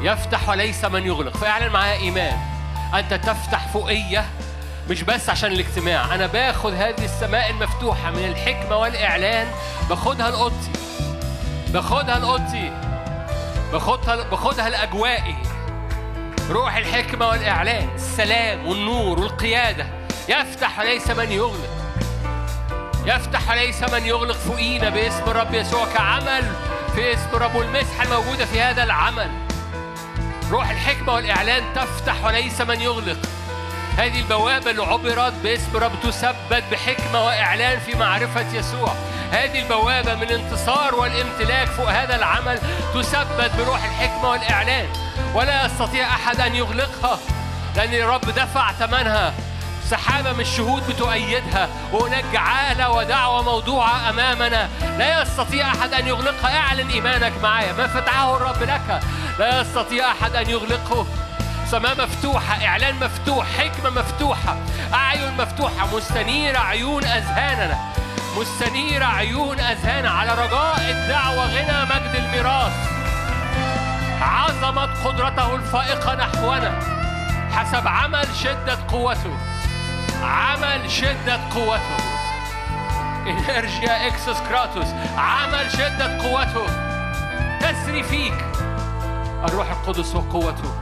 يفتح 0.00 0.48
وليس 0.48 0.84
من 0.84 1.06
يغلق. 1.06 1.36
فاعلن 1.36 1.72
معايا 1.72 2.00
إيمان. 2.00 2.36
أنت 2.94 3.14
تفتح 3.14 3.68
فوقية 3.68 4.24
مش 4.90 5.02
بس 5.02 5.30
عشان 5.30 5.52
الاجتماع. 5.52 6.14
أنا 6.14 6.26
باخد 6.26 6.72
هذه 6.72 7.04
السماء 7.04 7.50
المفتوحة 7.50 8.10
من 8.10 8.24
الحكمة 8.24 8.76
والإعلان. 8.76 9.46
باخدها 9.88 10.30
لأوضتي. 10.30 10.70
باخدها 11.68 12.18
لأوضتي. 12.18 12.72
باخدها 13.72 14.28
باخدها 14.30 14.68
لأجوائي. 14.68 15.36
روح 16.50 16.76
الحكمة 16.76 17.28
والإعلان 17.28 17.88
السلام 17.94 18.66
والنور 18.66 19.20
والقيادة. 19.20 19.86
يفتح 20.28 20.78
وليس 20.78 21.10
من 21.10 21.32
يغلق. 21.32 21.70
يفتح 23.06 23.50
وليس 23.50 23.82
من 23.82 24.06
يغلق 24.06 24.36
فوقينا 24.36 24.88
باسم 24.88 25.22
الرب 25.26 25.54
يسوع 25.54 25.86
كعمل 25.94 26.52
في 26.94 27.14
اسم 27.14 27.28
الرب 27.34 27.54
والمسحة 27.54 28.04
الموجودة 28.04 28.44
في 28.44 28.60
هذا 28.60 28.82
العمل. 28.82 29.30
روح 30.50 30.70
الحكمة 30.70 31.14
والإعلان 31.14 31.62
تفتح 31.74 32.24
وليس 32.24 32.60
من 32.60 32.80
يغلق. 32.80 33.18
هذه 33.98 34.20
البوابة 34.20 34.70
اللي 34.70 34.82
عبرت 34.82 35.32
باسم 35.42 35.76
الرب 35.76 35.92
تثبت 36.02 36.64
بحكمة 36.72 37.24
وإعلان 37.24 37.78
في 37.78 37.94
معرفة 37.94 38.56
يسوع. 38.56 38.94
هذه 39.30 39.62
البوابة 39.62 40.14
من 40.14 40.22
الانتصار 40.22 40.94
والامتلاك 40.94 41.68
فوق 41.68 41.90
هذا 41.90 42.16
العمل 42.16 42.58
تثبت 42.94 43.50
بروح 43.58 43.84
الحكمة 43.84 44.30
والإعلان. 44.30 44.86
ولا 45.34 45.66
يستطيع 45.66 46.06
أحد 46.06 46.40
أن 46.40 46.54
يغلقها 46.54 47.18
لأن 47.76 47.94
الرب 47.94 48.20
دفع 48.20 48.72
ثمنها. 48.72 49.34
سحابة 49.90 50.32
من 50.32 50.40
الشهود 50.40 50.86
بتؤيدها 50.88 51.68
وهناك 51.92 52.24
جعالة 52.32 52.90
ودعوة 52.90 53.42
موضوعة 53.42 54.10
أمامنا. 54.10 54.68
لا 54.98 55.22
يستطيع 55.22 55.66
أحد 55.66 55.94
أن 55.94 56.06
يغلقها. 56.06 56.56
اعلن 56.56 56.88
إيمانك 56.88 57.32
معايا. 57.42 57.72
ما 57.72 57.86
فتحه 57.86 58.36
الرب 58.36 58.62
لك. 58.62 59.00
لا 59.38 59.60
يستطيع 59.60 60.10
أحد 60.10 60.36
أن 60.36 60.50
يغلقه. 60.50 61.06
سماء 61.70 62.02
مفتوحة 62.02 62.66
إعلان 62.66 62.94
مفتوح 62.94 63.46
حكمة 63.58 63.90
مفتوحة 63.90 64.56
أعين 64.94 65.36
مفتوحة 65.36 65.96
مستنيرة 65.96 66.58
عيون 66.58 67.04
أذهاننا. 67.04 67.78
مستنيرة 68.36 69.04
عيون 69.04 69.60
أذهاننا 69.60 70.10
على 70.10 70.30
رجاء 70.30 70.90
الدعوة 70.90 71.46
غنى 71.46 71.84
مجد 71.84 72.14
الميراث. 72.14 72.72
عظمت 74.20 75.06
قدرته 75.06 75.54
الفائقة 75.54 76.14
نحونا. 76.14 76.78
حسب 77.52 77.88
عمل 77.88 78.26
شدة 78.42 78.78
قوته. 78.88 79.38
عمل 80.22 80.90
شدة 80.90 81.40
قوته. 81.54 81.96
إنرجيا 83.26 84.06
إكسس 84.06 84.40
كراتوس. 84.48 84.88
عمل 85.16 85.70
شدة 85.70 86.22
قوته. 86.22 86.66
تسري 87.60 88.02
فيك. 88.02 88.44
الروح 89.44 89.70
القدس 89.70 90.14
وقوته. 90.14 90.74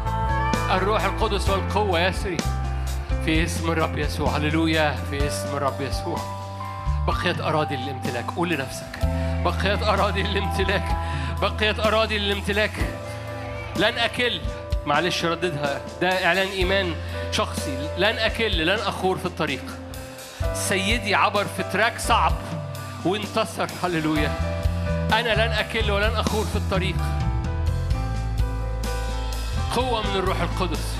الروح 0.70 1.04
القدس 1.04 1.48
والقوة 1.48 2.00
يسري. 2.00 2.36
في 3.24 3.44
اسم 3.44 3.70
الرب 3.70 3.98
يسوع. 3.98 4.36
هللويا. 4.36 4.96
في 5.10 5.26
اسم 5.26 5.56
الرب 5.56 5.80
يسوع. 5.80 6.37
بقيت 7.08 7.40
أراضي 7.40 7.76
للامتلاك 7.76 8.30
قول 8.30 8.48
لنفسك. 8.48 8.98
بقيت 9.44 9.82
أراضي 9.82 10.22
للامتلاك 10.22 10.96
بقيت 11.42 11.80
أراضي 11.80 12.18
للامتلاك 12.18 12.72
لن 13.76 13.98
أكل. 13.98 14.40
معلش 14.86 15.24
رددها. 15.24 15.80
ده 16.00 16.26
إعلان 16.26 16.48
إيمان 16.48 16.94
شخصي. 17.32 17.88
لن 17.98 18.18
أكل. 18.18 18.66
لن 18.66 18.78
أخور 18.78 19.18
في 19.18 19.26
الطريق. 19.26 19.62
سيدي 20.54 21.14
عبر 21.14 21.44
في 21.44 21.62
تراك 21.62 21.98
صعب 21.98 22.32
وانتصر. 23.04 23.66
هللويا. 23.82 24.32
أنا 25.12 25.34
لن 25.34 25.52
أكل 25.52 25.90
ولن 25.90 26.16
أخور 26.16 26.44
في 26.44 26.56
الطريق. 26.56 26.96
قوة 29.76 30.02
من 30.10 30.16
الروح 30.16 30.40
القدس. 30.40 30.94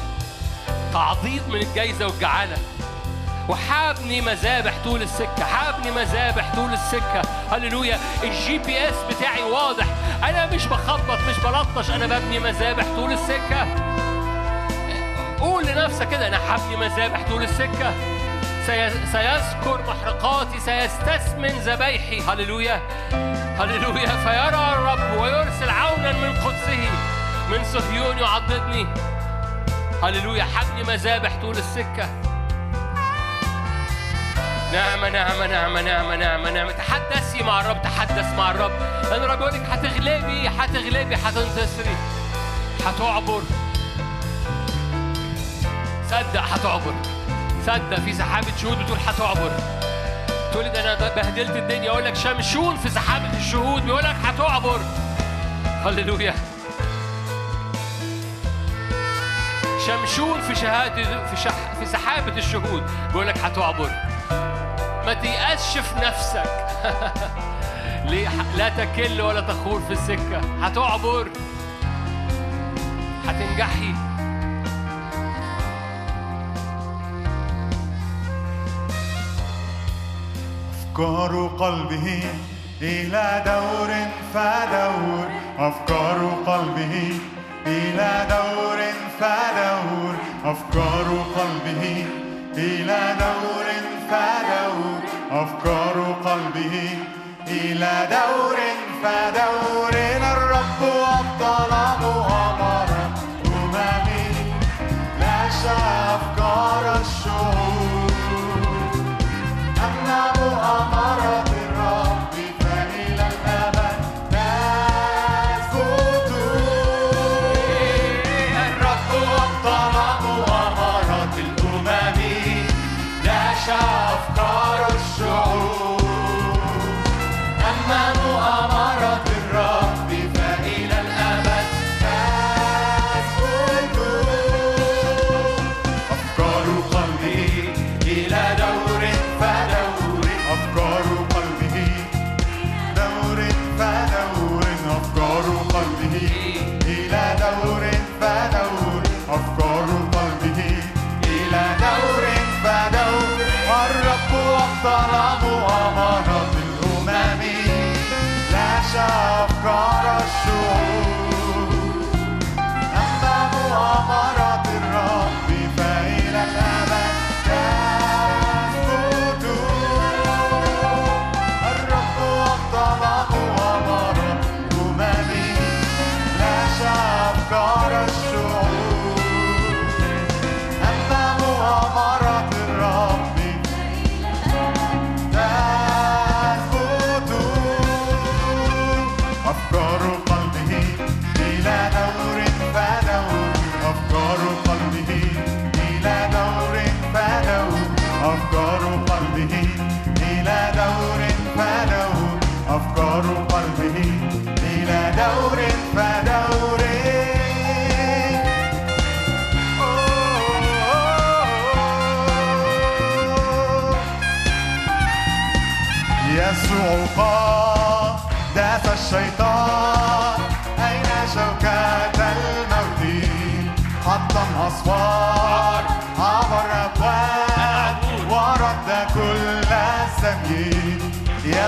تعضيد 0.92 1.42
من 1.48 1.60
الجايزة 1.60 2.06
والجعالة. 2.06 2.56
وهابني 3.48 4.20
مذابح 4.20 4.72
طول 4.84 5.02
السكة 5.02 5.44
هابني 5.44 5.90
مذابح 5.90 6.54
طول 6.54 6.72
السكة. 6.72 7.22
هللويا 7.52 7.98
ال 8.22 8.58
GPS 8.58 8.94
بتاعي 9.10 9.42
واضح. 9.42 9.86
أنا 10.24 10.46
مش 10.46 10.66
بخبط 10.66 11.18
مش 11.28 11.38
بلطش 11.38 11.90
أنا 11.90 12.06
ببني 12.06 12.38
مذابح 12.38 12.84
طول 12.96 13.12
السكة. 13.12 13.66
قول 15.40 15.66
لنفسك 15.66 16.08
كده 16.08 16.26
أنا 16.28 16.38
هابني 16.38 16.76
مذابح 16.76 17.20
طول 17.28 17.42
السكة. 17.42 17.92
سي- 18.66 19.06
سيذكر 19.12 19.80
محرقاتي 19.88 20.60
سيستسمن 20.60 21.48
ذبايحي. 21.48 22.20
هللويا 22.20 22.80
هللويا. 23.58 24.08
فيرى 24.08 24.72
الرب 24.72 25.20
ويرسل 25.20 25.70
عونا 25.70 26.12
من 26.12 26.32
قدسه. 26.40 26.88
من 27.50 27.64
صهيون 27.64 28.18
يعضدني. 28.18 28.86
هللويا 30.02 30.44
حبني 30.44 30.82
مذابح 30.82 31.32
طول 31.42 31.56
السكة. 31.56 32.08
نعمة 34.72 35.08
نعمة 35.08 35.46
نعمة 35.46 35.82
نعمة 35.82 36.16
نعمة 36.16 36.50
نعمة 36.50 36.72
تحدثي 36.72 37.42
مع 37.42 37.60
الرب 37.60 37.82
تحدث 37.82 38.32
مع 38.36 38.50
الرب 38.50 38.70
لأن 39.10 39.22
الرب 39.22 39.40
يقول 39.40 39.52
لك 39.54 39.62
هتغلبي 39.70 40.48
هتغلبي 40.48 41.14
هتنتصري 41.14 41.96
هتعبر 42.86 43.42
صدق 46.10 46.40
هتعبر 46.42 46.94
صدق 47.66 48.00
في 48.04 48.12
سحابة 48.12 48.46
شهود 48.62 48.78
بتقول 48.78 48.98
هتعبر 49.06 49.50
تقول 50.52 50.64
لي 50.64 50.70
ده 50.70 50.80
أنا 50.98 51.14
بهدلت 51.14 51.56
الدنيا. 51.56 51.90
أقول 51.90 52.04
لك 52.04 52.14
شمشون 52.16 52.76
في 52.76 52.88
سحابة 52.90 53.36
الشهود 53.38 53.84
بيقول 53.84 54.04
لك 54.04 54.16
هتعبر 54.24 54.80
هللويا. 55.84 56.34
شمشون 59.86 60.40
في 60.40 60.54
شهادة 60.54 61.26
في 61.26 61.36
شح 61.36 61.72
في 61.80 61.86
سحابة 61.86 62.36
الشهود 62.38 62.82
بيقول 63.08 63.26
لك 63.28 63.38
هتعبر 63.38 63.90
ما 65.08 65.14
تيأسش 65.14 65.78
في 65.78 65.94
نفسك 66.00 66.50
لا 68.58 68.68
تكل 68.68 69.20
ولا 69.20 69.40
تخور 69.40 69.80
في 69.80 69.92
السكة. 69.92 70.40
هتعبر. 70.62 71.28
هتنجحي. 73.26 73.94
أفكار 80.72 81.46
قلبه 81.58 82.22
إلى 82.82 83.42
دور 83.46 83.90
فدور. 84.34 85.28
أفكار 85.58 86.30
قلبه 86.46 87.12
إلى 87.66 88.26
دور 88.30 88.78
فدور. 89.20 90.14
أفكار 90.44 91.24
قلبه 91.36 92.06
إلى 92.56 93.16
دور 93.18 93.66
فدور. 94.10 94.97
أفكار 95.30 96.16
قلبه 96.24 96.98
إلى 97.46 98.08
دور 98.10 98.56
فدور 99.02 99.94
الرب 100.32 100.82
أفضل 101.02 101.72
مؤامرة. 102.00 103.14
أممي 103.46 104.52
لا 105.20 105.48
أفكار 105.48 106.37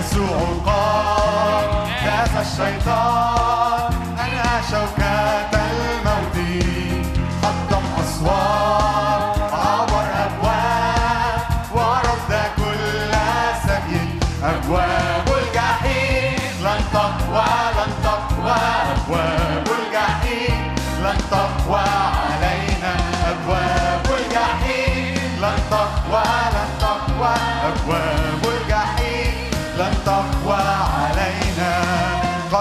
يسوع 0.01 0.39
قاد 0.67 1.71
داس 2.05 2.47
الشيطان 2.47 3.93
أنهى 4.25 4.63
شوكة 4.71 5.00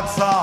قد 0.09 0.38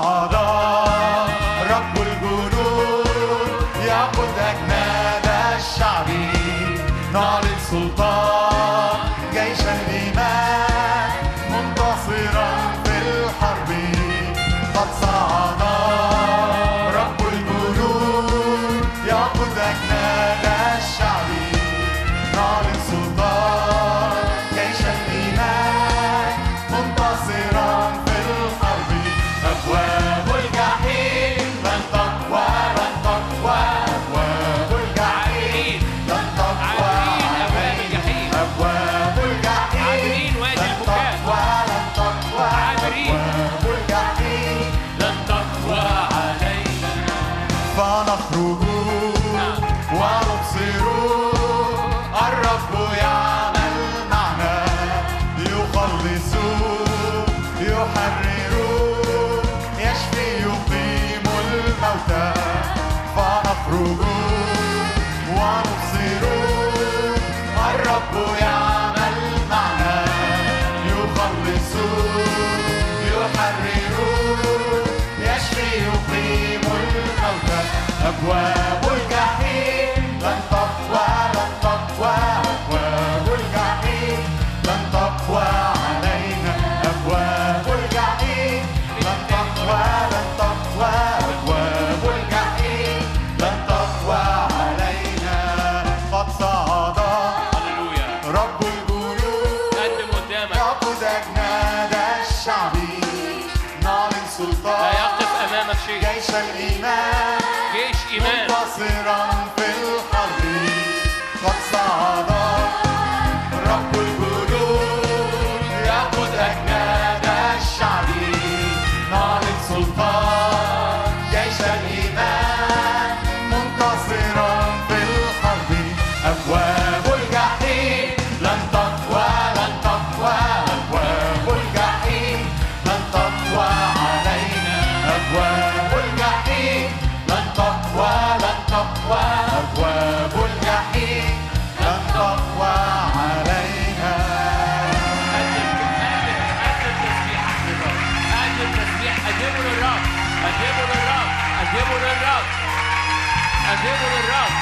قدمه 153.87 154.19
للرب. 154.19 154.53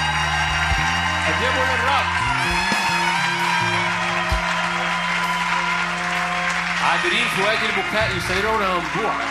قدمه 1.28 1.64
للرب. 1.72 2.06
عابرين 6.86 7.28
في 7.36 7.42
وادي 7.42 7.66
البكاء 7.66 8.18
يسيرون 8.18 8.62
ينبوعا 8.62 9.26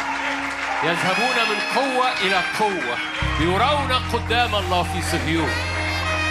يذهبون 0.84 1.36
من 1.50 1.58
قوة 1.76 2.12
إلى 2.20 2.42
قوة. 2.58 2.96
يرون 3.40 3.92
قدام 4.12 4.54
الله 4.54 4.82
في 4.82 5.02
صهيون. 5.02 5.50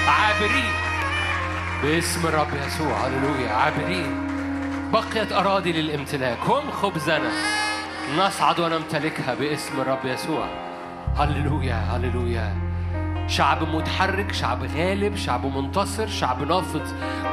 عابرين. 0.07 0.73
باسم 1.83 2.27
الرب 2.27 2.47
يسوع. 2.67 3.07
هللويا. 3.07 3.53
عابرين. 3.53 4.27
بقيت 4.91 5.31
أراضي 5.31 5.71
للامتلاك. 5.71 6.37
هم 6.45 6.71
خبزنا. 6.71 7.31
نصعد 8.17 8.59
ونمتلكها 8.59 9.33
باسم 9.33 9.81
الرب 9.81 10.05
يسوع. 10.05 10.47
هللويا. 11.17 11.75
هللويا. 11.75 12.62
شعب 13.33 13.63
متحرك 13.75 14.33
شعب 14.33 14.63
غالب 14.63 15.15
شعب 15.15 15.45
منتصر 15.45 16.07
شعب 16.07 16.43
نافض. 16.43 16.81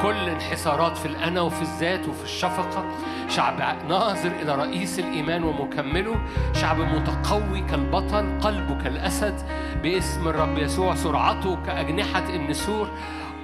كل 0.02 0.28
انحسارات 0.28 0.96
في 0.98 1.06
الأنا 1.06 1.40
وفي 1.40 1.62
الذات 1.62 2.08
وفي 2.08 2.24
الشفقة. 2.24 2.84
شعب 3.28 3.76
ناظر 3.88 4.32
إلى 4.42 4.54
رئيس 4.54 4.98
الإيمان 4.98 5.44
ومكمله. 5.44 6.16
شعب 6.54 6.80
متقوي 6.80 7.60
كالبطل 7.60 8.40
قلبه 8.40 8.82
كالأسد. 8.82 9.34
باسم 9.82 10.28
الرب 10.28 10.58
يسوع 10.58 10.94
سرعته 10.94 11.58
كأجنحة 11.66 12.28
النسور. 12.28 12.88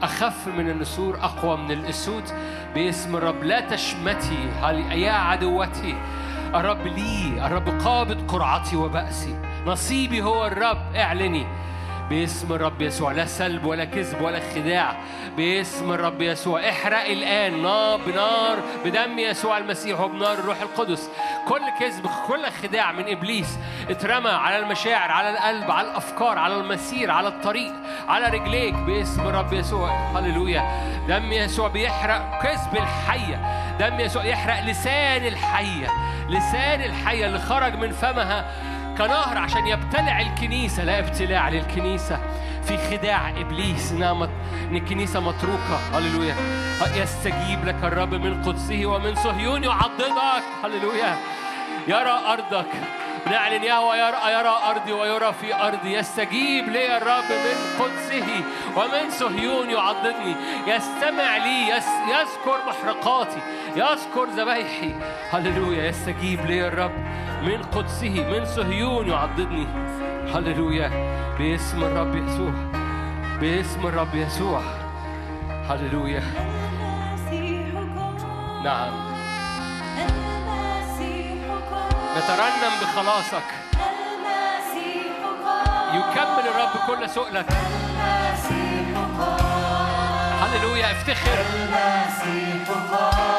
أخف 0.02 0.48
من 0.48 0.70
النسور 0.70 1.18
أقوى 1.22 1.56
من 1.56 1.70
الأسود. 1.70 2.24
باسم 2.74 3.16
الرب 3.16 3.42
لا 3.42 3.60
تشمتي 3.60 4.48
يا 4.92 5.12
عدوتي؟ 5.12 5.94
الرب 6.54 6.86
لي 6.86 7.46
الرب 7.46 7.68
قابض 7.68 8.30
قرعتي 8.30 8.76
وبأسي. 8.76 9.40
نصيبي 9.66 10.22
هو 10.22 10.46
الرب 10.46 10.94
اعلني. 10.96 11.46
باسم 12.10 12.52
الرب 12.52 12.82
يسوع 12.82 13.12
لا 13.12 13.24
سلب 13.24 13.64
ولا 13.64 13.84
كذب 13.84 14.20
ولا 14.20 14.40
خداع. 14.54 14.96
باسم 15.36 15.92
الرب 15.92 16.22
يسوع 16.22 16.68
احرق 16.68 17.04
الآن 17.04 17.62
نار 17.62 18.00
بنار 18.06 18.58
بدم 18.84 19.18
يسوع 19.18 19.58
المسيح 19.58 20.00
وبنار 20.00 20.32
الروح 20.32 20.60
القدس. 20.60 21.10
كل 21.48 21.62
كذب 21.80 22.06
كل 22.26 22.46
خداع 22.62 22.92
من 22.92 23.04
إبليس 23.08 23.58
اترمى 23.90 24.30
على 24.30 24.58
المشاعر 24.58 25.10
على 25.10 25.30
القلب 25.30 25.70
على 25.70 25.90
الأفكار 25.90 26.38
على 26.38 26.56
المسير 26.56 27.10
على 27.10 27.28
الطريق 27.28 27.72
على 28.08 28.26
رجليك. 28.26 28.74
باسم 28.74 29.20
الرب 29.20 29.52
يسوع 29.52 29.90
هللويا. 29.90 30.62
دم 31.08 31.32
يسوع 31.32 31.68
بيحرق 31.68 32.42
كذب 32.42 32.74
الحية. 32.76 33.66
دم 33.80 34.00
يسوع 34.00 34.24
يحرق 34.24 34.60
لسان 34.60 35.26
الحية 35.26 35.88
لسان 36.28 36.80
الحية 36.80 37.26
اللي 37.26 37.38
خرج 37.38 37.74
من 37.74 37.90
فمها. 37.90 38.44
كنهر 38.98 39.38
عشان 39.38 39.66
يبتلع 39.66 40.20
الكنيسة 40.20 40.84
لا 40.84 40.98
ابتلاع 40.98 41.48
للكنيسة. 41.48 42.18
في 42.64 42.78
خداع 42.78 43.30
إبليس 43.30 43.92
إنها. 43.92 44.28
إن 44.70 44.76
الكنيسة 44.76 45.20
متروكة. 45.20 45.78
هللويا. 45.94 46.34
يستجيب 46.96 47.64
لك 47.64 47.84
الرب 47.84 48.14
من 48.14 48.42
قدسه 48.42 48.86
ومن 48.86 49.14
صهيون 49.14 49.64
يعضدك. 49.64 50.42
هللويا. 50.64 51.16
يرى 51.88 52.20
أرضك. 52.32 52.66
بنعلن 53.26 53.64
يهوى 53.64 53.98
يرى 53.98 54.32
يرى 54.32 54.56
أرضي 54.70 54.92
ويرى 54.92 55.32
في 55.40 55.54
أرضي. 55.54 55.94
يستجيب 55.94 56.68
لي 56.68 56.96
الرب 56.96 57.30
من 57.30 57.56
قدسه 57.80 58.44
ومن 58.76 59.10
صهيون 59.10 59.70
يعضدني. 59.70 60.36
يستمع 60.66 61.36
لي 61.36 61.68
يس 61.68 61.88
يذكر 62.08 62.58
محرقاتي 62.68 63.40
يذكر 63.76 64.24
ذبايحي. 64.36 64.94
هللويا. 65.30 65.88
يستجيب 65.88 66.46
لي 66.46 66.68
الرب 66.68 66.92
من 67.46 67.62
قدسه 67.62 68.08
من 68.08 68.44
صهيون 68.44 69.08
يعضدني. 69.08 69.66
هللويا. 70.34 70.88
باسم 71.38 71.84
الرب 71.84 72.14
يسوع. 72.14 72.52
باسم 73.40 73.86
الرب 73.86 74.14
يسوع. 74.14 74.62
هللويا. 75.70 76.22
نعم. 78.64 78.92
نترنم 82.16 82.74
بخلاصك. 82.82 83.48
يكمل 85.94 86.44
الرب 86.48 86.74
كل 86.86 87.10
سؤلك. 87.10 87.46
هللويا. 90.42 90.92
افتخر. 90.92 91.38
يكمل 92.22 93.35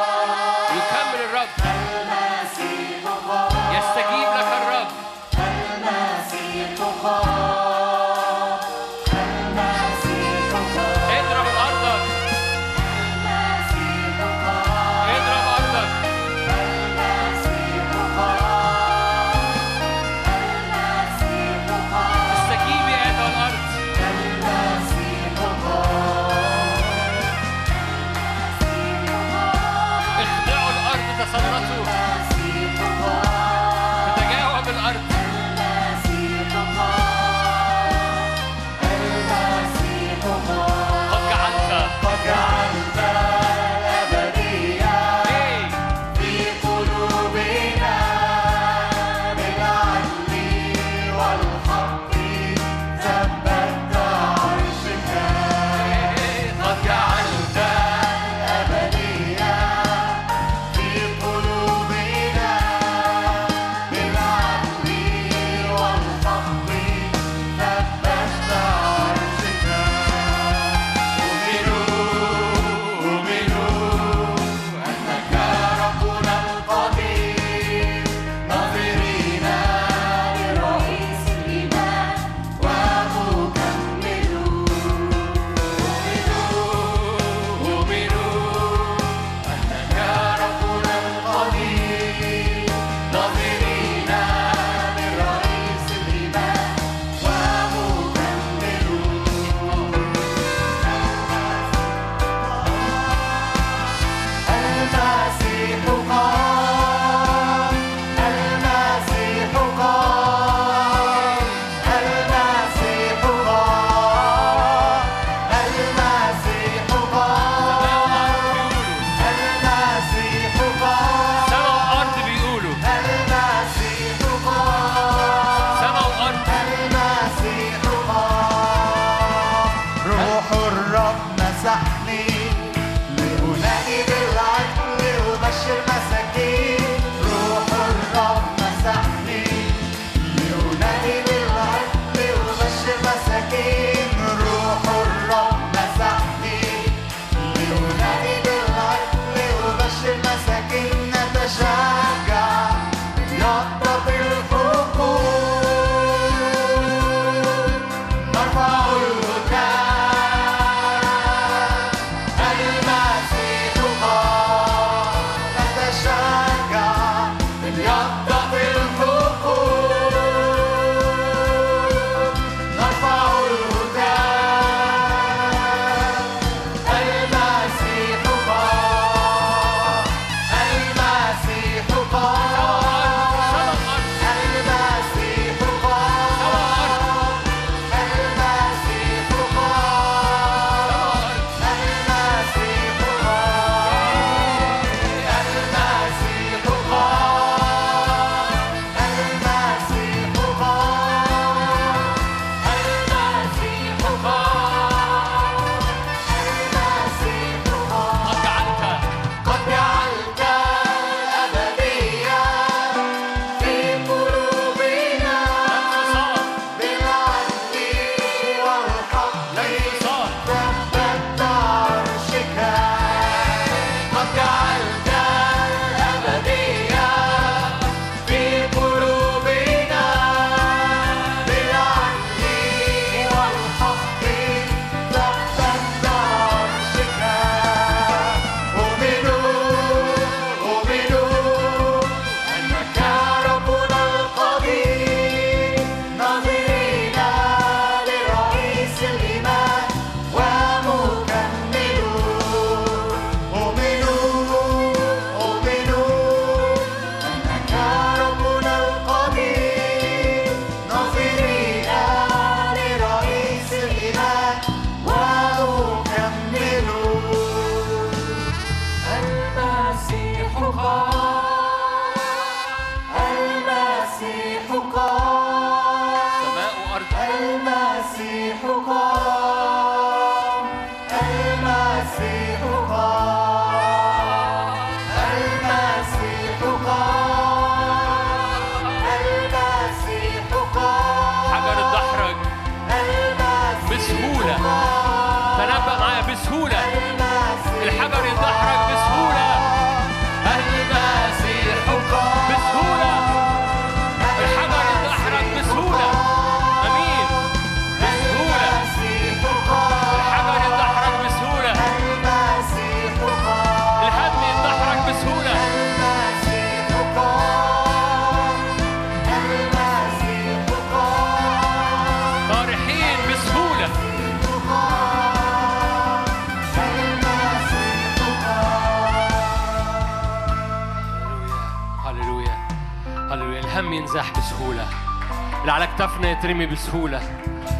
اللي 335.67 335.75
على 335.75 335.87
كتافنا 335.87 336.31
يترمي 336.31 336.65
بسهولة. 336.65 337.21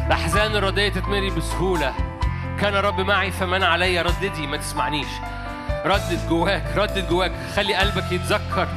الأحزان 0.06 0.56
الردية 0.56 0.88
تتمري 0.88 1.30
بسهولة. 1.30 1.94
كان 2.60 2.74
رب 2.74 3.00
معي 3.00 3.30
فمن 3.30 3.62
علي 3.62 4.02
رددي 4.02 4.46
ما 4.46 4.56
تسمعنيش. 4.56 5.06
ردد 5.84 6.28
جواك 6.28 6.64
ردد 6.76 7.08
جواك. 7.08 7.32
خلي 7.56 7.74
قلبك 7.74 8.12
يتذكر. 8.12 8.68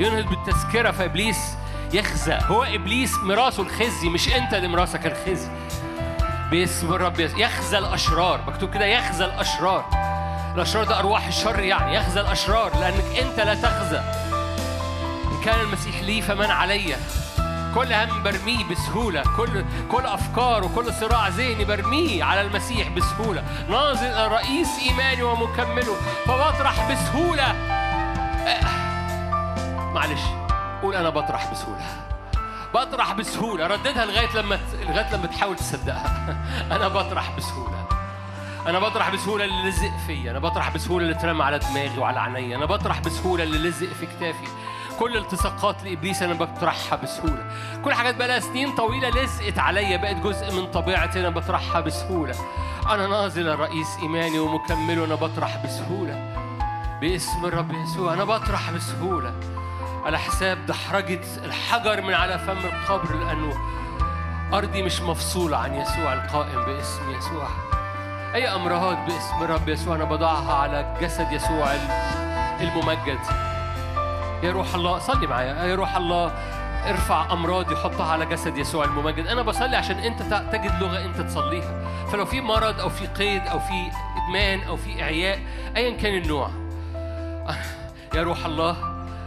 ينهض 0.00 0.24
بالتذكرة 0.24 0.90
فإبليس 0.90 1.56
يخزى 1.92 2.38
هو 2.42 2.64
إبليس 2.64 3.14
مراسه 3.14 3.62
الخزي 3.62 4.08
مش 4.08 4.34
أنت 4.34 4.54
اللي 4.54 4.68
مراسك 4.68 5.06
الخزي. 5.06 5.50
باسم 6.50 6.92
الرب. 6.92 7.20
يخزى 7.20 7.78
الأشرار. 7.78 8.40
مكتوب 8.46 8.74
كده 8.74 8.84
يخزى 8.84 9.24
الأشرار. 9.24 9.84
الأشرار 10.54 10.84
ده 10.84 10.98
أرواح 10.98 11.26
الشر 11.26 11.60
يعني. 11.60 11.94
يخزى 11.94 12.20
الأشرار 12.20 12.76
لأنك 12.80 13.18
أنت 13.18 13.40
لا 13.40 13.54
تخزى. 13.54 14.00
إن 15.32 15.44
كان 15.44 15.60
المسيح 15.60 16.00
لي 16.00 16.22
فمن 16.22 16.50
علي. 16.50 16.96
كل 17.74 17.92
هم 17.92 18.22
برميه 18.22 18.64
بسهولة. 18.70 19.22
كل 19.36 19.64
كل 19.90 20.06
أفكار 20.06 20.64
وكل 20.64 20.92
صراع 20.92 21.28
ذهني 21.28 21.64
برميه 21.64 22.24
على 22.24 22.40
المسيح 22.40 22.88
بسهولة. 22.88 23.44
ناظر 23.68 24.32
رئيس 24.32 24.68
إيماني 24.88 25.22
ومكمله. 25.22 25.94
فبطرح 26.26 26.90
بسهولة. 26.92 27.42
آه. 28.46 28.88
معلش 29.94 30.20
قول 30.82 30.94
أنا 30.94 31.10
بطرح 31.10 31.52
بسهولة. 31.52 31.86
بطرح 32.74 33.12
بسهولة. 33.12 33.66
رددها 33.66 34.04
لغاية 34.06 34.36
لما 34.36 34.58
لغاية 34.88 35.14
لما 35.14 35.26
تحاول 35.26 35.56
تصدقها. 35.56 36.36
أنا 36.76 36.88
بطرح 36.88 37.36
بسهولة. 37.36 37.88
أنا 38.66 38.78
بطرح 38.78 39.10
بسهولة 39.10 39.44
اللي 39.44 39.68
لزق 39.68 39.90
فيا. 40.06 40.30
أنا 40.30 40.38
بطرح 40.38 40.74
بسهولة 40.74 41.04
اللي 41.06 41.16
اترمى 41.16 41.44
على 41.44 41.58
دماغي 41.58 41.98
وعلى 41.98 42.20
عينيا. 42.20 42.56
أنا 42.56 42.66
بطرح 42.66 43.00
بسهولة 43.00 43.44
اللي 43.44 43.68
لزق 43.68 43.86
في 44.00 44.06
كتافي. 44.06 44.48
كل 44.98 45.16
التصاقات 45.16 45.84
لإبليس 45.84 46.22
أنا 46.22 46.34
بطرحها 46.34 46.96
بسهولة. 46.96 47.44
كل 47.84 47.94
حاجات 47.94 48.16
بقى 48.16 48.28
لها 48.28 48.40
سنين 48.40 48.74
طويلة 48.74 49.08
لزقت 49.10 49.58
عليا 49.58 49.96
بقت 49.96 50.16
جزء 50.16 50.52
من 50.52 50.70
طبيعتي 50.70 51.20
أنا 51.20 51.28
بطرحها 51.28 51.80
بسهولة. 51.80 52.34
أنا 52.90 53.06
نازل 53.06 53.48
الرئيس 53.48 53.96
إيماني 54.02 54.38
ومكمله 54.38 55.04
أنا 55.04 55.14
بطرح 55.14 55.64
بسهولة. 55.64 56.34
باسم 57.00 57.44
الرب 57.44 57.72
يسوع 57.72 58.12
أنا 58.12 58.24
بطرح 58.24 58.70
بسهولة. 58.70 59.32
على 60.04 60.18
حساب 60.18 60.66
دحرجة 60.66 61.20
الحجر 61.44 62.02
من 62.02 62.14
على 62.14 62.38
فم 62.38 62.58
القبر 62.58 63.14
لأنه 63.16 63.54
أرضي 64.52 64.82
مش 64.82 65.00
مفصولة 65.00 65.56
عن 65.56 65.74
يسوع 65.74 66.12
القائم 66.12 66.64
باسم 66.64 67.10
يسوع. 67.10 67.48
أي 68.34 68.54
أمراض 68.54 68.96
باسم 69.06 69.42
الرب 69.42 69.68
يسوع 69.68 69.96
أنا 69.96 70.04
بضعها 70.04 70.54
على 70.54 70.96
جسد 71.00 71.32
يسوع 71.32 71.74
الممجد. 72.60 73.47
يا 74.42 74.52
روح 74.52 74.74
الله 74.74 74.98
صلي 74.98 75.26
معايا. 75.26 75.64
يا 75.64 75.74
روح 75.74 75.96
الله 75.96 76.26
ارفع 76.90 77.32
أمراض 77.32 77.72
يحطها 77.72 78.12
على 78.12 78.26
جسد 78.26 78.58
يسوع 78.58 78.84
الممجد. 78.84 79.26
أنا 79.26 79.42
بصلي 79.42 79.76
عشان 79.76 79.98
أنت 79.98 80.22
تجد 80.52 80.82
لغة 80.82 81.04
أنت 81.04 81.20
تصليها. 81.20 81.84
فلو 82.06 82.24
في 82.24 82.40
مرض 82.40 82.80
أو 82.80 82.88
في 82.88 83.06
قيد 83.06 83.46
أو 83.46 83.58
في 83.58 83.90
إدمان 84.16 84.60
أو 84.60 84.76
في 84.76 85.02
إعياء 85.02 85.38
ايا 85.76 85.96
كان 85.96 86.14
النوع. 86.14 86.50
يا 88.14 88.22
روح 88.22 88.46
الله 88.46 88.76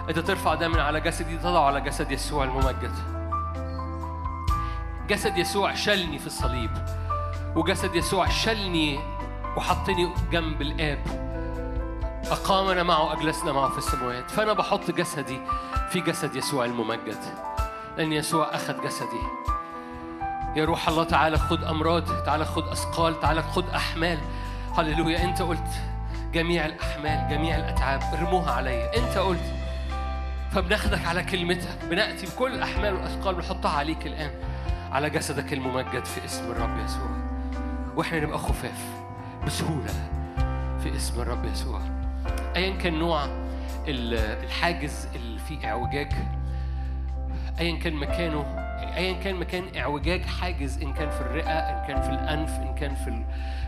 أنت 0.09 0.19
ترفع 0.19 0.53
ده 0.55 0.67
من 0.67 0.79
على 0.79 1.01
جسدي 1.01 1.37
تضع 1.37 1.65
على 1.65 1.81
جسد 1.81 2.11
يسوع 2.11 2.43
الممجد. 2.43 2.93
جسد 5.07 5.37
يسوع 5.37 5.73
شلني 5.73 6.19
في 6.19 6.27
الصليب 6.27 6.71
وجسد 7.55 7.95
يسوع 7.95 8.29
شلني 8.29 8.99
وحطني 9.57 10.09
جنب 10.31 10.61
الآب. 10.61 11.30
أقامنا 12.25 12.83
معه 12.83 13.13
أجلسنا 13.13 13.51
معه 13.51 13.69
في 13.69 13.77
السماوات. 13.77 14.31
فأنا 14.31 14.53
بحط 14.53 14.91
جسدي 14.91 15.41
في 15.89 16.01
جسد 16.01 16.35
يسوع 16.35 16.65
الممجد. 16.65 17.17
لأن 17.97 18.13
يسوع 18.13 18.55
أخذ 18.55 18.83
جسدي. 18.83 19.21
يا 20.55 20.65
روح 20.65 20.89
الله 20.89 21.03
تعالى 21.03 21.37
خد 21.37 21.63
أمراض 21.63 22.23
تعالى 22.23 22.45
خد 22.45 22.67
أثقال 22.67 23.19
تعالى 23.19 23.41
خد 23.43 23.69
أحمال. 23.69 24.19
هللويا. 24.77 25.23
أنت 25.23 25.41
قلت 25.41 25.67
جميع 26.33 26.65
الأحمال 26.65 27.27
جميع 27.29 27.55
الأتعاب 27.55 28.01
ارموها 28.13 28.51
عليا 28.51 28.97
أنت 28.97 29.17
قلت 29.17 29.53
فبناخدك 30.51 31.05
على 31.05 31.23
كلمتك 31.23 31.85
بنأتي 31.89 32.25
بكل 32.25 32.53
الأحمال 32.53 32.93
والأثقال 32.93 33.35
بنحطها 33.35 33.71
عليك 33.71 34.07
الآن 34.07 34.31
على 34.91 35.09
جسدك 35.09 35.53
الممجد 35.53 36.05
في 36.05 36.25
اسم 36.25 36.51
الرب 36.51 36.79
يسوع. 36.85 37.09
وإحنا 37.95 38.19
نبقى 38.19 38.39
خفاف 38.39 38.79
بسهولة 39.45 39.93
في 40.83 40.95
اسم 40.95 41.21
الرب 41.21 41.45
يسوع. 41.45 41.81
ايا 42.55 42.77
كان 42.77 42.99
نوع 42.99 43.25
ال- 43.87 44.43
الحاجز 44.43 45.07
اللي 45.15 45.39
فيه 45.39 45.67
إعوجاج 45.69 46.11
ايا 47.59 47.79
كان 47.79 47.93
مكانه 47.93 48.41
ايا 48.97 49.13
كان 49.13 49.35
مكان 49.35 49.63
إعوجاج 49.77 50.21
حاجز 50.25 50.81
إن 50.81 50.93
كان 50.93 51.09
في 51.09 51.21
الرئة 51.21 51.51
إن 51.59 51.87
كان 51.87 52.01
في 52.01 52.09
الأنف 52.09 52.49
إن 52.59 52.75
كان 52.75 52.95
في 52.95 53.23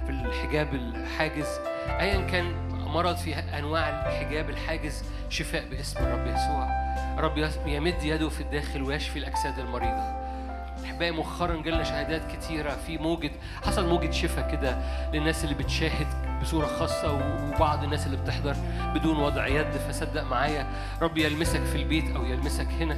في 0.06 0.10
الحجاب 0.10 0.74
الحاجز. 0.74 1.48
ايا 1.88 2.22
كان 2.28 2.46
مرض 2.72 3.16
في 3.16 3.36
أنواع 3.36 3.90
الحجاب 3.90 4.50
الحاجز 4.50 5.04
شفاء 5.30 5.64
باسم 5.72 6.00
الرب 6.00 6.28
يسوع. 6.28 6.68
رب 7.18 7.38
يمد 7.68 8.04
يده 8.04 8.30
في 8.30 8.42
الداخل 8.42 8.82
ويشفي 8.84 9.20
الأجساد 9.20 9.60
المريضة. 9.60 10.24
أحبائي 10.86 11.12
مؤخرا 11.12 11.62
جالنا 11.62 11.84
شهادات 11.84 12.22
كتيرة 12.32 12.70
في 12.88 12.98
موجة 12.98 13.32
حصل 13.66 13.90
موجة 13.90 14.12
شفاء 14.12 14.52
كده 14.52 14.78
للناس 15.14 15.44
اللي 15.44 15.56
بتشاهد 15.56 16.08
بصورة 16.44 16.66
خاصة 16.80 17.14
وبعض 17.14 17.84
الناس 17.84 18.06
اللي 18.06 18.18
بتحضر 18.18 18.56
بدون 18.96 19.18
وضع 19.20 19.48
يد 19.48 19.72
فصدق 19.90 20.24
معايا 20.24 20.68
رب 21.02 21.18
يلمسك 21.18 21.64
في 21.64 21.76
البيت 21.76 22.16
أو 22.16 22.26
يلمسك 22.26 22.68
هنا 22.80 22.98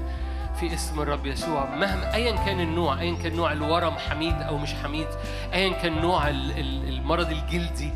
في 0.59 0.73
اسم 0.73 1.01
الرب 1.01 1.25
يسوع. 1.25 1.65
مهما 1.75 2.13
ايا 2.13 2.35
كان 2.45 2.59
النوع 2.59 2.99
ايا 3.01 3.15
كان 3.23 3.35
نوع 3.35 3.51
الورم 3.51 3.93
حميد 4.09 4.41
أو 4.41 4.57
مش 4.57 4.73
حميد 4.83 5.07
ايا 5.53 5.73
كان 5.73 6.01
نوع 6.01 6.27
ال- 6.29 6.59
ال- 6.59 6.89
المرض 6.89 7.29
الجلدي 7.31 7.91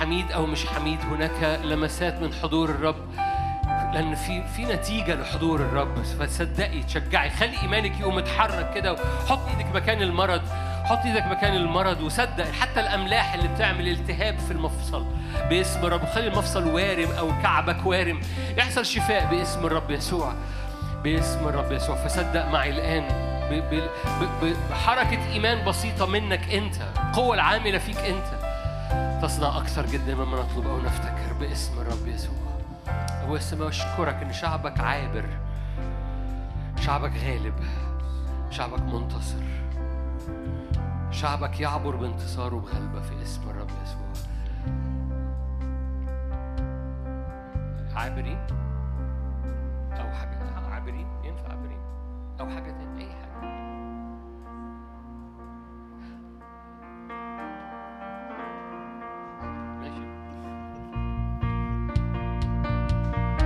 حميد 0.00 0.32
أو 0.32 0.46
مش 0.46 0.66
حميد 0.66 0.98
هناك 1.00 1.60
لمسات 1.64 2.20
من 2.20 2.32
حضور 2.34 2.70
الرب 2.70 2.96
لأن 3.94 4.14
في 4.14 4.42
في 4.56 4.64
نتيجة 4.64 5.14
لحضور 5.14 5.60
الرب. 5.60 6.02
فتصدقي 6.02 6.82
تشجعي 6.82 7.30
خلي 7.30 7.62
إيمانك 7.62 8.00
يقوم 8.00 8.18
يتحرك 8.18 8.74
كده 8.74 8.92
وحط 8.92 9.48
إيدك 9.48 9.74
مكان 9.74 10.02
المرض. 10.02 10.42
حط 10.92 11.04
إيدك 11.06 11.26
مكان 11.26 11.54
المرض 11.56 12.00
وصدق 12.00 12.50
حتى 12.50 12.80
الاملاح 12.80 13.34
اللي 13.34 13.48
بتعمل 13.48 13.88
التهاب 13.88 14.38
في 14.38 14.50
المفصل. 14.50 15.06
باسم 15.48 15.86
الرب 15.86 16.04
خلي 16.06 16.26
المفصل 16.26 16.68
وارم 16.68 17.10
أو 17.12 17.28
كعبك 17.42 17.86
وارم. 17.86 18.20
يحصل 18.58 18.86
شفاء 18.86 19.26
باسم 19.30 19.66
الرب 19.66 19.90
يسوع. 19.90 20.34
باسم 21.04 21.48
الرب 21.48 21.72
يسوع. 21.72 21.96
فصدق 21.96 22.46
معي 22.46 22.70
الآن. 22.70 23.02
ب- 23.50 23.74
ب- 23.74 23.88
ب- 24.20 24.44
ب- 24.44 24.56
بحركة 24.70 25.32
إيمان 25.32 25.64
بسيطة 25.64 26.06
منك 26.06 26.52
أنت 26.54 26.74
القوه 27.08 27.34
العاملة 27.34 27.78
فيك 27.78 27.98
أنت. 27.98 28.26
تصنع 29.22 29.58
أكثر 29.58 29.86
جدا 29.86 30.14
مما 30.14 30.36
نطلب 30.40 30.66
أو 30.66 30.80
نفتكر 30.80 31.32
باسم 31.40 31.80
الرب 31.80 32.06
يسوع. 32.06 32.34
أبويا 33.22 33.38
السماوي 33.38 33.68
أشكرك 33.70 34.14
إن 34.22 34.32
شعبك 34.32 34.80
عابر. 34.80 35.24
شعبك 36.80 37.12
غالب. 37.24 37.54
شعبك 38.50 38.80
منتصر. 38.82 39.42
شعبك 41.12 41.60
يعبر 41.60 41.96
بانتصاره 41.96 42.56
بغلبة 42.56 43.00
في 43.00 43.22
اسم 43.22 43.50
الرب 43.50 43.70
يسوع. 43.82 44.12
عابرين؟ 47.96 48.38
أو 49.92 50.10
حاجة 50.10 50.38
عابرين؟ 50.72 51.06
ينفع 51.24 51.48
عابرين. 51.48 51.80
أو 52.40 52.46
حاجة 52.46 52.70
تانية. 52.70 53.06
أي 53.06 53.12
حاجة. 53.12 53.42
ماشي. 59.80 60.06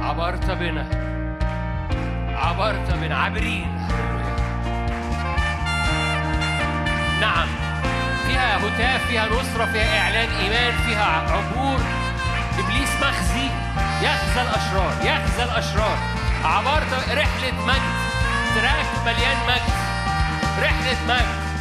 عبرت 0.00 0.50
بنا. 0.50 0.86
عبرت 2.36 2.94
بنا. 2.94 3.16
عابرين. 3.16 3.86
نعم. 7.20 7.48
فيها 8.26 8.56
هتاف 8.56 9.06
فيها 9.06 9.26
نصرة 9.26 9.64
فيها 9.72 10.00
إعلان 10.00 10.28
إيمان 10.30 10.72
فيها 10.86 11.32
عبور. 11.32 11.80
إبليس 12.58 12.90
مخزي 13.02 13.50
يخزى 14.02 14.42
الأشرار 14.42 14.92
يخزى 15.02 15.42
الأشرار. 15.42 15.98
عبرت 16.44 16.92
رحلة 17.10 17.66
مجد 17.66 17.96
تراك 18.54 18.86
مليان 19.06 19.36
مجد. 19.48 19.74
رحلة 20.62 20.96
مجد. 21.08 21.55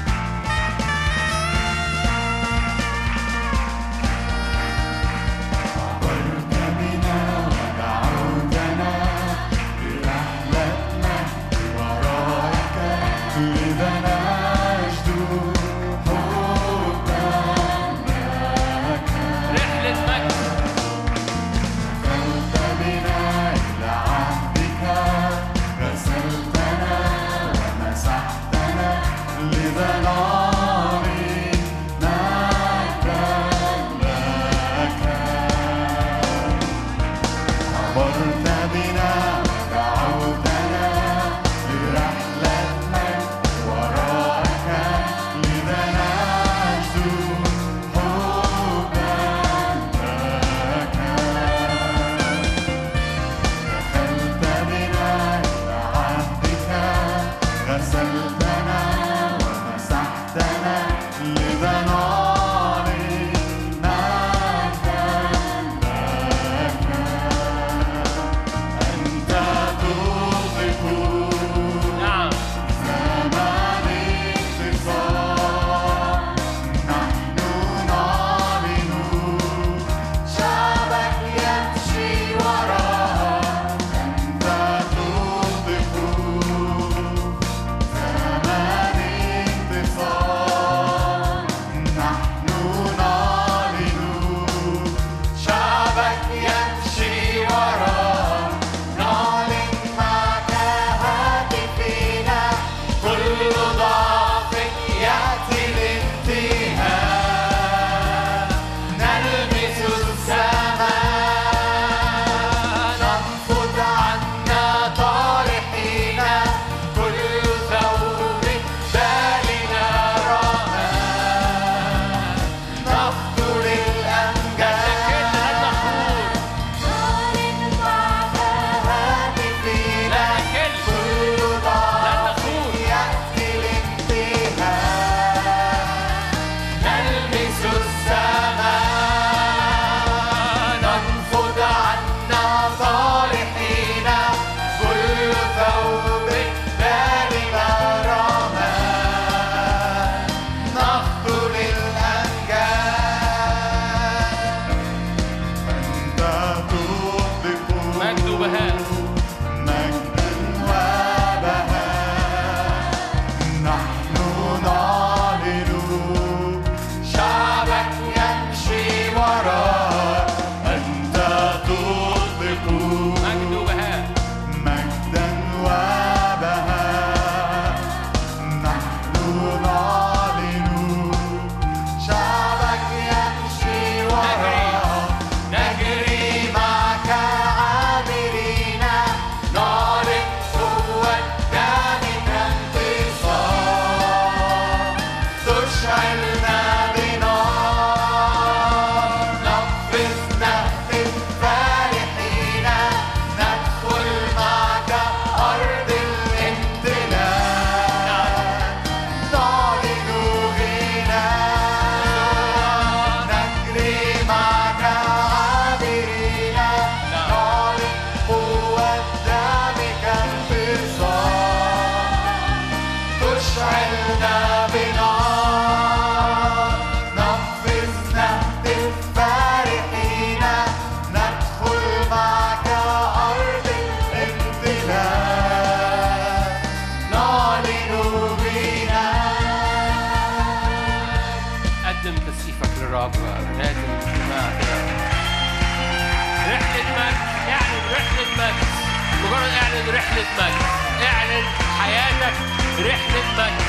رحلة 250.25 250.47
مجد 250.47 251.03
اعلن 251.05 251.45
حياتك 251.79 252.33
رحلة 252.79 253.23
مجد 253.37 253.61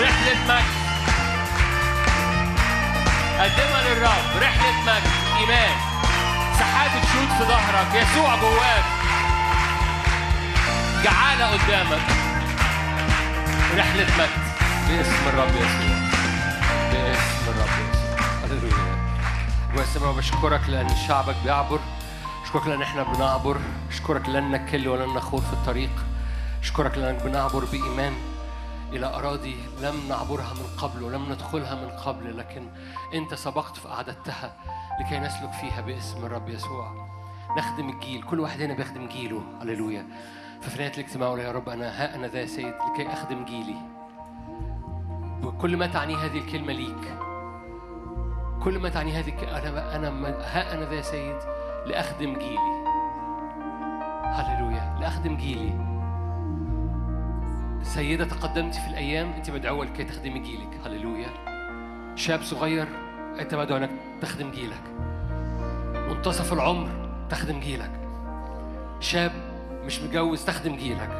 رحلة 0.00 0.38
مجد 0.48 0.84
قدمها 3.38 3.82
للرب. 3.82 4.42
رحلة 4.42 4.80
مجد 4.82 5.10
إيمان. 5.38 5.76
سحابة 6.58 7.00
شوت 7.12 7.38
في 7.38 7.44
ظهرك. 7.44 7.86
يسوع 7.94 8.36
جواك. 8.36 8.84
جعانة 11.04 11.46
قدامك. 11.46 12.02
رحلة 13.76 14.06
مجد 14.18 14.44
باسم 14.88 15.28
الرب 15.28 15.54
يسوع. 15.56 15.96
باسم 16.92 17.44
الرب 17.48 17.74
يسوع. 17.92 18.28
هللويا. 18.44 18.96
ويا 19.76 19.86
سبب 19.94 20.16
بشكرك 20.16 20.60
لأن 20.68 20.88
شعبك 21.08 21.36
بيعبر. 21.44 21.78
أشكرك 22.54 22.68
لأن 22.68 22.82
إحنا 22.82 23.02
بنعبر. 23.02 23.56
أشكرك 23.88 24.28
لن 24.28 24.50
نكل 24.50 24.88
ولن 24.88 25.14
نخور 25.14 25.40
في 25.40 25.52
الطريق. 25.52 25.90
أشكرك 26.62 26.98
لأنك 26.98 27.22
بنعبر 27.22 27.64
بإيمان 27.64 28.12
إلى 28.92 29.06
أراضي 29.06 29.56
لم 29.82 30.08
نعبرها 30.08 30.54
من 30.54 30.66
قبل 30.78 31.02
ولم 31.02 31.32
ندخلها 31.32 31.74
من 31.74 31.90
قبل 31.90 32.38
لكن 32.38 32.68
أنت 33.14 33.34
سبقت 33.34 33.76
فأعددتها 33.76 34.56
لكي 35.00 35.18
نسلك 35.18 35.52
فيها 35.52 35.80
باسم 35.80 36.26
الرب 36.26 36.48
يسوع. 36.48 37.08
نخدم 37.58 37.88
الجيل 37.88 38.22
كل 38.22 38.40
واحد 38.40 38.62
هنا 38.62 38.74
بيخدم 38.74 39.08
جيله. 39.08 39.42
هللويا. 39.62 40.06
ففي 40.62 40.78
نهاية 40.78 40.92
الاجتماع 40.94 41.38
يا 41.38 41.52
رب 41.52 41.68
أنا 41.68 41.86
ها 42.02 42.14
أنا 42.14 42.26
ذا 42.26 42.40
يا 42.40 42.46
سيد 42.46 42.74
لكي 42.92 43.12
أخدم 43.12 43.44
جيلي. 43.44 43.76
وكل 45.42 45.76
ما 45.76 45.86
تعني 45.86 46.16
هذه 46.16 46.38
الكلمة 46.38 46.72
ليك. 46.72 47.18
كل 48.64 48.78
ما 48.78 48.88
تعني 48.88 49.12
هذه 49.12 49.32
أنا 49.42 49.96
أنا 49.96 50.28
ها 50.28 50.74
أنا 50.74 50.84
ذا 50.84 50.94
يا 50.94 51.02
سيد 51.02 51.63
لأخدم 51.86 52.38
جيلي 52.38 52.84
هللويا. 54.24 54.96
لأخدم 55.00 55.36
جيلي 55.36 55.72
سيدة 57.82 58.24
تقدمت 58.24 58.74
في 58.74 58.88
الأيام. 58.88 59.32
أنت 59.32 59.50
مدعوة 59.50 59.84
لكي 59.84 60.04
تخدمي 60.04 60.38
جيلك 60.38 60.80
هللويا. 60.86 61.28
شاب 62.16 62.42
صغير 62.42 62.88
أنت 63.40 63.54
مدعو 63.54 63.76
أنك 63.76 63.90
تخدم 64.20 64.50
جيلك 64.50 64.82
منتصف 66.08 66.52
العمر 66.52 66.88
تخدم 67.30 67.60
جيلك 67.60 67.90
شاب 69.00 69.32
مش 69.84 70.00
متجوز 70.00 70.44
تخدم 70.44 70.76
جيلك 70.76 71.10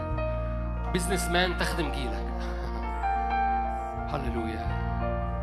بزنس 0.95 1.29
مان 1.29 1.59
تخدم 1.59 1.93
جيلك 1.93 2.27
هللويا. 4.13 4.85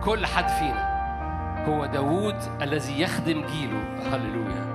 كل 0.03 0.25
حد 0.25 0.47
فينا 0.47 0.91
هو 1.67 1.85
داوود 1.85 2.35
الذي 2.61 3.01
يخدم 3.01 3.45
جيله 3.45 3.83
هللويا. 4.15 4.70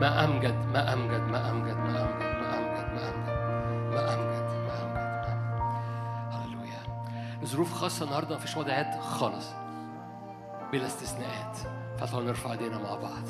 ما 0.00 0.24
أمجد 0.24 0.66
ما 0.72 0.92
أمجد 0.92 1.20
ما 1.20 1.50
أمجد 1.50 1.76
ما 1.76 2.02
أمجد 2.02 2.38
ما 2.44 2.58
أمجد 2.58 2.92
ما 2.94 3.08
أمجد 3.08 3.28
ما 3.94 4.14
أمجد 4.14 4.50
ما 4.66 4.82
أمجد 4.82 5.38
ما 6.32 6.44
هللويا. 6.44 6.80
ظروف 7.44 7.72
خاصة 7.72 8.04
النهاردة 8.04 8.36
مفيش 8.36 8.56
وضعات 8.56 9.00
خالص. 9.00 9.46
بلا 10.72 10.86
استثناءات. 10.86 11.56
فتعالوا 11.98 12.28
نرفع 12.28 12.52
ايدينا 12.52 12.78
مع 12.78 12.94
بعض. 12.94 13.28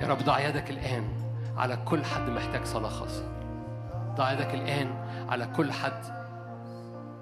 يا 0.00 0.06
رب 0.06 0.18
ضع 0.18 0.40
يدك 0.40 0.70
الآن 0.70 1.08
على 1.56 1.76
كل 1.76 2.04
حد 2.04 2.30
محتاج 2.30 2.64
صلاة 2.64 2.88
خاصة. 2.88 3.28
ضع 4.16 4.32
يدك 4.32 4.54
الآن 4.54 4.90
على 5.28 5.46
كل 5.46 5.72
حد 5.72 6.02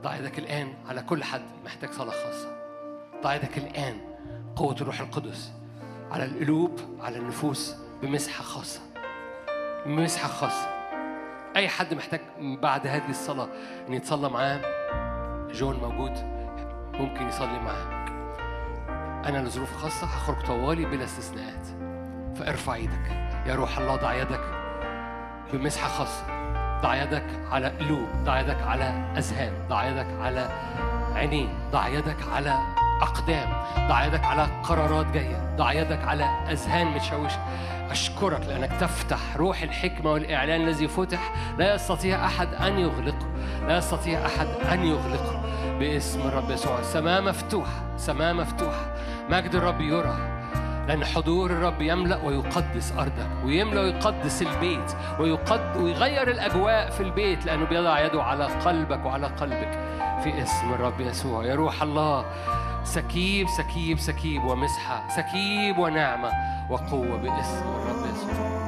ضع 0.02 0.16
يدك 0.16 0.38
الآن 0.38 0.74
على 0.88 1.02
كل 1.02 1.24
حد 1.24 1.42
محتاج 1.64 1.90
صلاة 1.90 2.12
خاصة. 2.24 2.48
ضع 3.22 3.34
يدك 3.34 3.58
الآن 3.58 3.94
قوة 4.56 4.76
الروح 4.80 5.00
القدس 5.00 5.52
على 6.10 6.24
القلوب 6.24 6.80
على 7.00 7.18
النفوس 7.18 7.85
بمسحة 8.02 8.42
خاصة. 8.42 8.80
بمسحة 9.86 10.28
خاصة. 10.28 10.68
أي 11.56 11.68
حد 11.68 11.94
محتاج 11.94 12.20
بعد 12.40 12.86
هذه 12.86 13.10
الصلاة 13.10 13.48
إن 13.88 13.94
يتصلى 13.94 14.28
معاه 14.28 14.60
جون 15.52 15.76
موجود 15.76 16.12
ممكن 16.94 17.28
يصلي 17.28 17.58
معاه. 17.58 18.06
أنا 19.28 19.38
لظروف 19.38 19.76
خاصة 19.76 20.06
هخرج 20.06 20.46
طوالي 20.46 20.84
بلا 20.84 21.04
استثناءات. 21.04 21.66
فارفع 22.36 22.74
إيدك 22.74 23.10
يا 23.46 23.54
روح 23.54 23.78
الله 23.78 23.96
ضع 23.96 24.14
يدك 24.14 24.40
بمسحة 25.52 25.88
خاصة. 25.88 26.26
ضع 26.82 27.02
يدك 27.02 27.26
على 27.50 27.68
قلوب 27.68 28.08
ضع 28.24 28.40
يدك 28.40 28.62
على 28.62 28.84
أذهان 29.16 29.52
ضع 29.68 29.84
يدك 29.84 30.20
على 30.20 30.48
عينين 31.14 31.48
ضع 31.72 31.88
يدك 31.88 32.16
على 32.32 32.58
أقدام. 33.02 33.48
ضع 33.88 34.06
يدك 34.06 34.24
على 34.24 34.46
قرارات 34.62 35.06
جاية. 35.06 35.54
ضع 35.56 35.72
يدك 35.72 36.04
على 36.04 36.24
أذهان 36.24 36.86
متشوشة 36.86 37.38
أشكرك 37.90 38.40
لأنك 38.46 38.72
تفتح 38.80 39.36
روح 39.36 39.62
الحكمة 39.62 40.12
والإعلان 40.12 40.60
الذي 40.68 40.88
فتح. 40.88 41.32
لا 41.58 41.74
يستطيع 41.74 42.26
أحد 42.26 42.54
أن 42.54 42.78
يغلقه. 42.78 43.26
لا 43.68 43.76
يستطيع 43.76 44.26
أحد 44.26 44.46
أن 44.72 44.84
يغلقه. 44.84 45.42
باسم 45.78 46.20
الرب 46.20 46.50
يسوع. 46.50 46.78
السماء 46.78 47.22
مفتوحة 47.22 47.96
سماء 47.96 48.34
مفتوحة 48.34 48.94
مجد 49.28 49.54
الرب 49.54 49.80
يرى. 49.80 50.16
لأن 50.88 51.04
حضور 51.04 51.50
الرب 51.50 51.82
يملأ 51.82 52.16
ويقدس 52.24 52.92
أرضك 52.98 53.28
ويملأ 53.44 53.80
ويقدس 53.80 54.42
البيت 54.42 54.92
ويقد 55.20 55.76
ويغير 55.76 56.30
الأجواء 56.30 56.90
في 56.90 57.02
البيت 57.02 57.46
لأنه 57.46 57.64
بيضع 57.64 58.00
يده 58.00 58.22
على 58.22 58.44
قلبك 58.44 59.04
وعلى 59.04 59.26
قلبك. 59.26 59.78
في 60.24 60.42
اسم 60.42 60.72
الرب 60.72 61.00
يسوع. 61.00 61.44
يا 61.44 61.54
روح 61.54 61.82
الله. 61.82 62.24
سكيب 62.86 63.48
سكيب 63.48 63.98
سكيب 63.98 64.44
ومسحة 64.44 65.08
سكيب 65.08 65.78
ونعمة 65.78 66.30
وقوة 66.70 67.16
باسم 67.16 67.62
الرب 67.62 68.06
يسوع. 68.06 68.66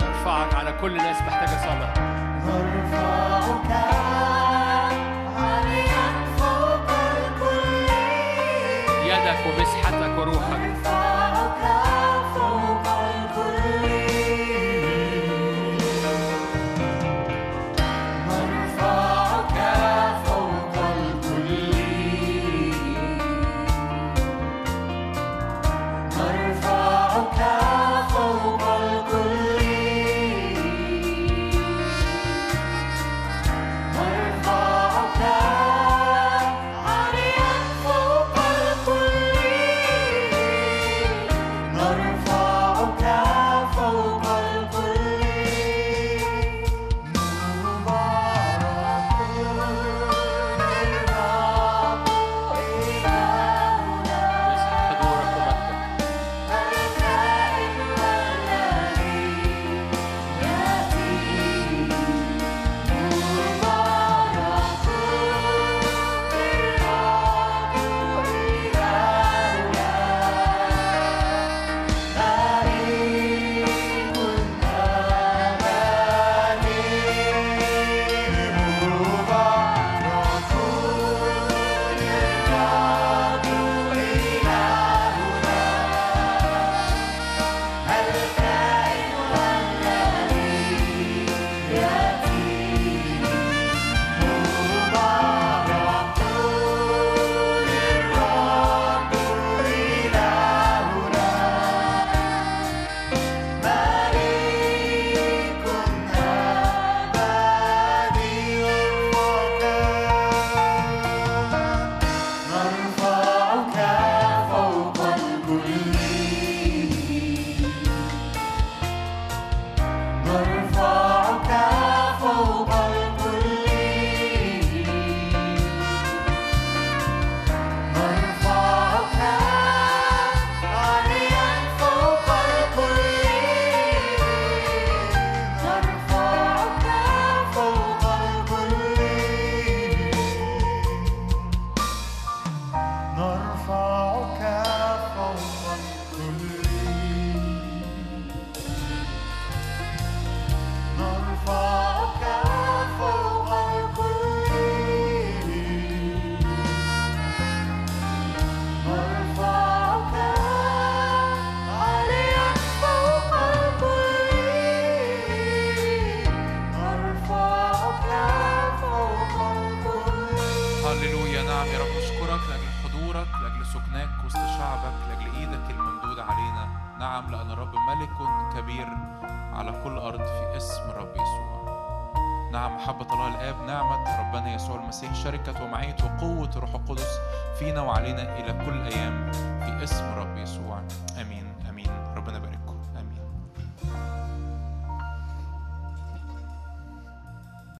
نرفعك 0.00 0.54
على 0.54 0.72
كل 0.80 0.96
ناس 0.96 1.22
محتاجة 1.22 1.58
صلاة. 1.60 1.94
نرفعك 2.46 3.70